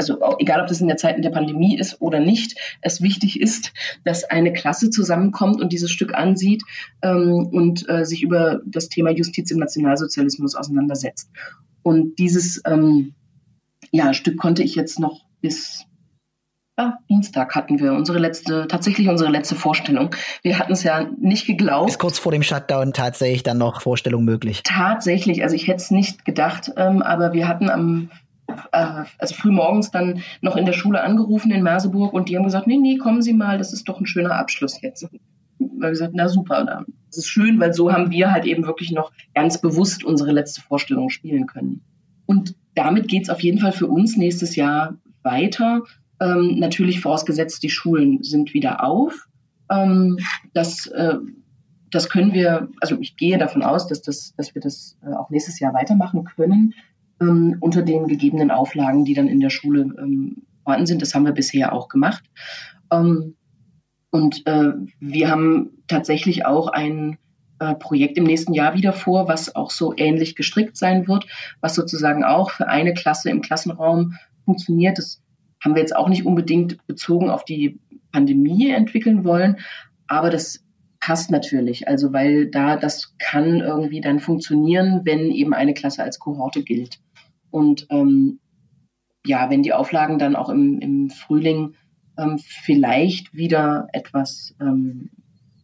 also 0.00 0.18
egal 0.38 0.62
ob 0.62 0.66
das 0.66 0.80
in 0.80 0.88
der 0.88 0.96
Zeit 0.96 1.22
der 1.22 1.30
Pandemie 1.30 1.78
ist 1.78 2.00
oder 2.00 2.20
nicht, 2.20 2.58
es 2.80 3.02
wichtig 3.02 3.40
ist, 3.40 3.72
dass 4.04 4.24
eine 4.24 4.52
Klasse 4.52 4.90
zusammenkommt 4.90 5.60
und 5.60 5.72
dieses 5.72 5.90
Stück 5.90 6.14
ansieht 6.14 6.62
ähm, 7.02 7.48
und 7.52 7.88
äh, 7.88 8.04
sich 8.04 8.22
über 8.22 8.60
das 8.64 8.88
Thema 8.88 9.10
Justiz 9.10 9.50
im 9.50 9.58
Nationalsozialismus 9.58 10.54
auseinandersetzt. 10.54 11.30
Und 11.82 12.18
dieses 12.18 12.62
ähm, 12.66 13.14
ja, 13.90 14.14
Stück 14.14 14.38
konnte 14.38 14.62
ich 14.62 14.74
jetzt 14.74 14.98
noch 14.98 15.20
bis 15.40 15.84
ah, 16.76 16.94
Dienstag 17.08 17.54
hatten 17.54 17.78
wir 17.78 17.92
unsere 17.92 18.18
letzte, 18.18 18.66
tatsächlich 18.68 19.08
unsere 19.08 19.30
letzte 19.30 19.54
Vorstellung. 19.54 20.14
Wir 20.42 20.58
hatten 20.58 20.72
es 20.72 20.82
ja 20.82 21.06
nicht 21.20 21.46
geglaubt. 21.46 21.90
Ist 21.90 21.98
kurz 21.98 22.18
vor 22.18 22.32
dem 22.32 22.42
Shutdown 22.42 22.92
tatsächlich 22.92 23.42
dann 23.42 23.58
noch 23.58 23.82
Vorstellung 23.82 24.24
möglich? 24.24 24.62
Tatsächlich, 24.64 25.42
also 25.42 25.54
ich 25.54 25.66
hätte 25.66 25.76
es 25.82 25.90
nicht 25.90 26.24
gedacht, 26.24 26.72
ähm, 26.76 27.02
aber 27.02 27.32
wir 27.32 27.48
hatten 27.48 27.68
am 27.68 28.10
äh, 28.72 29.04
also 29.18 29.34
früh 29.34 29.50
morgens 29.50 29.90
dann 29.90 30.22
noch 30.40 30.56
in 30.56 30.66
der 30.66 30.72
Schule 30.72 31.02
angerufen 31.02 31.50
in 31.50 31.62
Merseburg 31.62 32.12
und 32.12 32.28
die 32.28 32.36
haben 32.36 32.44
gesagt, 32.44 32.66
nee, 32.66 32.78
nee, 32.78 32.96
kommen 32.96 33.22
Sie 33.22 33.32
mal, 33.32 33.58
das 33.58 33.72
ist 33.72 33.88
doch 33.88 34.00
ein 34.00 34.06
schöner 34.06 34.34
Abschluss 34.34 34.80
jetzt. 34.80 35.08
Wir 35.58 35.68
haben 35.68 35.80
gesagt, 35.80 36.12
na 36.14 36.28
super, 36.28 36.84
das 37.06 37.18
ist 37.18 37.28
schön, 37.28 37.60
weil 37.60 37.74
so 37.74 37.92
haben 37.92 38.10
wir 38.10 38.32
halt 38.32 38.46
eben 38.46 38.66
wirklich 38.66 38.92
noch 38.92 39.12
ganz 39.34 39.60
bewusst 39.60 40.04
unsere 40.04 40.32
letzte 40.32 40.62
Vorstellung 40.62 41.10
spielen 41.10 41.46
können. 41.46 41.82
Und 42.26 42.54
damit 42.74 43.08
geht 43.08 43.24
es 43.24 43.30
auf 43.30 43.40
jeden 43.40 43.58
Fall 43.58 43.72
für 43.72 43.88
uns 43.88 44.16
nächstes 44.16 44.56
Jahr 44.56 44.94
weiter. 45.22 45.82
Ähm, 46.20 46.58
natürlich 46.58 47.00
vorausgesetzt, 47.00 47.62
die 47.62 47.70
Schulen 47.70 48.22
sind 48.22 48.54
wieder 48.54 48.84
auf. 48.84 49.26
Ähm, 49.70 50.18
das, 50.54 50.86
äh, 50.86 51.16
das 51.90 52.08
können 52.08 52.32
wir, 52.32 52.68
also 52.80 52.96
ich 53.00 53.16
gehe 53.16 53.38
davon 53.38 53.62
aus, 53.62 53.86
dass, 53.88 54.02
das, 54.02 54.34
dass 54.36 54.54
wir 54.54 54.62
das 54.62 54.96
äh, 55.04 55.12
auch 55.12 55.30
nächstes 55.30 55.58
Jahr 55.60 55.74
weitermachen 55.74 56.24
können 56.24 56.74
ähm, 57.20 57.56
unter 57.60 57.82
den 57.82 58.06
gegebenen 58.06 58.50
Auflagen, 58.50 59.04
die 59.04 59.14
dann 59.14 59.28
in 59.28 59.40
der 59.40 59.50
Schule 59.50 59.82
ähm, 59.98 60.42
vorhanden 60.64 60.86
sind. 60.86 61.02
Das 61.02 61.14
haben 61.14 61.24
wir 61.24 61.32
bisher 61.32 61.72
auch 61.72 61.88
gemacht. 61.88 62.24
Ähm, 62.92 63.34
und 64.10 64.46
äh, 64.46 64.72
wir 64.98 65.30
haben 65.30 65.70
tatsächlich 65.86 66.44
auch 66.44 66.68
ein 66.68 67.18
äh, 67.60 67.74
Projekt 67.74 68.18
im 68.18 68.24
nächsten 68.24 68.54
Jahr 68.54 68.74
wieder 68.74 68.92
vor, 68.92 69.28
was 69.28 69.54
auch 69.54 69.70
so 69.70 69.94
ähnlich 69.96 70.34
gestrickt 70.34 70.76
sein 70.76 71.06
wird, 71.06 71.26
was 71.60 71.74
sozusagen 71.74 72.24
auch 72.24 72.50
für 72.50 72.68
eine 72.68 72.94
Klasse 72.94 73.30
im 73.30 73.42
Klassenraum 73.42 74.14
funktioniert. 74.44 74.98
Das 74.98 75.22
haben 75.62 75.74
wir 75.74 75.82
jetzt 75.82 75.94
auch 75.94 76.08
nicht 76.08 76.26
unbedingt 76.26 76.84
bezogen 76.86 77.30
auf 77.30 77.44
die 77.44 77.78
Pandemie 78.12 78.70
entwickeln 78.70 79.24
wollen, 79.24 79.58
aber 80.08 80.30
das 80.30 80.64
passt 81.00 81.30
natürlich, 81.30 81.88
also 81.88 82.12
weil 82.12 82.50
da 82.50 82.76
das 82.76 83.14
kann 83.18 83.60
irgendwie 83.60 84.00
dann 84.00 84.20
funktionieren, 84.20 85.02
wenn 85.04 85.30
eben 85.30 85.54
eine 85.54 85.74
Klasse 85.74 86.02
als 86.02 86.18
Kohorte 86.18 86.62
gilt. 86.62 86.98
Und 87.50 87.86
ähm, 87.90 88.40
ja, 89.24 89.50
wenn 89.50 89.62
die 89.62 89.72
Auflagen 89.72 90.18
dann 90.18 90.36
auch 90.36 90.48
im, 90.48 90.78
im 90.80 91.10
Frühling 91.10 91.74
ähm, 92.16 92.38
vielleicht 92.38 93.34
wieder 93.34 93.88
etwas, 93.92 94.54
ähm, 94.60 95.10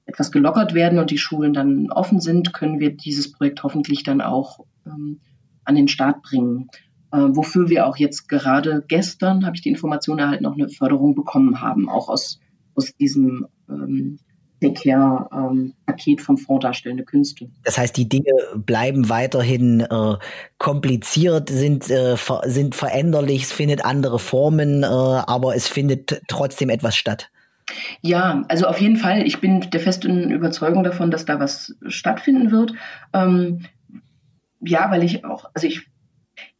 etwas 0.05 0.30
gelockert 0.30 0.74
werden 0.74 0.99
und 0.99 1.11
die 1.11 1.18
Schulen 1.18 1.53
dann 1.53 1.91
offen 1.91 2.20
sind, 2.20 2.53
können 2.53 2.80
wir 2.80 2.97
dieses 2.97 3.32
Projekt 3.32 3.62
hoffentlich 3.62 4.03
dann 4.03 4.20
auch 4.20 4.61
ähm, 4.87 5.20
an 5.64 5.74
den 5.74 5.89
Start 5.89 6.22
bringen. 6.22 6.68
Äh, 7.12 7.18
wofür 7.30 7.68
wir 7.68 7.87
auch 7.87 7.97
jetzt 7.97 8.28
gerade 8.28 8.84
gestern, 8.87 9.47
habe 9.47 9.57
ich 9.57 9.62
die 9.62 9.68
Information 9.68 10.18
erhalten, 10.18 10.45
noch 10.45 10.55
eine 10.55 10.68
Förderung 10.68 11.14
bekommen 11.14 11.61
haben, 11.61 11.89
auch 11.89 12.09
aus, 12.09 12.41
aus 12.74 12.97
diesem 12.97 13.47
ähm, 13.68 14.18
Ähm, 14.62 15.74
vom 16.18 16.38
Fonds 16.38 16.62
Darstellende 16.62 17.04
Künste. 17.04 17.48
Das 17.64 17.78
heißt, 17.78 17.96
die 17.96 18.09
Dinge 18.09 18.32
bleiben 18.54 19.09
weiterhin 19.09 19.80
äh, 19.80 20.16
kompliziert, 20.59 21.48
sind, 21.48 21.90
äh, 21.90 22.16
ver 22.16 22.42
sind 22.44 22.74
veränderlich, 22.74 23.44
es 23.44 23.52
findet 23.52 23.84
andere 23.84 24.18
Formen, 24.18 24.82
äh, 24.82 24.86
aber 24.86 25.54
es 25.54 25.68
findet 25.68 26.22
trotzdem 26.28 26.70
etwas 26.70 26.96
statt. 26.96 27.30
Ja, 28.00 28.44
also 28.48 28.66
auf 28.66 28.80
jeden 28.80 28.96
Fall. 28.96 29.26
Ich 29.26 29.40
bin 29.40 29.61
der 29.70 29.80
festen 29.80 30.30
Überzeugung 30.30 30.84
davon, 30.84 31.11
dass 31.11 31.24
da 31.24 31.40
was 31.40 31.74
stattfinden 31.88 32.50
wird. 32.50 32.72
Ähm, 33.12 33.66
ja, 34.61 34.90
weil 34.90 35.02
ich 35.02 35.24
auch, 35.24 35.50
also 35.54 35.66
ich 35.66 35.86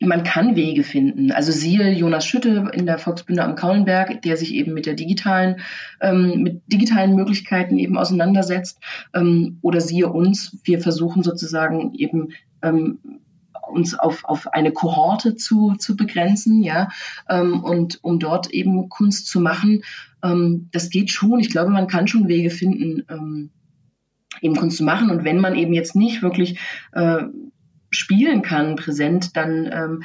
man 0.01 0.25
kann 0.25 0.57
Wege 0.57 0.83
finden. 0.83 1.33
Also 1.33 1.53
siehe 1.53 1.93
Jonas 1.93 2.27
Schütte 2.27 2.71
in 2.73 2.87
der 2.87 2.99
Volksbühne 2.99 3.43
am 3.43 3.57
Kaulenberg, 3.57 4.23
der 4.23 4.37
sich 4.37 4.55
eben 4.55 4.75
mit 4.75 4.87
der 4.87 4.95
digitalen, 4.95 5.61
ähm, 6.01 6.43
mit 6.43 6.63
digitalen 6.67 7.15
Möglichkeiten 7.15 7.79
eben 7.79 7.97
auseinandersetzt. 7.97 8.79
Ähm, 9.15 9.59
oder 9.63 9.81
siehe 9.81 10.09
uns, 10.09 10.59
wir 10.65 10.81
versuchen 10.81 11.23
sozusagen 11.23 11.95
eben 11.95 12.33
ähm, 12.63 12.99
uns 13.69 13.99
auf, 13.99 14.25
auf 14.25 14.49
eine 14.53 14.73
Kohorte 14.73 15.35
zu, 15.35 15.75
zu 15.79 15.97
begrenzen, 15.97 16.63
ja, 16.63 16.89
ähm, 17.29 17.63
und 17.65 18.03
um 18.03 18.19
dort 18.19 18.51
eben 18.51 18.89
Kunst 18.89 19.29
zu 19.29 19.41
machen. 19.41 19.83
Ähm, 20.23 20.69
das 20.73 20.91
geht 20.91 21.11
schon. 21.11 21.41
Ich 21.41 21.51
glaube, 21.51 21.71
man 21.71 21.87
kann 21.87 22.07
schon 22.07 22.29
Wege 22.29 22.51
finden, 22.51 23.05
ähm, 23.09 23.51
eben 24.41 24.57
Kunst 24.57 24.77
zu 24.77 24.85
machen. 24.85 25.11
Und 25.11 25.25
wenn 25.25 25.41
man 25.41 25.55
eben 25.55 25.73
jetzt 25.73 25.97
nicht 25.97 26.23
wirklich 26.23 26.59
äh, 26.93 27.25
spielen 27.97 28.43
kann, 28.43 28.77
präsent, 28.77 29.37
dann 29.37 29.71
ähm, 29.73 30.03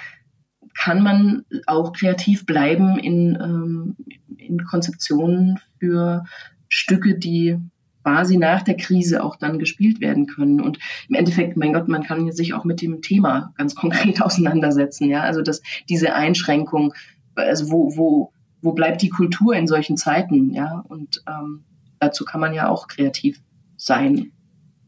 kann 0.77 1.03
man 1.03 1.45
auch 1.67 1.93
kreativ 1.93 2.45
bleiben 2.45 2.97
in, 2.97 3.37
ähm, 3.41 3.95
in 4.37 4.63
Konzeptionen 4.63 5.59
für 5.79 6.25
Stücke, 6.69 7.17
die 7.17 7.57
quasi 8.03 8.37
nach 8.37 8.63
der 8.63 8.77
Krise 8.77 9.23
auch 9.23 9.35
dann 9.35 9.59
gespielt 9.59 10.01
werden 10.01 10.25
können. 10.25 10.61
Und 10.61 10.79
im 11.07 11.15
Endeffekt, 11.15 11.57
mein 11.57 11.73
Gott, 11.73 11.87
man 11.87 12.03
kann 12.03 12.31
sich 12.31 12.53
auch 12.53 12.63
mit 12.63 12.81
dem 12.81 13.01
Thema 13.01 13.53
ganz 13.57 13.75
konkret 13.75 14.21
auseinandersetzen. 14.23 15.09
Ja, 15.09 15.21
also 15.21 15.41
dass 15.41 15.61
diese 15.89 16.15
Einschränkung, 16.15 16.93
also 17.35 17.71
wo, 17.71 17.95
wo, 17.95 18.33
wo 18.61 18.73
bleibt 18.73 19.01
die 19.01 19.09
Kultur 19.09 19.55
in 19.55 19.67
solchen 19.67 19.97
Zeiten? 19.97 20.53
Ja, 20.53 20.83
und 20.87 21.23
ähm, 21.27 21.63
dazu 21.99 22.25
kann 22.25 22.41
man 22.41 22.53
ja 22.53 22.69
auch 22.69 22.87
kreativ 22.87 23.41
sein 23.77 24.31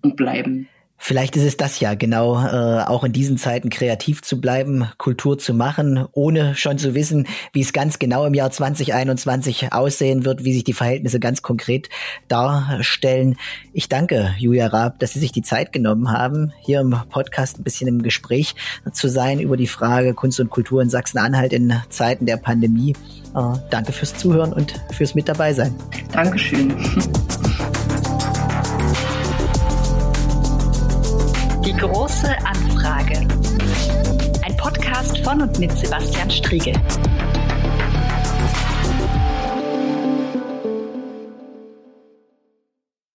und 0.01 0.15
bleiben. 0.15 0.67
Vielleicht 1.05 1.35
ist 1.35 1.43
es 1.43 1.57
das 1.57 1.81
ja, 1.81 1.95
genau, 1.95 2.41
äh, 2.41 2.81
auch 2.85 3.03
in 3.03 3.11
diesen 3.11 3.37
Zeiten 3.37 3.69
kreativ 3.69 4.21
zu 4.21 4.39
bleiben, 4.39 4.87
Kultur 4.97 5.37
zu 5.37 5.53
machen, 5.53 6.07
ohne 6.13 6.55
schon 6.55 6.77
zu 6.77 6.95
wissen, 6.95 7.27
wie 7.51 7.59
es 7.59 7.73
ganz 7.73 7.99
genau 7.99 8.25
im 8.25 8.33
Jahr 8.33 8.51
2021 8.51 9.73
aussehen 9.73 10.23
wird, 10.23 10.45
wie 10.45 10.53
sich 10.53 10.63
die 10.63 10.71
Verhältnisse 10.71 11.19
ganz 11.19 11.41
konkret 11.41 11.89
darstellen. 12.29 13.35
Ich 13.73 13.89
danke 13.89 14.33
Julia 14.37 14.67
Raab, 14.67 14.99
dass 14.99 15.11
Sie 15.11 15.19
sich 15.19 15.33
die 15.33 15.41
Zeit 15.41 15.73
genommen 15.73 16.09
haben, 16.09 16.53
hier 16.61 16.79
im 16.79 16.95
Podcast 17.09 17.59
ein 17.59 17.63
bisschen 17.63 17.89
im 17.89 18.01
Gespräch 18.01 18.55
zu 18.93 19.09
sein 19.09 19.41
über 19.41 19.57
die 19.57 19.67
Frage 19.67 20.13
Kunst 20.13 20.39
und 20.39 20.51
Kultur 20.51 20.81
in 20.81 20.89
Sachsen-Anhalt 20.89 21.51
in 21.51 21.73
Zeiten 21.89 22.25
der 22.25 22.37
Pandemie. 22.37 22.95
Äh, 23.35 23.57
danke 23.69 23.91
fürs 23.91 24.15
Zuhören 24.15 24.53
und 24.53 24.73
fürs 24.93 25.15
Mit 25.15 25.27
dabei 25.27 25.51
sein. 25.51 25.75
Dankeschön. 26.13 26.73
Große 31.87 32.33
Anfrage. 32.45 33.27
Ein 34.41 34.55
Podcast 34.55 35.17
von 35.17 35.41
und 35.41 35.59
mit 35.59 35.77
Sebastian 35.77 36.31
Striegel. 36.31 36.73